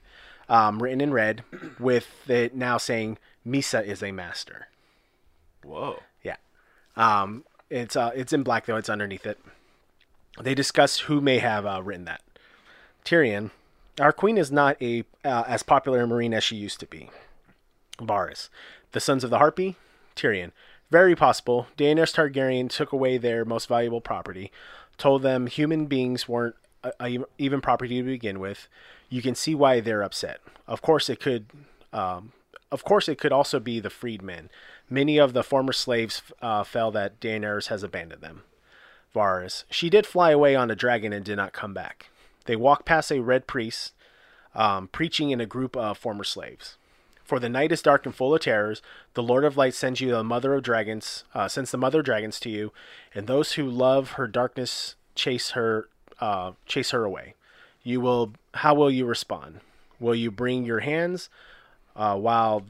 um, 0.50 0.84
written 0.84 1.00
in 1.00 1.14
red, 1.14 1.44
with 1.80 2.30
it 2.30 2.54
now 2.54 2.78
saying 2.78 3.18
"Mhysa 3.48 3.86
is 3.86 4.04
a 4.04 4.12
master." 4.12 4.68
Whoa. 5.64 6.02
Yeah, 6.22 6.36
um, 6.98 7.46
it's 7.70 7.96
uh, 7.96 8.12
it's 8.14 8.34
in 8.34 8.44
black 8.44 8.66
though. 8.66 8.76
It's 8.76 8.90
underneath 8.90 9.26
it. 9.26 9.40
They 10.42 10.56
discuss 10.56 11.00
who 11.00 11.22
may 11.22 11.40
have 11.40 11.66
uh, 11.66 11.82
written 11.82 12.06
that. 12.06 12.22
Tyrion, 13.06 13.52
our 14.00 14.12
queen 14.12 14.38
is 14.38 14.52
not 14.52 14.82
a 14.82 15.04
uh, 15.24 15.44
as 15.48 15.64
popular 15.64 16.04
a 16.04 16.08
Meereen 16.08 16.34
as 16.34 16.44
she 16.44 16.56
used 16.56 16.80
to 16.80 16.88
be. 16.88 17.10
Varys, 18.00 18.50
the 18.92 19.00
sons 19.00 19.24
of 19.24 19.30
the 19.30 19.38
Harpy. 19.38 19.76
Tyrion, 20.16 20.52
very 20.92 21.16
possible. 21.16 21.68
Daenerys 21.78 22.14
Targaryen 22.14 22.70
took 22.70 22.92
away 22.92 23.18
their 23.18 23.46
most 23.46 23.68
valuable 23.68 24.02
property, 24.02 24.52
told 24.98 25.24
them 25.24 25.48
human 25.48 25.88
beings 25.88 26.28
weren't 26.28 26.56
uh, 26.84 26.92
uh, 27.00 27.10
even 27.38 27.62
property 27.62 27.98
to 28.00 28.04
begin 28.04 28.40
with. 28.40 28.68
You 29.10 29.22
can 29.22 29.36
see 29.36 29.56
why 29.56 29.80
they're 29.80 30.04
upset. 30.04 30.40
Of 30.68 30.82
course, 30.82 31.10
it 31.10 31.20
could. 31.20 31.48
Um, 31.92 32.32
of 32.72 32.84
course, 32.84 33.08
it 33.08 33.20
could 33.20 33.32
also 33.32 33.60
be 33.60 33.80
the 33.80 33.90
freedmen. 33.90 34.50
Many 34.90 35.18
of 35.18 35.34
the 35.34 35.44
former 35.44 35.74
slaves 35.74 36.24
uh, 36.42 36.64
fell 36.64 36.92
that 36.92 37.20
Daenerys 37.20 37.68
has 37.68 37.84
abandoned 37.84 38.22
them. 38.22 38.44
Varys. 39.16 39.64
She 39.70 39.90
did 39.90 40.08
fly 40.08 40.32
away 40.32 40.56
on 40.56 40.72
a 40.72 40.76
dragon 40.76 41.14
and 41.14 41.24
did 41.24 41.38
not 41.38 41.54
come 41.54 41.74
back. 41.74 42.10
They 42.46 42.56
walk 42.56 42.86
past 42.86 43.12
a 43.12 43.22
red 43.22 43.48
priest 43.48 43.94
um, 44.56 44.88
preaching 44.88 45.32
in 45.32 45.42
a 45.42 45.46
group 45.46 45.76
of 45.76 45.98
former 45.98 46.24
slaves. 46.24 46.78
For 47.24 47.40
the 47.40 47.50
night 47.50 47.72
is 47.72 47.82
dark 47.82 48.06
and 48.06 48.14
full 48.14 48.36
of 48.36 48.42
terrors. 48.42 48.82
The 49.14 49.24
Lord 49.24 49.46
of 49.46 49.58
Light 49.58 49.74
sends 49.74 50.02
you 50.02 50.12
the 50.12 50.24
Mother 50.24 50.54
of 50.54 50.64
Dragons, 50.64 51.24
uh, 51.34 51.48
sends 51.48 51.72
the 51.72 51.78
Mother 51.78 52.00
of 52.00 52.06
Dragons 52.06 52.40
to 52.42 52.50
you, 52.50 52.74
and 53.16 53.28
those 53.28 53.54
who 53.54 53.70
love 53.70 54.12
her 54.12 54.28
darkness 54.28 54.96
chase 55.16 55.52
her, 55.52 55.88
uh, 56.20 56.52
chase 56.66 56.92
her 56.92 57.06
away. 57.06 57.36
You 57.82 58.02
will. 58.02 58.34
How 58.56 58.74
will 58.74 58.92
you 58.92 59.06
respond? 59.06 59.62
Will 60.00 60.16
you 60.16 60.32
bring 60.32 60.66
your 60.66 60.82
hands 60.82 61.30
uh, 61.96 62.18
while 62.18 62.66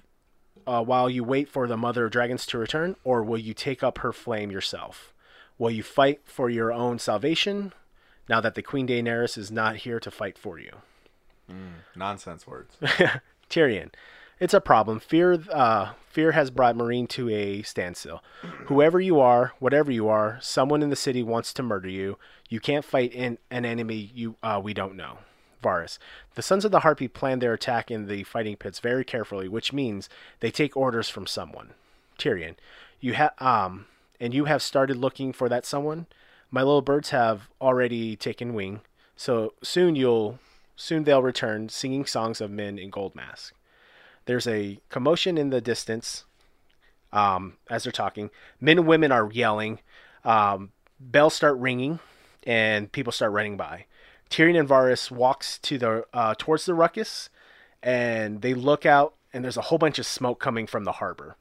uh, 0.65 0.84
while 0.84 1.09
you 1.09 1.24
wait 1.24 1.49
for 1.49 1.67
the 1.67 1.78
Mother 1.78 2.05
of 2.05 2.11
Dragons 2.11 2.45
to 2.47 2.57
return, 2.57 2.95
or 3.03 3.24
will 3.24 3.38
you 3.38 3.53
take 3.53 3.84
up 3.84 3.99
her 3.99 4.13
flame 4.13 4.51
yourself? 4.51 5.13
Will 5.57 5.71
you 5.71 5.84
fight 5.84 6.21
for 6.26 6.49
your 6.49 6.71
own 6.71 6.99
salvation 6.99 7.74
now 8.30 8.41
that 8.41 8.55
the 8.55 8.61
Queen 8.61 8.88
Daenerys 8.88 9.38
is 9.38 9.51
not 9.51 9.78
here 9.78 9.99
to 9.99 10.11
fight 10.11 10.38
for 10.38 10.59
you? 10.59 10.71
Nonsense 11.95 12.47
words. 12.47 12.78
Tyrion. 13.49 13.89
It's 14.39 14.53
a 14.53 14.61
problem. 14.61 14.99
Fear, 14.99 15.43
uh, 15.51 15.93
fear 16.09 16.32
has 16.32 16.49
brought 16.49 16.76
Meereen 16.76 17.07
to 17.09 17.30
a 17.30 17.61
standstill. 17.61 18.24
Whoever 18.65 18.99
you 18.99 19.19
are, 19.19 19.53
whatever 19.59 19.91
you 19.91 20.09
are, 20.09 20.39
someone 20.41 20.82
in 20.82 20.89
the 20.89 20.95
city 20.95 21.24
wants 21.24 21.53
to 21.53 21.63
murder 21.63 21.88
you. 21.88 22.17
You 22.49 22.59
can't 22.59 22.84
fight 22.84 23.13
in 23.13 23.38
an 23.49 23.65
enemy 23.65 24.11
you 24.13 24.36
uh, 24.43 24.59
we 24.63 24.74
don't 24.74 24.95
know. 24.95 25.19
Varys. 25.63 25.97
The 26.36 26.41
Sons 26.41 26.65
of 26.65 26.71
the 26.71 26.82
Harpy 26.82 27.07
plan 27.07 27.39
their 27.39 27.53
attack 27.53 27.89
in 27.89 28.07
the 28.07 28.24
fighting 28.24 28.57
pits 28.57 28.80
very 28.80 29.05
carefully, 29.05 29.47
which 29.47 29.71
means 29.71 30.09
they 30.41 30.51
take 30.51 30.76
orders 30.76 31.07
from 31.07 31.26
someone. 31.26 31.69
Tyrion. 32.19 32.55
You 32.99 33.13
have 33.13 33.34
um, 33.39 33.86
and 34.19 34.34
you 34.34 34.45
have 34.45 34.61
started 34.61 34.97
looking 34.97 35.32
for 35.32 35.47
that 35.47 35.65
someone. 35.65 36.07
My 36.53 36.61
little 36.61 36.83
birds 36.83 37.09
have 37.09 37.49
already 37.59 38.15
taken 38.15 38.53
wing, 38.53 38.81
so 39.15 39.55
soon 39.63 39.95
you'll 39.95 40.37
soon 40.75 41.03
they'll 41.03 41.23
return, 41.23 41.67
singing 41.69 42.05
songs 42.05 42.41
of 42.41 42.51
men 42.51 42.77
in 42.77 42.91
gold 42.91 43.15
masks. 43.15 43.53
There's 44.25 44.45
a 44.45 44.77
commotion 44.89 45.39
in 45.39 45.49
the 45.49 45.61
distance 45.61 46.25
um, 47.11 47.57
as 47.71 47.83
they're 47.83 47.91
talking. 47.91 48.29
Men 48.61 48.77
and 48.77 48.87
women 48.87 49.11
are 49.11 49.31
yelling. 49.31 49.79
Um, 50.23 50.73
bells 50.99 51.33
start 51.33 51.57
ringing, 51.57 51.97
and 52.45 52.91
people 52.91 53.11
start 53.11 53.31
running 53.31 53.57
by. 53.57 53.85
Tyrion 54.29 54.59
and 54.59 54.69
Varys 54.69 55.09
walks 55.09 55.57
to 55.57 55.79
the 55.79 56.05
uh, 56.13 56.35
towards 56.37 56.67
the 56.67 56.75
ruckus, 56.75 57.31
and 57.81 58.43
they 58.43 58.53
look 58.53 58.85
out, 58.85 59.15
and 59.33 59.43
there's 59.43 59.57
a 59.57 59.61
whole 59.61 59.79
bunch 59.79 59.97
of 59.97 60.05
smoke 60.05 60.39
coming 60.39 60.67
from 60.67 60.83
the 60.83 60.91
harbor. 60.91 61.35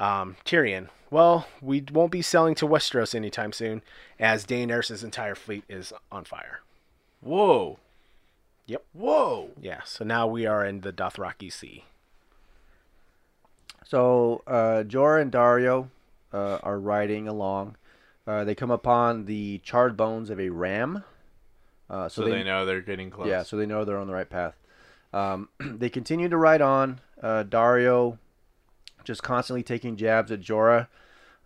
Um, 0.00 0.36
Tyrion, 0.46 0.88
well, 1.10 1.46
we 1.60 1.84
won't 1.92 2.10
be 2.10 2.22
selling 2.22 2.54
to 2.56 2.66
Westeros 2.66 3.14
anytime 3.14 3.52
soon, 3.52 3.82
as 4.18 4.46
Daenerys' 4.46 5.04
entire 5.04 5.34
fleet 5.34 5.62
is 5.68 5.92
on 6.10 6.24
fire. 6.24 6.60
Whoa. 7.20 7.78
Yep. 8.66 8.82
Whoa. 8.94 9.50
Yeah, 9.60 9.82
so 9.84 10.04
now 10.04 10.26
we 10.26 10.46
are 10.46 10.64
in 10.64 10.80
the 10.80 10.92
Dothraki 10.92 11.52
Sea. 11.52 11.84
So 13.84 14.42
uh, 14.46 14.84
Jorah 14.86 15.20
and 15.20 15.30
Daario 15.30 15.88
uh, 16.32 16.58
are 16.62 16.78
riding 16.78 17.28
along. 17.28 17.76
Uh, 18.26 18.44
they 18.44 18.54
come 18.54 18.70
upon 18.70 19.26
the 19.26 19.58
charred 19.64 19.96
bones 19.98 20.30
of 20.30 20.40
a 20.40 20.48
ram. 20.48 21.04
Uh, 21.90 22.08
So, 22.08 22.24
they, 22.24 22.42
know 22.42 22.64
they're 22.64 22.80
getting 22.80 23.10
close. 23.10 23.28
Yeah, 23.28 23.42
so 23.42 23.56
they 23.56 23.66
know 23.66 23.84
they're 23.84 23.98
on 23.98 24.06
the 24.06 24.14
right 24.14 24.30
path. 24.30 24.54
Um, 25.12 25.48
they 25.60 25.90
continue 25.90 26.28
to 26.28 26.36
ride 26.38 26.62
on. 26.62 27.00
Uh, 27.20 27.44
Daario 27.44 28.16
just 29.04 29.22
constantly 29.22 29.62
taking 29.62 29.96
jabs 29.96 30.30
at 30.30 30.40
Jorah 30.40 30.88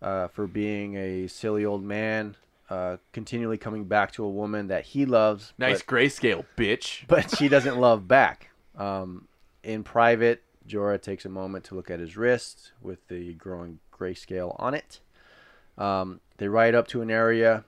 uh, 0.03 0.29
for 0.29 0.47
being 0.47 0.97
a 0.97 1.27
silly 1.27 1.65
old 1.65 1.83
man, 1.83 2.37
uh, 2.71 2.99
continually 3.13 3.59
coming 3.59 3.85
back 3.85 4.13
to 4.13 4.25
a 4.25 4.29
woman 4.29 4.69
that 4.69 4.85
he 4.85 5.07
loves. 5.07 5.53
nice 5.59 5.83
but- 5.83 5.95
grayscale, 5.95 6.45
bitch. 6.57 7.05
but 7.09 7.37
she 7.37 7.49
doesn't 7.49 7.79
love 7.79 8.07
back. 8.09 8.51
Um, 8.77 9.29
in 9.63 9.83
private, 9.83 10.43
Jorah 10.69 11.01
takes 11.01 11.25
a 11.25 11.29
moment 11.29 11.65
to 11.65 11.75
look 11.75 11.91
at 11.91 12.01
his 12.01 12.17
wrist 12.17 12.73
with 12.81 13.07
the 13.09 13.35
growing 13.35 13.79
grayscale 13.93 14.57
on 14.59 14.75
it. 14.75 15.01
Um, 15.79 16.21
they 16.39 16.49
ride 16.49 16.75
up 16.75 16.89
to 16.89 17.03
an 17.03 17.11
area. 17.11 17.65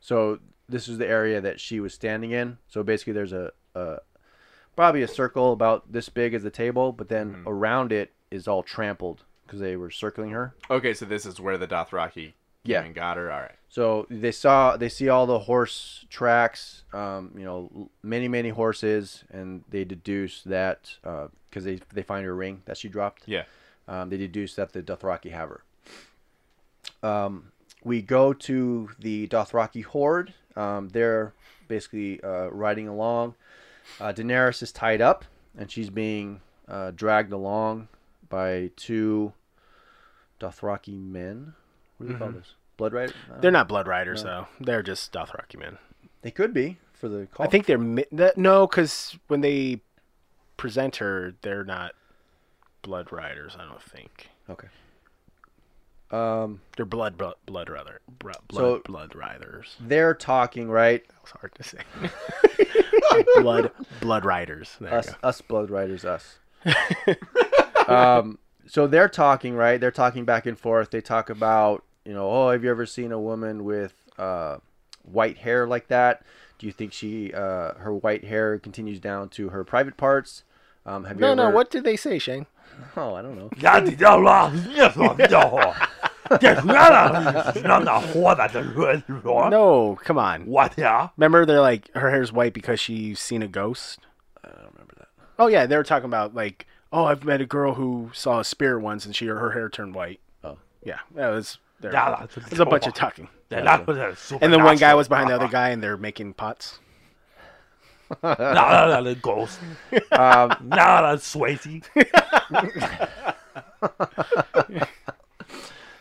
So 0.00 0.40
this 0.68 0.88
is 0.88 0.98
the 0.98 1.06
area 1.06 1.40
that 1.40 1.60
she 1.60 1.80
was 1.80 1.94
standing 1.94 2.30
in. 2.30 2.58
So 2.68 2.82
basically, 2.82 3.14
there's 3.14 3.32
a, 3.32 3.52
a 3.74 3.98
probably 4.76 5.02
a 5.02 5.08
circle 5.08 5.52
about 5.52 5.92
this 5.92 6.08
big 6.08 6.34
as 6.34 6.42
the 6.42 6.50
table, 6.50 6.92
but 6.92 7.08
then 7.08 7.42
around 7.46 7.92
it 7.92 8.12
is 8.30 8.46
all 8.46 8.62
trampled 8.62 9.24
because 9.48 9.60
they 9.60 9.76
were 9.76 9.90
circling 9.90 10.30
her. 10.30 10.54
Okay, 10.70 10.92
so 10.94 11.04
this 11.06 11.24
is 11.26 11.40
where 11.40 11.56
the 11.58 11.66
Dothraki 11.66 12.14
came 12.14 12.32
Yeah. 12.64 12.82
and 12.84 12.94
got 12.94 13.16
her. 13.16 13.32
All 13.32 13.40
right. 13.40 13.54
So 13.70 14.06
they 14.10 14.30
saw 14.32 14.76
they 14.76 14.88
see 14.90 15.08
all 15.08 15.26
the 15.26 15.38
horse 15.40 16.04
tracks, 16.10 16.84
um, 16.92 17.32
you 17.36 17.44
know, 17.44 17.90
many 18.02 18.28
many 18.28 18.50
horses, 18.50 19.24
and 19.30 19.64
they 19.70 19.84
deduce 19.84 20.42
that 20.44 20.96
because 21.02 21.64
they 21.64 21.80
they 21.92 22.02
find 22.02 22.24
her 22.26 22.34
ring 22.34 22.62
that 22.66 22.76
she 22.76 22.88
dropped. 22.88 23.22
Yeah. 23.26 23.44
Um, 23.88 24.10
they 24.10 24.18
deduce 24.18 24.54
that 24.56 24.72
the 24.72 24.82
Dothraki 24.82 25.30
have 25.32 25.48
her. 25.48 25.62
Um, 27.02 27.52
we 27.84 28.02
go 28.02 28.32
to 28.32 28.90
the 28.98 29.28
Dothraki 29.28 29.84
horde. 29.84 30.34
Um, 30.56 30.88
they're 30.90 31.32
basically 31.68 32.22
uh, 32.22 32.48
riding 32.48 32.88
along. 32.88 33.34
Uh, 34.00 34.12
Daenerys 34.12 34.62
is 34.62 34.72
tied 34.72 35.00
up, 35.00 35.24
and 35.56 35.70
she's 35.70 35.90
being 35.90 36.40
uh, 36.66 36.90
dragged 36.94 37.32
along 37.32 37.88
by 38.28 38.70
two 38.76 39.32
Dothraki 40.40 40.98
men. 41.00 41.54
What 41.96 42.06
do 42.06 42.12
you 42.12 42.18
call 42.18 42.30
this? 42.30 42.54
Blood 42.76 42.92
Riders? 42.92 43.14
They're 43.40 43.50
not 43.50 43.68
Blood 43.68 43.86
Riders, 43.88 44.22
though. 44.22 44.46
They're 44.60 44.82
just 44.82 45.12
Dothraki 45.12 45.58
men. 45.58 45.78
They 46.22 46.30
could 46.30 46.54
be 46.54 46.78
for 46.92 47.08
the 47.08 47.26
call. 47.26 47.44
I 47.46 47.48
think 47.48 47.66
they're 47.66 47.78
mi- 47.78 48.04
that, 48.12 48.36
no, 48.38 48.66
because 48.66 49.16
when 49.28 49.40
they 49.40 49.80
present 50.56 50.96
her, 50.96 51.34
they're 51.42 51.64
not 51.64 51.92
Blood 52.82 53.10
Riders. 53.12 53.56
I 53.58 53.64
don't 53.64 53.82
think 53.82 54.28
okay. 54.48 54.68
Um, 56.10 56.60
they're 56.76 56.86
Blood 56.86 57.18
Blood 57.18 57.34
Blood 57.44 57.68
Rather 57.68 58.00
blood 58.18 58.38
So- 58.52 58.82
Blood 58.84 59.14
Riders. 59.14 59.76
they're 59.80 60.14
talking 60.14 60.68
right. 60.70 61.06
That 61.06 61.22
was 61.22 61.30
hard 61.32 61.54
to 61.56 61.62
say. 61.62 61.78
blood 63.42 63.70
Blood 64.00 64.24
Riders. 64.24 64.76
There 64.80 64.94
Us, 64.94 65.10
us 65.22 65.40
Blood 65.42 65.70
Riders, 65.70 66.04
us. 66.04 66.38
um, 67.88 68.38
so 68.68 68.86
they're 68.86 69.08
talking, 69.08 69.54
right? 69.54 69.80
They're 69.80 69.90
talking 69.90 70.24
back 70.24 70.46
and 70.46 70.58
forth. 70.58 70.90
They 70.90 71.00
talk 71.00 71.30
about, 71.30 71.84
you 72.04 72.12
know, 72.12 72.30
oh, 72.30 72.50
have 72.50 72.62
you 72.62 72.70
ever 72.70 72.86
seen 72.86 73.12
a 73.12 73.20
woman 73.20 73.64
with 73.64 73.94
uh, 74.18 74.58
white 75.02 75.38
hair 75.38 75.66
like 75.66 75.88
that? 75.88 76.22
Do 76.58 76.66
you 76.66 76.72
think 76.72 76.92
she 76.92 77.32
uh, 77.32 77.74
her 77.74 77.94
white 77.94 78.24
hair 78.24 78.58
continues 78.58 79.00
down 79.00 79.28
to 79.30 79.50
her 79.50 79.64
private 79.64 79.96
parts? 79.96 80.44
Um, 80.84 81.04
have 81.04 81.18
no, 81.18 81.28
ever... 81.28 81.36
no. 81.36 81.50
What 81.50 81.70
did 81.70 81.84
they 81.84 81.96
say, 81.96 82.18
Shane? 82.18 82.46
Oh, 82.96 83.14
I 83.14 83.22
don't 83.22 83.36
know. 83.36 83.50
no, 89.48 89.98
come 90.04 90.18
on. 90.18 90.46
What? 90.46 90.74
Yeah. 90.76 91.08
Remember, 91.16 91.44
they're 91.44 91.60
like 91.60 91.92
her 91.94 92.10
hair's 92.10 92.32
white 92.32 92.52
because 92.52 92.78
she's 92.78 93.18
seen 93.18 93.42
a 93.42 93.48
ghost. 93.48 94.00
I 94.44 94.48
don't 94.48 94.72
remember 94.72 94.94
that. 94.98 95.08
Oh 95.38 95.46
yeah, 95.48 95.66
they 95.66 95.76
were 95.76 95.82
talking 95.82 96.06
about 96.06 96.34
like 96.34 96.66
Oh, 96.92 97.04
I've 97.04 97.24
met 97.24 97.40
a 97.40 97.46
girl 97.46 97.74
who 97.74 98.10
saw 98.14 98.40
a 98.40 98.44
spirit 98.44 98.80
once, 98.80 99.04
and 99.04 99.14
she 99.14 99.26
her 99.26 99.50
hair 99.50 99.68
turned 99.68 99.94
white. 99.94 100.20
Oh, 100.42 100.58
yeah, 100.82 101.00
that 101.14 101.28
was 101.28 101.58
there. 101.80 101.92
Yeah, 101.92 102.26
that's 102.36 102.58
a 102.58 102.64
bunch 102.64 102.86
of 102.86 102.94
talking. 102.94 103.28
That 103.50 103.86
was 103.86 103.96
a 103.96 104.16
super 104.16 104.44
And 104.44 104.52
then 104.52 104.62
one 104.62 104.76
guy 104.76 104.94
was 104.94 105.08
behind 105.08 105.30
the 105.30 105.34
other 105.34 105.48
guy, 105.48 105.70
and 105.70 105.82
they're 105.82 105.96
making 105.96 106.34
pots. 106.34 106.80
Not 108.22 108.40
a 108.40 108.54
no, 108.54 109.04
the 109.04 109.14
ghost. 109.14 109.58
Um, 110.12 110.56
no, 110.62 110.76
that's 110.76 111.34
Swayze. 111.34 111.84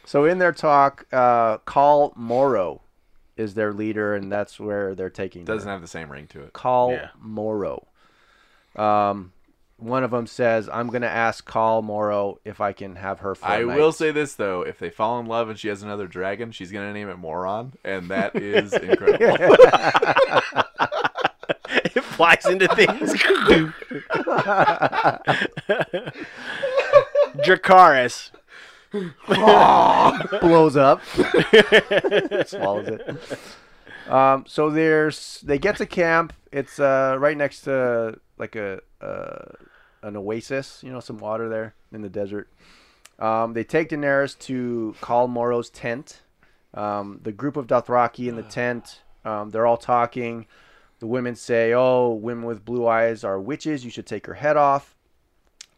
so 0.06 0.26
in 0.26 0.38
their 0.38 0.54
talk, 0.54 1.06
uh, 1.12 1.58
Khal 1.60 2.16
Moro 2.16 2.82
is 3.36 3.54
their 3.54 3.74
leader, 3.74 4.16
and 4.16 4.32
that's 4.32 4.60
where 4.60 4.96
they're 4.96 5.10
taking. 5.10 5.46
Doesn't 5.46 5.70
have 5.70 5.82
the 5.82 5.88
same 5.88 6.10
ring 6.10 6.28
to 6.28 6.44
it. 6.44 6.54
Call 6.54 6.92
yeah. 6.92 7.10
Morrow. 7.20 7.88
Um, 8.76 9.34
one 9.78 10.04
of 10.04 10.12
them 10.12 10.28
says, 10.28 10.68
"I'm 10.72 10.88
gonna 10.90 11.06
ask 11.08 11.48
Khal 11.50 11.84
Moro 11.84 12.40
if 12.44 12.60
I 12.62 12.74
can 12.74 12.96
have 12.96 13.20
her." 13.20 13.36
For 13.36 13.46
a 13.46 13.50
I 13.50 13.64
night." 13.64 13.78
will 13.78 13.92
say 13.92 14.12
this 14.12 14.36
though: 14.36 14.62
if 14.62 14.80
they 14.80 14.90
fall 14.90 15.20
in 15.20 15.26
love 15.28 15.50
and 15.50 15.58
she 15.58 15.68
has 15.70 15.84
another 15.84 16.08
dragon, 16.08 16.52
she's 16.52 16.72
gonna 16.72 16.94
name 16.94 17.10
it 17.10 17.18
Moron, 17.18 17.74
and 17.84 18.10
that 18.10 18.36
is 18.36 18.74
incredible. 18.74 19.56
it 21.96 22.04
flies 22.04 22.46
into 22.46 22.68
things. 22.76 23.14
Dracarys. 27.44 28.32
blows 30.42 30.78
up, 30.78 31.02
swallows 32.48 32.88
it. 32.88 33.18
Um, 34.10 34.46
so 34.48 34.70
there's 34.70 35.42
they 35.42 35.60
get 35.60 35.78
to 35.78 35.86
camp. 35.86 36.34
It's 36.52 36.80
uh 36.80 37.18
right 37.20 37.38
next 37.38 37.62
to 37.62 38.20
like 38.38 38.56
a 38.56 38.82
uh, 39.02 39.52
an 40.02 40.16
oasis, 40.16 40.82
you 40.84 40.92
know, 40.92 41.00
some 41.00 41.18
water 41.18 41.50
there 41.50 41.76
in 41.92 42.02
the 42.02 42.10
desert. 42.10 42.50
Um, 43.20 43.54
they 43.54 43.64
take 43.64 43.90
Daenerys 43.90 44.38
to 44.40 44.96
Khal 45.02 45.28
Moro's 45.28 45.70
tent. 45.70 46.22
Um, 46.74 47.20
the 47.24 47.32
group 47.32 47.58
of 47.58 47.68
Dothraki 47.68 48.28
in 48.28 48.36
the 48.36 48.44
tent, 48.44 49.02
um, 49.26 49.50
they're 49.50 49.66
all 49.66 49.78
talking. 49.78 50.46
The 51.00 51.08
women 51.08 51.36
say, 51.36 51.74
"Oh, 51.74 52.12
women 52.14 52.46
with 52.46 52.66
blue 52.66 52.88
eyes 52.88 53.24
are 53.24 53.40
witches. 53.40 53.84
You 53.84 53.92
should 53.92 54.06
take 54.06 54.26
her 54.28 54.36
head 54.36 54.58
off." 54.58 54.96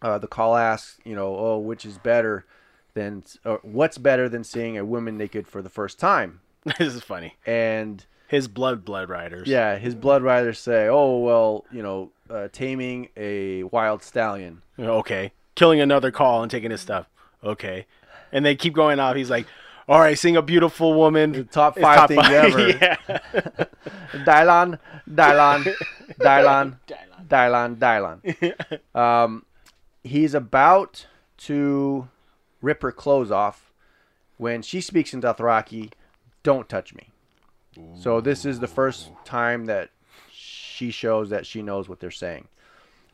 Uh, 0.02 0.18
the 0.18 0.28
khal 0.28 0.60
asks, 0.60 0.98
you 1.04 1.16
know, 1.16 1.36
"Oh, 1.36 1.58
which 1.60 1.86
is 1.86 1.98
better 1.98 2.46
than 2.94 3.24
or 3.46 3.60
what's 3.64 3.98
better 3.98 4.28
than 4.28 4.44
seeing 4.44 4.78
a 4.78 4.86
woman 4.86 5.18
naked 5.18 5.48
for 5.48 5.62
the 5.62 5.70
first 5.70 6.00
time?" 6.00 6.42
this 6.78 6.94
is 6.94 7.04
funny. 7.04 7.36
And 7.46 8.06
His 8.30 8.48
blood, 8.48 8.86
blood 8.86 9.10
riders. 9.10 9.48
yeah, 9.48 9.78
his 9.78 9.96
blood 9.96 10.22
riders 10.22 10.60
say, 10.60 10.88
"Oh, 10.88 11.18
well, 11.18 11.66
you 11.72 11.82
know, 11.82 12.12
uh, 12.30 12.48
taming 12.52 13.10
a 13.18 13.64
wild 13.64 14.04
stallion." 14.04 14.62
Okay. 14.80 15.32
Killing 15.56 15.82
another 15.82 16.12
khal 16.12 16.42
and 16.44 16.50
taking 16.52 16.72
his 16.72 16.80
stuff. 16.80 17.10
Okay. 17.44 17.86
And 18.32 18.46
they 18.46 18.56
keep 18.56 18.74
going 18.74 19.00
off. 19.00 19.16
He's 19.16 19.32
like, 19.32 19.48
all 19.90 20.00
right, 20.00 20.18
seeing 20.18 20.38
a 20.38 20.44
beautiful 20.44 20.94
woman. 20.94 21.48
top 21.52 21.76
is 21.76 21.82
five 21.82 22.08
things 22.08 22.22
five." 22.22 22.32
ever. 22.32 22.70
yeah. 22.70 22.96
Dylon, 24.24 24.78
Dylon, 25.10 25.76
Dylon, 26.20 26.78
Dylon, 27.28 27.78
Dylon. 27.78 28.96
Um, 28.96 29.46
he's 30.04 30.36
about 30.36 31.08
to 31.38 32.08
rip 32.62 32.84
her 32.84 32.92
clothes 32.92 33.32
off 33.32 33.74
when 34.38 34.62
she 34.62 34.82
speaks 34.82 35.14
in 35.14 35.22
Dothraki. 35.22 35.92
Don't 36.44 36.70
touch 36.70 36.94
me. 36.94 37.09
So 38.02 38.22
this 38.22 38.46
is 38.46 38.60
the 38.60 38.68
first 38.68 39.10
time 39.26 39.66
that 39.66 39.90
she 40.32 40.92
shows 40.92 41.30
that 41.32 41.46
she 41.46 41.62
knows 41.62 41.90
what 41.90 42.00
they're 42.00 42.12
saying. 42.12 42.48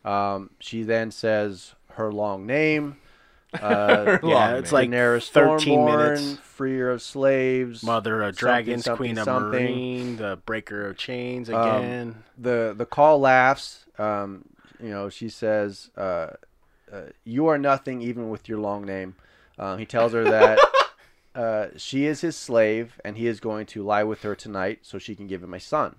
Um, 0.03 0.51
she 0.59 0.83
then 0.83 1.11
says 1.11 1.73
her 1.93 2.11
long 2.11 2.45
name. 2.45 2.97
Uh, 3.55 4.17
Yeah, 4.21 4.27
Long 4.49 4.55
it's 4.57 4.71
name. 4.73 4.73
like 4.73 4.89
Daenerys 4.89 5.29
13 5.29 5.79
Stormborn, 5.79 5.85
minutes. 5.85 6.37
freer 6.43 6.91
of 6.91 7.01
slaves, 7.01 7.83
Mother 7.83 8.21
of 8.21 8.35
dragons, 8.35 8.83
something, 8.83 8.97
queen 8.97 9.17
of 9.17 9.23
something. 9.23 9.75
Meereen, 9.77 10.17
the 10.17 10.37
breaker 10.45 10.85
of 10.87 10.97
chains 10.97 11.49
Um, 11.49 11.55
again. 11.61 12.23
the 12.37 12.73
the 12.77 12.85
khal 12.85 13.17
laughs. 13.17 13.85
Um, 13.97 14.43
you 14.83 14.89
know, 14.89 15.07
she 15.07 15.29
says, 15.29 15.89
uh, 15.95 16.31
uh, 16.91 17.01
"You 17.23 17.47
are 17.47 17.57
nothing, 17.57 18.01
even 18.01 18.29
with 18.29 18.49
your 18.49 18.59
long 18.59 18.83
name." 18.85 19.15
Um, 19.57 19.79
he 19.79 19.85
tells 19.85 20.11
her 20.11 20.25
that 20.25 20.59
uh, 21.35 21.67
she 21.75 22.05
is 22.05 22.21
his 22.21 22.35
slave, 22.35 22.99
and 23.03 23.17
he 23.17 23.27
is 23.27 23.39
going 23.39 23.65
to 23.67 23.83
lie 23.83 24.03
with 24.03 24.21
her 24.21 24.35
tonight, 24.35 24.79
so 24.83 24.97
she 24.97 25.15
can 25.15 25.27
give 25.27 25.43
him 25.43 25.53
a 25.53 25.59
son. 25.59 25.97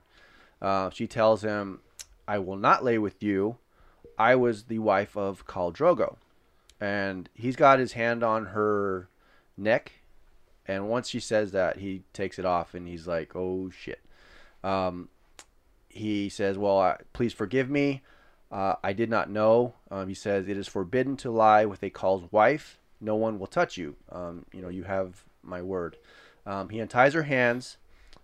Uh, 0.62 0.88
she 0.90 1.06
tells 1.06 1.42
him, 1.42 1.80
"I 2.26 2.38
will 2.38 2.56
not 2.56 2.82
lay 2.82 2.98
with 2.98 3.22
you. 3.22 3.58
I 4.18 4.34
was 4.34 4.64
the 4.64 4.78
wife 4.78 5.14
of 5.14 5.46
Khal 5.46 5.74
Drogo," 5.74 6.16
and 6.80 7.28
he's 7.34 7.56
got 7.56 7.78
his 7.78 7.92
hand 7.92 8.22
on 8.22 8.46
her 8.46 9.08
neck. 9.56 9.92
And 10.66 10.88
once 10.88 11.08
she 11.08 11.20
says 11.20 11.52
that, 11.52 11.78
he 11.78 12.02
takes 12.12 12.38
it 12.38 12.46
off, 12.46 12.74
and 12.74 12.88
he's 12.88 13.06
like, 13.06 13.36
"Oh 13.36 13.70
shit." 13.70 14.00
Um, 14.64 15.10
he 15.88 16.30
says, 16.30 16.56
"Well, 16.56 16.80
uh, 16.80 16.96
please 17.12 17.34
forgive 17.34 17.68
me. 17.68 18.02
Uh, 18.50 18.76
I 18.82 18.94
did 18.94 19.10
not 19.10 19.28
know." 19.28 19.74
Um, 19.90 20.08
he 20.08 20.14
says, 20.14 20.48
"It 20.48 20.56
is 20.56 20.66
forbidden 20.66 21.18
to 21.18 21.30
lie 21.30 21.66
with 21.66 21.82
a 21.82 21.90
khal's 21.90 22.32
wife. 22.32 22.78
No 23.00 23.14
one 23.16 23.38
will 23.38 23.46
touch 23.46 23.76
you. 23.76 23.96
Um, 24.10 24.46
you 24.52 24.62
know, 24.62 24.68
you 24.68 24.84
have 24.84 25.24
my 25.42 25.62
word." 25.62 25.96
Um, 26.44 26.68
he 26.68 26.80
unties 26.80 27.12
her 27.14 27.24
hands, 27.24 27.76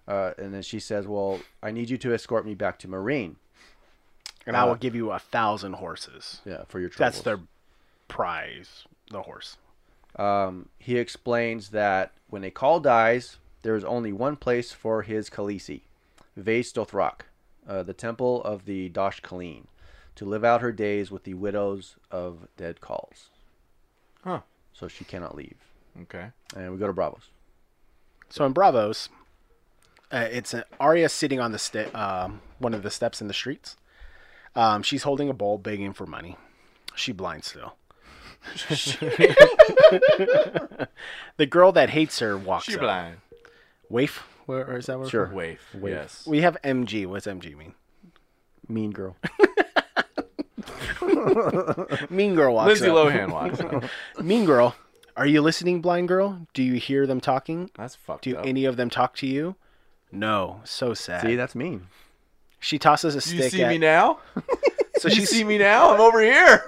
uh, 0.07 0.33
and 0.39 0.55
then 0.55 0.63
she 0.63 0.79
says, 0.81 1.07
"Well, 1.07 1.41
I 1.63 1.71
need 1.71 1.91
you 1.91 1.99
to 1.99 2.15
escort 2.15 2.47
me 2.47 2.55
back 2.55 2.79
to 2.81 2.89
Meereen. 2.89 3.37
and 4.47 4.57
I 4.57 4.63
uh, 4.63 4.67
will 4.67 4.75
give 4.77 4.95
you 4.95 5.11
a 5.11 5.19
thousand 5.19 5.75
horses. 5.75 6.41
Yeah, 6.45 6.65
for 6.69 6.81
your 6.81 6.89
troubles." 6.89 7.15
That's 7.15 7.25
their 7.25 7.41
prize, 8.09 8.85
the 9.11 9.23
horse. 9.23 9.57
um, 10.17 10.69
he 10.79 10.99
explains 10.99 11.71
that 11.71 12.13
when 12.29 12.45
a 12.45 12.51
khal 12.51 12.83
dies, 12.83 13.39
there 13.63 13.77
is 13.77 13.85
only 13.85 14.13
one 14.13 14.37
place 14.37 14.73
for 14.73 15.03
his 15.03 15.31
Khaleesi, 15.31 15.83
Vaes 16.37 16.73
Dothrak, 16.73 17.23
uh, 17.69 17.83
the 17.83 17.95
temple 17.95 18.43
of 18.43 18.65
the 18.67 18.89
Dosh 18.89 19.21
Khaleen, 19.23 19.65
to 20.17 20.25
live 20.25 20.45
out 20.45 20.61
her 20.61 20.73
days 20.73 21.11
with 21.11 21.25
the 21.25 21.35
widows 21.35 21.97
of 22.11 22.49
dead 22.57 22.81
khals. 22.81 23.29
Huh. 24.25 24.41
So 24.73 24.89
she 24.89 25.05
cannot 25.05 25.35
leave. 25.37 25.57
Okay. 26.03 26.29
And 26.57 26.73
we 26.73 26.79
go 26.79 26.87
to 26.87 26.93
Braavos. 26.93 27.25
So 28.31 28.45
in 28.47 28.55
Braavos, 28.55 29.09
uh, 30.11 30.29
it's 30.31 30.55
an 30.55 30.65
Arya 30.81 31.09
sitting 31.09 31.39
on 31.41 31.53
the 31.53 31.59
ste- 31.59 31.95
um, 31.95 32.41
one 32.59 32.73
of 32.75 32.83
the 32.83 32.91
steps 32.91 33.21
in 33.21 33.29
the 33.29 33.35
streets. 33.35 33.77
Um, 34.55 34.83
she's 34.83 35.03
holding 35.05 35.29
a 35.29 35.35
bowl, 35.35 35.59
begging 35.59 35.93
for 35.93 36.07
money. 36.07 36.37
She 36.95 37.13
blind 37.13 37.45
still. 37.45 37.77
the 41.37 41.47
girl 41.49 41.73
that 41.73 41.91
hates 41.91 42.19
her 42.19 42.37
walks 42.37 42.65
She 42.65 42.75
up. 42.75 42.81
blind. 42.81 43.17
Waif, 43.89 44.19
where, 44.47 44.65
where 44.67 44.79
is 44.79 44.87
that 44.87 44.99
word? 44.99 45.11
Sure. 45.11 45.31
Waif. 45.33 45.61
Waif. 45.75 45.93
Yes. 45.95 46.27
We 46.27 46.41
have 46.41 46.57
MG. 46.65 47.07
What's 47.07 47.27
MG 47.27 47.57
mean? 47.57 47.75
Mean 48.69 48.91
girl. 48.91 49.17
Mean 52.11 52.35
girl 52.35 52.55
walks 52.55 52.81
Lindsay 52.81 52.89
up. 52.89 52.97
Lohan 52.97 53.31
walks 53.33 53.61
up. 53.61 53.85
Mean 54.25 54.45
girl, 54.45 54.75
are 55.17 55.27
you 55.27 55.41
listening, 55.43 55.81
blind 55.81 56.09
girl? 56.09 56.47
Do 56.55 56.63
you 56.63 56.75
hear 56.75 57.07
them 57.07 57.21
talking? 57.21 57.71
That's 57.77 57.95
fucked 57.95 58.25
Do 58.25 58.37
up. 58.37 58.47
any 58.47 58.65
of 58.65 58.77
them 58.77 58.91
talk 58.91 59.17
to 59.17 59.27
you? 59.27 59.57
No. 60.11 60.61
So 60.65 60.95
sad. 60.95 61.23
See, 61.23 61.37
that's 61.37 61.55
mean. 61.55 61.87
she 62.61 62.79
tosses 62.79 63.15
a 63.15 63.21
Do 63.29 63.37
you 63.37 63.49
see 63.49 63.63
at. 63.63 63.71
me 63.71 63.79
now? 63.79 64.19
so 64.99 65.09
you 65.09 65.15
she's 65.17 65.31
see 65.31 65.45
me 65.45 65.59
now? 65.59 65.95
I'm 65.95 66.01
over 66.01 66.21
here. 66.21 66.65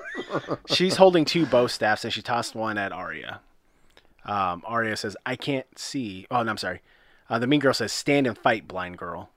she's 0.69 0.97
holding 0.97 1.25
two 1.25 1.47
bow 1.47 1.67
staffs 1.67 2.05
and 2.05 2.13
she 2.13 2.23
tossed 2.23 2.55
one 2.55 2.79
at 2.79 2.93
Arya. 2.93 3.41
Um, 4.25 4.63
Arya 4.67 4.97
says, 4.97 5.17
"I 5.27 5.37
can't 5.37 5.79
see." 5.79 6.27
Oh, 6.31 6.43
no, 6.43 6.51
I'm 6.51 6.57
sorry. 6.57 6.81
Uh, 7.29 7.39
the 7.39 7.47
mean 7.47 7.61
girl 7.61 7.75
says, 7.75 7.93
"Stand 7.93 8.27
and 8.27 8.37
fight, 8.39 8.67
blind 8.67 8.97
girl." 8.97 9.29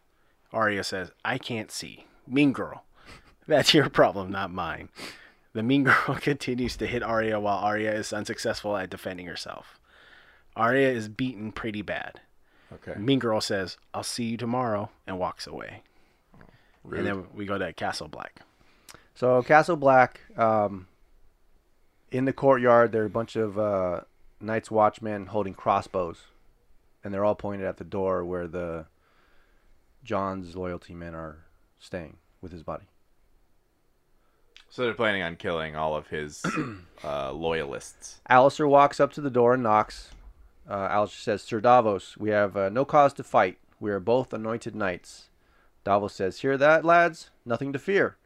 Arya 0.54 0.84
says, 0.86 1.12
"I 1.26 1.38
can't 1.38 1.70
see." 1.72 2.06
Mean 2.26 2.54
girl, 2.54 2.84
that's 3.48 3.74
your 3.74 3.90
problem, 3.90 4.32
not 4.32 4.52
mine. 4.52 4.90
The 5.54 5.64
mean 5.64 5.84
girl 5.86 6.18
continues 6.20 6.78
to 6.78 6.88
hit 6.88 7.02
Arya 7.02 7.40
while 7.40 7.58
Arya 7.58 7.94
is 7.94 8.14
unsuccessful 8.14 8.78
at 8.78 8.90
defending 8.90 9.26
herself. 9.26 9.80
Arya 10.56 10.90
is 10.90 11.08
beaten 11.08 11.52
pretty 11.52 11.82
bad. 11.82 12.22
Okay. 12.74 13.00
Mean 13.00 13.20
girl 13.20 13.42
says, 13.42 13.78
"I'll 13.94 14.04
see 14.04 14.26
you 14.26 14.38
tomorrow," 14.38 14.90
and 15.06 15.18
walks 15.18 15.48
away. 15.48 15.84
And 16.84 17.06
then 17.06 17.26
we 17.34 17.46
go 17.46 17.58
to 17.58 17.74
Castle 17.74 18.08
Black. 18.08 18.42
So 19.16 19.42
Castle 19.42 19.76
Black, 19.76 20.22
um, 20.38 20.88
in 22.12 22.26
the 22.26 22.34
courtyard, 22.34 22.92
there 22.92 23.04
are 23.04 23.08
a 23.08 23.10
bunch 23.10 23.36
of 23.36 23.58
uh, 23.58 24.02
Knights 24.40 24.70
Watchmen 24.72 25.28
holding 25.28 25.54
crossbows, 25.54 26.18
and 27.04 27.14
they're 27.14 27.26
all 27.26 27.36
pointed 27.36 27.66
at 27.66 27.78
the 27.78 27.84
door 27.84 28.24
where 28.24 28.48
the 28.48 28.86
Jon's 30.04 30.56
loyalty 30.56 30.94
men 30.94 31.16
are 31.16 31.40
staying 31.80 32.18
with 32.42 32.52
his 32.52 32.64
body. 32.64 32.86
So 34.78 34.84
they're 34.84 34.94
planning 34.94 35.24
on 35.24 35.38
killing 35.38 35.76
all 35.76 35.96
of 35.96 36.10
his 36.10 36.46
uh, 37.04 37.32
loyalists. 37.32 38.22
Alliser 38.30 38.70
walks 38.70 39.00
up 39.00 39.12
to 39.14 39.22
the 39.22 39.32
door 39.32 39.56
and 39.56 39.64
knocks. 39.64 40.12
Uh, 40.70 40.88
Alliser 40.90 41.20
says, 41.20 41.42
Sir 41.42 41.60
Davos, 41.60 42.16
we 42.16 42.30
have 42.30 42.56
uh, 42.56 42.70
no 42.70 42.86
cause 42.86 43.12
to 43.14 43.24
fight. 43.24 43.58
We 43.80 43.90
are 43.90 44.00
both 44.00 44.34
anointed 44.34 44.76
knights. 44.76 45.30
Davos 45.84 46.14
says, 46.14 46.42
Hear 46.42 46.60
that, 46.60 46.86
lads? 46.86 47.32
Nothing 47.44 47.74
to 47.74 47.80
fear. 47.80 48.18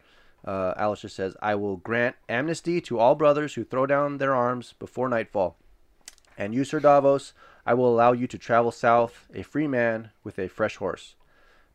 Uh, 0.44 0.74
Alliser 0.74 1.10
says, 1.10 1.38
I 1.42 1.56
will 1.56 1.78
grant 1.78 2.18
amnesty 2.28 2.82
to 2.82 3.00
all 3.00 3.16
brothers 3.16 3.54
who 3.54 3.64
throw 3.64 3.86
down 3.86 4.18
their 4.18 4.36
arms 4.36 4.74
before 4.78 5.08
nightfall. 5.08 5.56
And 6.38 6.54
you, 6.54 6.66
Sir 6.66 6.82
Davos, 6.82 7.32
I 7.66 7.76
will 7.76 7.88
allow 7.88 8.12
you 8.12 8.28
to 8.28 8.38
travel 8.38 8.72
south, 8.72 9.26
a 9.34 9.44
free 9.44 9.68
man 9.68 10.10
with 10.22 10.38
a 10.38 10.50
fresh 10.50 10.76
horse. 10.76 11.16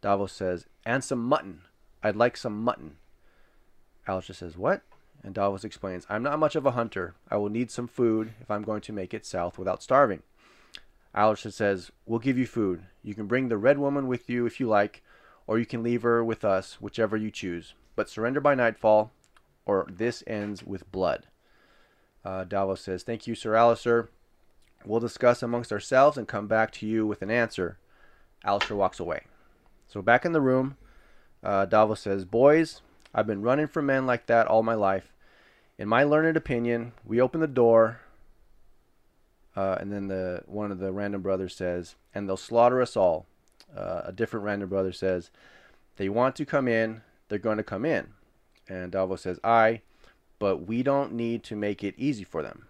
Davos 0.03 0.35
says, 0.35 0.67
And 0.85 1.03
some 1.03 1.25
mutton. 1.25 1.63
I'd 2.03 2.15
like 2.15 2.37
some 2.37 2.61
mutton. 2.61 2.99
Alliser 4.07 4.35
says, 4.35 4.57
What? 4.57 4.83
And 5.23 5.35
Davos 5.35 5.65
explains, 5.65 6.07
I'm 6.09 6.23
not 6.23 6.39
much 6.39 6.55
of 6.55 6.67
a 6.67 6.73
hunter. 6.73 7.15
I 7.31 7.37
will 7.37 7.49
need 7.49 7.71
some 7.71 7.89
food 7.89 8.33
if 8.41 8.51
I'm 8.51 8.63
going 8.63 8.81
to 8.83 8.93
make 8.93 9.13
it 9.13 9.27
south 9.27 9.59
without 9.59 9.83
starving. 9.83 10.23
Alliser 11.15 11.53
says, 11.53 11.91
We'll 12.05 12.19
give 12.19 12.39
you 12.39 12.47
food. 12.47 12.83
You 13.03 13.15
can 13.15 13.27
bring 13.27 13.49
the 13.49 13.57
red 13.57 13.79
woman 13.79 14.07
with 14.07 14.29
you 14.29 14.47
if 14.47 14.61
you 14.61 14.69
like, 14.69 15.03
or 15.47 15.59
you 15.59 15.67
can 15.67 15.83
leave 15.83 16.03
her 16.03 16.25
with 16.25 16.45
us, 16.45 16.81
whichever 16.81 17.17
you 17.17 17.31
choose. 17.31 17.75
But 17.97 18.09
surrender 18.09 18.41
by 18.41 18.55
nightfall, 18.55 19.11
or 19.65 19.87
this 19.91 20.23
ends 20.27 20.63
with 20.63 20.91
blood. 20.93 21.27
Uh, 22.25 22.45
Davos 22.45 22.81
says, 22.81 23.03
Thank 23.03 23.27
you, 23.27 23.35
Sir 23.35 23.53
Alliser. 23.53 24.09
We'll 24.85 25.01
discuss 25.01 25.43
amongst 25.43 25.73
ourselves 25.73 26.17
and 26.17 26.29
come 26.29 26.47
back 26.47 26.71
to 26.73 26.87
you 26.87 27.07
with 27.07 27.23
an 27.23 27.31
answer. 27.31 27.79
Alliser 28.45 28.77
walks 28.77 29.01
away. 29.01 29.23
So 29.89 30.03
back 30.03 30.25
in 30.25 30.33
the 30.33 30.41
room, 30.41 30.77
uh, 31.43 31.65
Davos 31.65 32.01
says, 32.01 32.25
Boys, 32.25 32.83
I've 33.17 33.27
been 33.27 33.41
running 33.41 33.67
from 33.67 33.87
men 33.87 34.05
like 34.05 34.27
that 34.27 34.47
all 34.47 34.63
my 34.63 34.75
life. 34.75 35.15
In 35.79 35.89
my 35.89 36.05
learned 36.05 36.37
opinion, 36.37 36.93
we 37.03 37.19
open 37.19 37.41
the 37.41 37.47
door, 37.47 38.01
uh, 39.57 39.79
and 39.81 39.91
then 39.91 40.09
the 40.09 40.43
one 40.45 40.71
of 40.71 40.81
the 40.81 40.93
random 40.93 41.23
brothers 41.23 41.57
says, 41.57 41.97
"And 42.15 42.29
they'll 42.29 42.37
slaughter 42.37 42.83
us 42.83 42.95
all. 42.95 43.27
uh, 43.75 44.03
a 44.05 44.13
different 44.13 44.45
random 44.45 44.69
brother 44.69 44.93
says, 44.93 45.31
"They 45.97 46.09
want 46.09 46.37
to 46.37 46.47
come 46.47 46.69
in. 46.69 47.03
They're 47.29 47.39
going 47.39 47.57
to 47.57 47.65
come 47.65 47.85
in." 47.85 48.15
And 48.69 48.93
Davos 48.93 49.23
says, 49.23 49.41
"I, 49.43 49.81
but 50.39 50.59
we 50.67 50.83
don't 50.83 51.13
need 51.13 51.43
to 51.45 51.57
make 51.57 51.83
it 51.83 51.95
easy 51.97 52.25
for 52.25 52.43
them." 52.43 52.69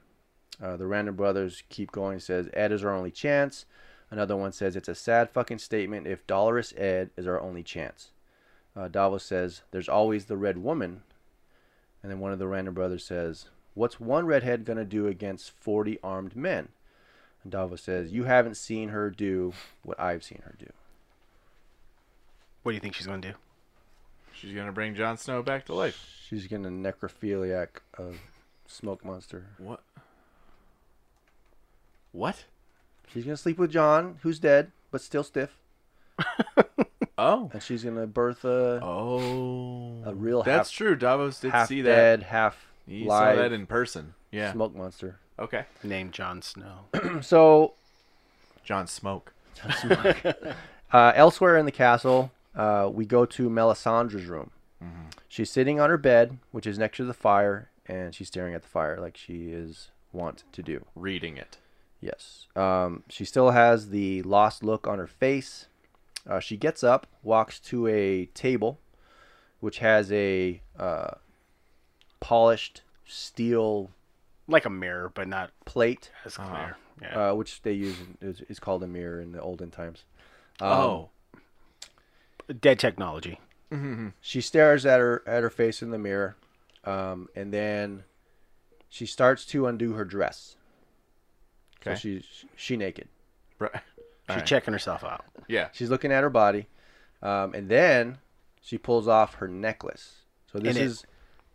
Uh, 0.63 0.77
the 0.77 0.87
random 0.87 1.17
brothers 1.17 1.65
keep 1.69 1.93
going. 1.93 2.21
Says, 2.21 2.49
"Ed 2.55 2.73
is 2.73 2.85
our 2.85 2.95
only 2.95 3.11
chance." 3.11 3.67
Another 4.11 4.37
one 4.37 4.53
says, 4.53 4.77
"It's 4.77 4.89
a 4.89 4.95
sad 4.95 5.29
fucking 5.31 5.59
statement 5.59 6.07
if 6.07 6.27
Dolorous 6.27 6.73
Ed 6.77 7.11
is 7.17 7.27
our 7.27 7.41
only 7.41 7.63
chance." 7.65 8.13
Uh, 8.77 8.89
Davos 8.89 9.25
says, 9.25 9.63
"There's 9.71 9.89
always 9.89 10.27
the 10.27 10.37
red 10.37 10.59
woman." 10.59 11.03
And 12.03 12.13
then 12.13 12.21
one 12.21 12.33
of 12.33 12.39
the 12.39 12.47
random 12.47 12.75
brothers 12.75 13.05
says, 13.05 13.49
"What's 13.75 13.99
one 13.99 14.27
redhead 14.27 14.65
gonna 14.65 14.85
do 14.85 15.07
against 15.07 15.51
forty 15.51 15.99
armed 16.03 16.37
men?" 16.37 16.69
And 17.43 17.51
Davos 17.51 17.83
says, 17.83 18.13
"You 18.13 18.25
haven't 18.25 18.57
seen 18.57 18.91
her 18.91 19.11
do 19.11 19.55
what 19.83 19.99
I've 19.99 20.23
seen 20.23 20.43
her 20.45 20.55
do." 20.59 20.73
What 22.63 22.73
do 22.73 22.75
you 22.75 22.81
think 22.81 22.95
she's 22.95 23.07
going 23.07 23.23
to 23.23 23.31
do? 23.31 23.35
She's 24.33 24.53
gonna 24.53 24.73
bring 24.73 24.95
Jon 24.95 25.17
Snow 25.17 25.43
back 25.43 25.65
to 25.67 25.73
life. 25.73 26.05
She's 26.29 26.47
gonna 26.47 26.69
necrophiliac 26.69 27.69
a 27.97 28.13
smoke 28.67 29.05
monster. 29.05 29.47
What? 29.59 29.81
What? 32.13 32.45
She's 33.13 33.25
gonna 33.25 33.37
sleep 33.37 33.57
with 33.57 33.71
Jon, 33.71 34.19
who's 34.23 34.39
dead 34.39 34.73
but 34.91 35.01
still 35.01 35.23
stiff, 35.23 35.57
Oh. 37.19 37.51
and 37.53 37.63
she's 37.63 37.83
gonna 37.85 38.07
birth 38.07 38.45
a 38.45 38.81
Oh. 38.83 40.03
A 40.05 40.15
real 40.15 40.43
That's 40.43 40.71
half- 40.71 40.77
true. 40.77 40.95
Davos 40.97 41.41
did 41.41 41.53
half 41.53 41.69
see 41.69 41.83
dead, 41.83 42.21
that. 42.21 42.27
half 42.27 42.67
He 42.87 43.05
live 43.05 43.37
saw 43.37 43.43
that 43.43 43.53
in 43.53 43.67
person. 43.67 44.15
Yeah. 44.31 44.53
smoke 44.53 44.75
monster. 44.75 45.19
Okay. 45.39 45.65
Named 45.83 46.13
Jon 46.13 46.43
Snow. 46.43 46.87
So 47.23 47.75
Jon 48.65 48.87
Smoke. 48.87 49.33
Uh, 50.93 51.13
elsewhere 51.17 51.57
in 51.57 51.67
the 51.67 51.73
castle, 51.73 52.31
uh, 52.55 52.89
we 52.91 53.05
go 53.05 53.27
to 53.27 53.51
Melisandre's 53.51 54.27
room. 54.27 54.51
She's 55.29 55.51
sitting 55.51 55.81
on 55.81 55.91
her 55.91 55.99
bed, 55.99 56.39
which 56.53 56.65
is 56.67 56.79
next 56.79 56.97
to 56.99 57.05
the 57.05 57.13
fire, 57.13 57.69
and 57.87 58.15
she's 58.15 58.29
staring 58.29 58.55
at 58.55 58.63
the 58.63 58.69
fire 58.69 58.99
like 59.01 59.17
she 59.17 59.49
is 59.51 59.91
wont 60.13 60.45
to 60.53 60.63
do. 60.63 60.85
Reading 60.95 61.37
it. 61.37 61.59
Yes. 62.01 62.47
Um, 62.55 63.03
she 63.09 63.25
still 63.25 63.51
has 63.51 63.91
the 63.91 64.23
lost 64.23 64.63
look 64.63 64.87
on 64.87 64.99
her 64.99 65.09
face. 65.09 65.67
Uh, 66.29 66.41
she 66.41 66.57
gets 66.57 66.83
up, 66.83 67.07
walks 67.23 67.61
to 67.61 67.87
a 67.87 68.27
table, 68.27 68.81
which 69.61 69.79
has 69.79 70.11
a 70.13 70.61
uh, 70.79 71.13
polished 72.21 72.83
steel 73.07 73.91
like 74.49 74.65
a 74.65 74.71
mirror, 74.71 75.11
but 75.15 75.29
not 75.29 75.51
plate, 75.65 76.11
as 76.25 76.37
clear. 76.37 76.77
Yeah. 77.01 77.31
uh, 77.31 77.35
which 77.35 77.63
they 77.63 77.73
use 77.73 77.97
is, 78.21 78.41
is 78.49 78.59
called 78.59 78.83
a 78.83 78.87
mirror 78.87 79.21
in 79.21 79.33
the 79.33 79.41
olden 79.41 79.71
times. 79.71 80.05
Um, 80.61 80.69
oh. 80.69 81.11
Dead 82.61 82.79
technology. 82.79 83.41
she 84.21 84.41
stares 84.41 84.87
at 84.87 85.01
her 85.01 85.23
at 85.27 85.43
her 85.43 85.51
face 85.51 85.83
in 85.83 85.91
the 85.91 85.99
mirror, 85.99 86.37
um, 86.85 87.29
and 87.35 87.53
then 87.53 88.05
she 88.89 89.07
starts 89.07 89.45
to 89.47 89.67
undo 89.67 89.95
her 89.95 90.05
dress. 90.05 90.55
Okay. 91.81 91.95
So 91.95 91.99
she's 91.99 92.45
she 92.55 92.77
naked. 92.77 93.09
Right. 93.59 93.73
She's 94.29 94.31
Alright. 94.35 94.47
checking 94.47 94.73
herself 94.73 95.05
out. 95.05 95.25
Yeah. 95.49 95.69
She's 95.73 95.89
looking 95.91 96.11
at 96.13 96.23
her 96.23 96.31
body, 96.31 96.67
um, 97.23 97.55
and 97.55 97.69
then 97.69 98.19
she 98.61 98.77
pulls 98.79 99.07
off 99.07 99.35
her 99.37 99.47
necklace. 99.49 100.23
So 100.51 100.59
this 100.59 100.77
And 100.77 100.85
it- 100.85 100.87
is 100.87 101.05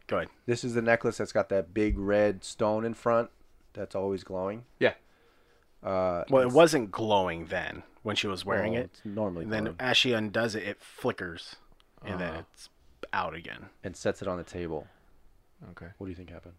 Go 0.08 0.18
ahead. 0.18 0.30
this 0.46 0.64
is 0.64 0.74
the 0.74 0.82
necklace 0.82 1.18
that's 1.18 1.34
got 1.34 1.50
that 1.50 1.74
big 1.74 1.98
red 1.98 2.44
stone 2.44 2.86
in 2.86 2.94
front 2.94 3.30
that's 3.74 3.96
always 3.96 4.24
glowing. 4.24 4.66
Yeah. 4.80 4.94
Uh, 5.84 6.24
Well, 6.30 6.44
it 6.44 6.52
wasn't 6.54 6.92
glowing 6.92 7.46
then 7.48 7.84
when 8.04 8.16
she 8.16 8.28
was 8.28 8.46
wearing 8.46 8.74
well, 8.74 8.82
it. 8.84 8.92
It's 8.94 9.06
normally 9.06 9.44
And 9.44 9.52
then 9.54 9.64
glowing, 9.66 9.78
as 9.80 9.98
she 9.98 10.14
undoes 10.14 10.56
it, 10.56 10.64
it 10.64 10.82
flickers, 10.82 11.56
and 12.04 12.20
then 12.20 12.30
Uh-huh. 12.34 12.44
it's 12.54 12.70
out 13.12 13.36
again. 13.36 13.70
and 13.84 13.98
sets 13.98 14.22
it 14.22 14.28
on 14.28 14.38
the 14.38 14.44
table. 14.44 14.88
Okay. 15.72 15.88
What 15.98 16.06
do 16.08 16.10
you 16.10 16.16
think 16.16 16.30
happened? 16.30 16.56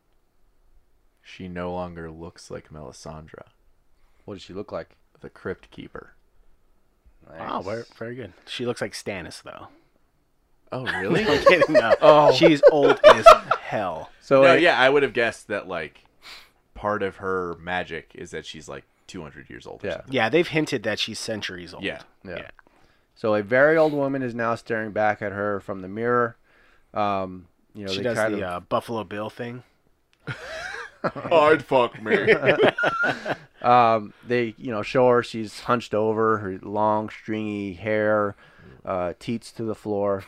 She 1.22 1.48
no 1.48 1.72
longer 1.72 2.10
looks 2.10 2.50
like 2.50 2.70
Melisandre, 2.70 3.46
What 4.24 4.34
does 4.34 4.42
she 4.42 4.52
look 4.52 4.70
like? 4.72 4.96
The 5.22 5.30
Crypt 5.30 5.70
Keeper. 5.70 6.12
Wow, 7.38 7.56
Nice. 7.58 7.64
very, 7.64 7.84
very 7.96 8.14
good. 8.14 8.32
She 8.46 8.66
looks 8.66 8.80
like 8.80 8.92
Stannis, 8.92 9.42
though. 9.42 9.68
Oh, 10.70 10.84
really? 11.00 11.24
I'm 11.26 11.42
kidding, 11.44 11.72
no. 11.74 11.94
Oh. 12.02 12.32
She's 12.32 12.60
old 12.70 12.98
as 13.04 13.26
hell. 13.60 14.10
So 14.20 14.42
no, 14.42 14.50
uh, 14.52 14.54
yeah, 14.54 14.78
I 14.78 14.88
would 14.90 15.02
have 15.02 15.12
guessed 15.12 15.48
that 15.48 15.68
like 15.68 16.04
part 16.74 17.02
of 17.02 17.16
her 17.16 17.56
magic 17.60 18.10
is 18.14 18.30
that 18.32 18.44
she's 18.44 18.68
like 18.68 18.84
200 19.06 19.48
years 19.50 19.66
old. 19.66 19.84
Or 19.84 19.86
Yeah. 19.86 19.92
something. 19.98 20.12
Yeah, 20.12 20.28
they've 20.28 20.48
hinted 20.48 20.82
that 20.82 20.98
she's 20.98 21.18
centuries 21.18 21.72
old. 21.74 21.84
Yeah. 21.84 22.00
Yeah. 22.24 22.48
So 23.14 23.34
a 23.34 23.42
very 23.42 23.76
old 23.76 23.92
woman 23.92 24.22
is 24.22 24.34
now 24.34 24.54
staring 24.54 24.90
back 24.92 25.22
at 25.22 25.32
her 25.32 25.60
from 25.60 25.80
the 25.82 25.88
mirror. 25.88 26.36
Um, 26.94 27.46
you 27.74 27.84
know, 27.86 27.92
She 27.92 27.98
they 27.98 28.04
does 28.04 28.18
kind 28.18 28.34
the 28.34 28.38
of, 28.38 28.52
uh, 28.52 28.60
Buffalo 28.60 29.04
Bill 29.04 29.30
thing. 29.30 29.62
Hard 31.30 31.64
fuck 31.64 32.00
me. 32.02 32.32
um, 33.62 34.12
they 34.26 34.54
you 34.56 34.70
know 34.70 34.82
show 34.82 35.08
her 35.08 35.22
she's 35.22 35.60
hunched 35.60 35.94
over, 35.94 36.38
her 36.38 36.58
long 36.62 37.08
stringy 37.08 37.74
hair, 37.74 38.36
uh, 38.84 39.14
teats 39.18 39.50
to 39.52 39.64
the 39.64 39.74
floor. 39.74 40.24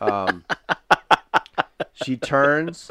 Um, 0.00 0.44
she 1.92 2.16
turns, 2.16 2.90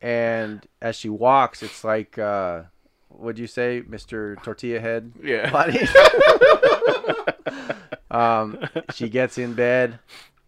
and 0.00 0.66
as 0.80 0.96
she 0.96 1.08
walks, 1.08 1.62
it's 1.62 1.84
like 1.84 2.18
uh, 2.18 2.62
what'd 3.08 3.38
you 3.38 3.46
say, 3.46 3.82
Mister 3.86 4.36
Tortilla 4.36 4.80
Head? 4.80 5.12
yeah. 5.22 5.50
Body. 5.50 5.86
um, 8.10 8.58
she 8.94 9.08
gets 9.08 9.36
in 9.38 9.54
bed 9.54 9.98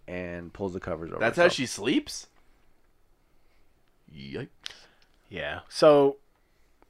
and 0.09 0.53
pulls 0.53 0.73
the 0.73 0.81
covers 0.81 1.11
over. 1.11 1.21
That's 1.21 1.37
how 1.37 1.49
she 1.49 1.67
sleeps. 1.67 2.29
Yikes. 4.15 4.49
Yeah. 5.33 5.61
So 5.71 6.19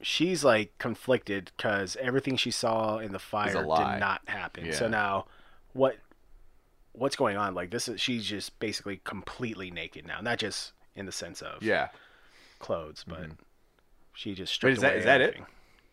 she's 0.01 0.43
like 0.43 0.77
conflicted 0.77 1.51
because 1.55 1.95
everything 1.95 2.35
she 2.35 2.51
saw 2.51 2.97
in 2.97 3.13
the 3.13 3.19
fire 3.19 3.53
did 3.53 3.65
not 3.65 4.21
happen. 4.25 4.65
Yeah. 4.65 4.73
So 4.73 4.87
now, 4.89 5.25
what? 5.71 5.97
What's 6.91 7.15
going 7.15 7.37
on? 7.37 7.55
Like 7.55 7.71
this 7.71 7.87
is 7.87 7.99
she's 8.01 8.25
just 8.25 8.59
basically 8.59 8.99
completely 9.05 9.71
naked 9.71 10.05
now, 10.05 10.19
not 10.21 10.37
just 10.39 10.73
in 10.95 11.05
the 11.05 11.11
sense 11.11 11.41
of 11.41 11.63
Yeah. 11.63 11.87
clothes, 12.59 13.03
but 13.07 13.21
mm-hmm. 13.21 13.31
she 14.13 14.35
just 14.35 14.61
Wait, 14.61 14.73
is 14.73 14.81
that- 14.81 14.91
away 14.91 14.99
is 14.99 15.05
that 15.05 15.21
it? 15.21 15.37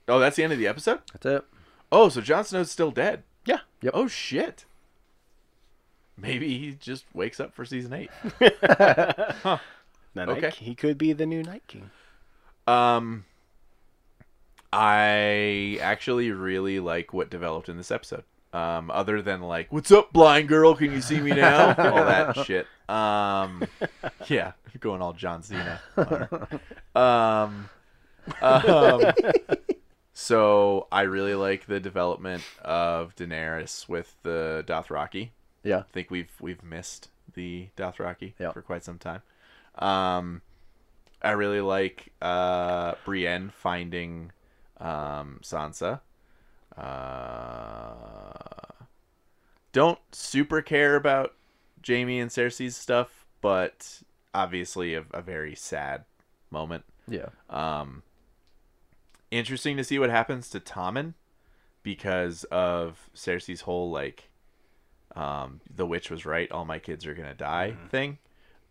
Oh, 0.09 0.19
that's 0.19 0.35
the 0.37 0.43
end 0.43 0.53
of 0.53 0.59
the 0.59 0.67
episode? 0.67 0.99
That's 1.13 1.25
it. 1.27 1.45
Oh, 1.93 2.09
so 2.09 2.21
Jon 2.21 2.45
Snow's 2.45 2.71
still 2.71 2.91
dead. 2.91 3.23
Yeah. 3.47 3.61
Yep. 3.81 3.93
Oh 3.95 4.09
shit. 4.09 4.65
Maybe 6.17 6.59
he 6.59 6.73
just 6.73 7.05
wakes 7.15 7.39
up 7.41 7.55
for 7.55 7.65
season 7.65 7.93
8. 7.95 8.11
The 10.13 10.27
Night- 10.27 10.29
Okay. 10.39 10.51
he 10.51 10.75
could 10.75 10.99
be 10.99 11.13
the 11.13 11.25
new 11.25 11.43
Night 11.43 11.63
King. 11.69 11.91
Um, 12.67 13.25
I 14.73 15.79
actually 15.81 16.31
really 16.31 16.81
like 16.81 17.13
what 17.13 17.31
developed 17.31 17.69
in 17.69 17.77
this 17.77 17.91
episode. 17.91 18.25
Um, 18.53 18.91
other 18.91 19.23
than 19.23 19.43
like, 19.43 19.73
"What's 19.73 19.91
up, 19.93 20.13
blind 20.13 20.49
girl? 20.49 20.75
Can 20.75 20.93
you 20.93 21.01
see 21.01 21.21
me 21.21 21.31
now?" 21.31 21.69
all 21.79 22.05
that 22.05 22.37
shit. 22.45 22.67
Um, 22.89 23.63
yeah, 24.29 24.53
going 24.81 25.03
all 25.03 25.13
John 25.13 25.43
Cena. 25.43 25.81
Um, 26.95 27.69
um, 28.43 29.13
so 30.13 30.89
I 30.91 31.03
really 31.03 31.35
like 31.35 31.67
the 31.67 31.79
development 31.81 32.43
of 32.63 33.15
Daenerys 33.15 33.89
with 33.89 34.17
the 34.23 34.65
Dothraki. 34.67 35.31
Yeah. 35.63 35.79
I 35.79 35.93
think 35.93 36.11
we've 36.11 36.33
we've 36.41 36.63
missed 36.65 37.09
the 37.35 37.69
Dothraki 37.77 38.33
Yeah. 38.39 38.51
for 38.53 38.63
quite 38.63 38.83
some 38.85 38.99
time. 38.99 39.23
Um, 39.77 40.43
I 41.23 41.33
really 41.33 41.61
like 41.61 42.13
uh, 42.23 42.95
Brienne 43.05 43.53
finding 43.55 44.33
um, 44.79 45.41
Sansa. 45.43 46.01
Uh, 46.77 48.33
don't 49.73 49.99
super 50.13 50.63
care 50.63 50.97
about 50.97 51.35
Jaime 51.87 52.21
and 52.21 52.31
Cersei's 52.31 52.77
stuff, 52.77 53.27
but 53.41 54.03
obviously 54.35 54.95
a, 54.95 55.05
a 55.13 55.23
very 55.23 55.55
sad 55.55 56.05
moment. 56.51 56.85
Yeah. 57.07 57.29
Um, 57.49 58.03
interesting 59.31 59.77
to 59.77 59.85
see 59.85 59.99
what 59.99 60.11
happens 60.11 60.49
to 60.51 60.61
Tommen 60.61 61.15
because 61.83 62.45
of 62.45 63.11
Cersei's 63.15 63.63
whole 63.63 63.91
like, 63.91 64.31
um, 65.17 65.61
the 65.75 65.87
witch 65.87 66.11
was 66.11 66.25
right, 66.25 66.51
all 66.51 66.65
my 66.65 66.79
kids 66.79 67.07
are 67.07 67.15
gonna 67.15 67.35
die 67.35 67.77
thing. 67.91 68.19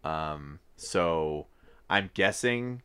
Um, 0.04 0.60
so 0.78 1.47
I'm 1.90 2.12
guessing 2.14 2.82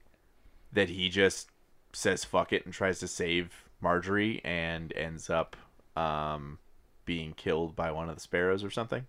that 0.72 0.88
he 0.88 1.08
just 1.08 1.48
says 1.92 2.24
fuck 2.24 2.52
it 2.52 2.64
and 2.64 2.74
tries 2.74 2.98
to 3.00 3.08
save 3.08 3.64
Margaery 3.82 4.40
and 4.44 4.92
ends 4.96 5.30
up 5.30 5.56
um, 5.96 6.58
being 7.04 7.32
killed 7.34 7.76
by 7.76 7.90
one 7.90 8.08
of 8.08 8.16
the 8.16 8.20
sparrows 8.20 8.64
or 8.64 8.70
something. 8.70 9.06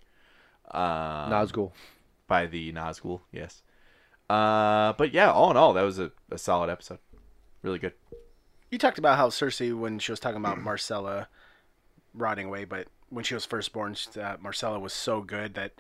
Um, 0.72 1.32
Nazgul. 1.32 1.72
by 2.28 2.46
the 2.46 2.72
Nazgul, 2.74 3.22
yes. 3.32 3.62
Uh, 4.30 4.94
but 4.94 5.14
yeah, 5.14 5.32
all 5.32 5.52
in 5.52 5.58
all, 5.58 5.74
that 5.74 5.84
was 5.84 6.00
a, 6.00 6.12
a 6.32 6.38
solid 6.38 6.70
episode. 6.70 7.00
Really 7.62 7.80
good. 7.80 7.94
You 8.72 8.78
talked 8.78 8.98
about 8.98 9.18
how 9.18 9.30
Cersei, 9.30 9.78
when 9.78 10.00
she 10.00 10.12
was 10.12 10.20
talking 10.20 10.38
about 10.38 10.58
Myrcella 10.60 11.28
rotting 12.14 12.48
away, 12.48 12.66
but 12.66 12.88
when 13.10 13.24
she 13.24 13.34
was 13.34 13.46
first 13.46 13.72
born, 13.74 13.94
uh, 13.94 14.38
Myrcella 14.38 14.82
was 14.82 14.94
so 14.94 15.22
good 15.22 15.54
that 15.54 15.74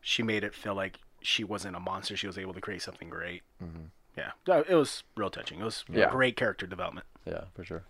she 0.00 0.22
made 0.22 0.44
it 0.44 0.54
feel 0.54 0.74
like 0.74 0.98
she 1.22 1.44
wasn't 1.44 1.76
a 1.76 1.80
monster. 1.80 2.16
She 2.16 2.26
was 2.26 2.38
able 2.38 2.54
to 2.54 2.60
create 2.60 2.82
something 2.82 3.08
great. 3.08 3.42
Mm-hmm. 3.62 3.84
Yeah, 4.16 4.62
it 4.68 4.74
was 4.74 5.04
real 5.16 5.30
touching. 5.30 5.60
It 5.60 5.64
was 5.64 5.84
Yeah. 5.90 6.10
great 6.10 6.36
character 6.36 6.66
development. 6.66 7.06
Yeah, 7.24 7.44
for 7.54 7.64
sure. 7.64 7.82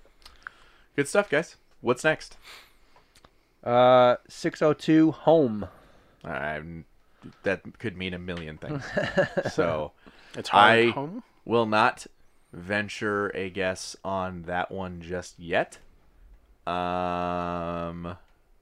Good 0.94 1.08
stuff, 1.08 1.28
guys. 1.28 1.56
What's 1.80 2.04
next? 2.04 2.36
Uh, 3.64 4.16
602 4.28 5.10
home. 5.12 5.66
I'm, 6.24 6.84
that 7.42 7.78
could 7.78 7.96
mean 7.96 8.14
a 8.14 8.18
million 8.18 8.58
things. 8.58 8.84
so 9.52 9.92
It's 10.36 10.50
hard 10.50 10.78
I 10.78 10.90
home. 10.90 11.22
will 11.44 11.66
not 11.66 12.06
venture 12.52 13.28
a 13.34 13.50
guess 13.50 13.96
on 14.04 14.42
that 14.42 14.70
one 14.70 15.00
just 15.00 15.38
yet. 15.40 15.78
Um, 16.66 18.16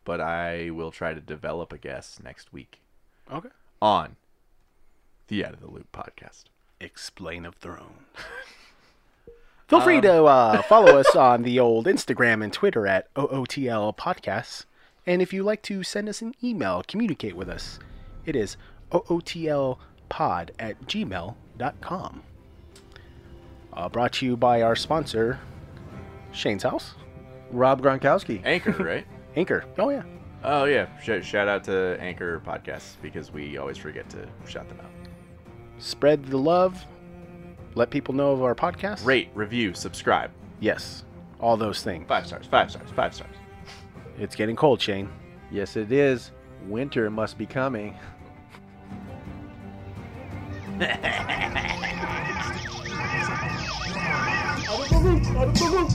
but 0.04 0.20
I 0.20 0.70
will 0.70 0.90
try 0.90 1.12
to 1.14 1.20
develop 1.20 1.72
a 1.72 1.78
guess 1.78 2.18
next 2.22 2.52
week 2.52 2.80
Okay. 3.30 3.48
on 3.82 4.16
the 5.30 5.44
Out 5.46 5.54
of 5.54 5.60
the 5.60 5.70
Loop 5.70 5.90
podcast. 5.92 6.44
Explain 6.80 7.46
of 7.46 7.54
Throne. 7.54 8.04
Feel 9.68 9.80
free 9.80 10.00
to 10.00 10.24
uh, 10.24 10.60
follow 10.68 10.98
us 10.98 11.14
on 11.14 11.42
the 11.44 11.60
old 11.60 11.86
Instagram 11.86 12.42
and 12.42 12.52
Twitter 12.52 12.86
at 12.88 13.12
OOTL 13.14 13.96
Podcasts. 13.96 14.64
And 15.06 15.22
if 15.22 15.32
you'd 15.32 15.44
like 15.44 15.62
to 15.62 15.84
send 15.84 16.08
us 16.08 16.20
an 16.20 16.34
email, 16.42 16.82
communicate 16.86 17.36
with 17.36 17.48
us, 17.48 17.78
it 18.26 18.34
is 18.34 18.56
OOTLpod 18.90 19.78
at 20.58 20.82
gmail.com. 20.82 22.22
Uh, 23.72 23.88
brought 23.88 24.12
to 24.14 24.26
you 24.26 24.36
by 24.36 24.62
our 24.62 24.74
sponsor, 24.74 25.38
Shane's 26.32 26.64
House, 26.64 26.94
Rob 27.52 27.80
Gronkowski. 27.80 28.42
Anchor, 28.44 28.72
right? 28.84 29.06
Anchor. 29.36 29.64
Oh, 29.78 29.90
yeah. 29.90 30.02
oh 30.42 30.64
yeah. 30.64 30.88
Sh- 30.98 31.24
shout 31.24 31.46
out 31.46 31.62
to 31.64 31.96
Anchor 32.00 32.40
Podcasts 32.44 32.96
because 33.00 33.30
we 33.32 33.58
always 33.58 33.78
forget 33.78 34.10
to 34.10 34.26
shout 34.48 34.68
them 34.68 34.80
out. 34.80 34.99
Spread 35.80 36.26
the 36.26 36.36
love. 36.36 36.84
Let 37.74 37.90
people 37.90 38.14
know 38.14 38.32
of 38.32 38.42
our 38.42 38.54
podcast. 38.54 39.04
Rate, 39.04 39.30
review, 39.34 39.74
subscribe. 39.74 40.30
Yes. 40.60 41.04
All 41.40 41.56
those 41.56 41.82
things. 41.82 42.06
Five 42.06 42.26
stars. 42.26 42.46
Five 42.46 42.70
stars. 42.70 42.90
Five 42.94 43.14
stars. 43.14 43.34
It's 44.18 44.36
getting 44.36 44.56
cold, 44.56 44.80
Shane. 44.80 45.08
Yes, 45.50 45.76
it 45.76 45.90
is. 45.90 46.32
Winter 46.68 47.10
must 47.10 47.38
be 47.38 47.46
coming. 47.46 47.96
Out 50.80 50.90
of 54.78 54.88
the 54.88 54.98
loop, 54.98 55.26
out 55.36 55.48
of 55.48 55.54
the 55.54 55.64
loop. 55.64 55.90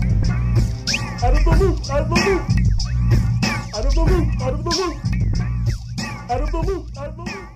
Out 1.23 1.33
of 1.33 1.43
the 1.45 1.51
loop, 1.59 1.89
out 1.91 2.01
of 2.01 2.09
the 2.09 2.15
loop. 2.25 2.41
Out 3.75 3.85
of 3.85 3.93
the 3.93 4.01
loop, 4.01 4.41
out 4.41 4.53
of 4.53 4.63
the 4.63 4.69
loop. 4.71 4.95
Out 6.31 6.41
of 6.41 6.51
the 6.51 6.57
loop, 6.59 6.97
out 6.97 7.07
of 7.07 7.15
the 7.17 7.23
loop. 7.23 7.54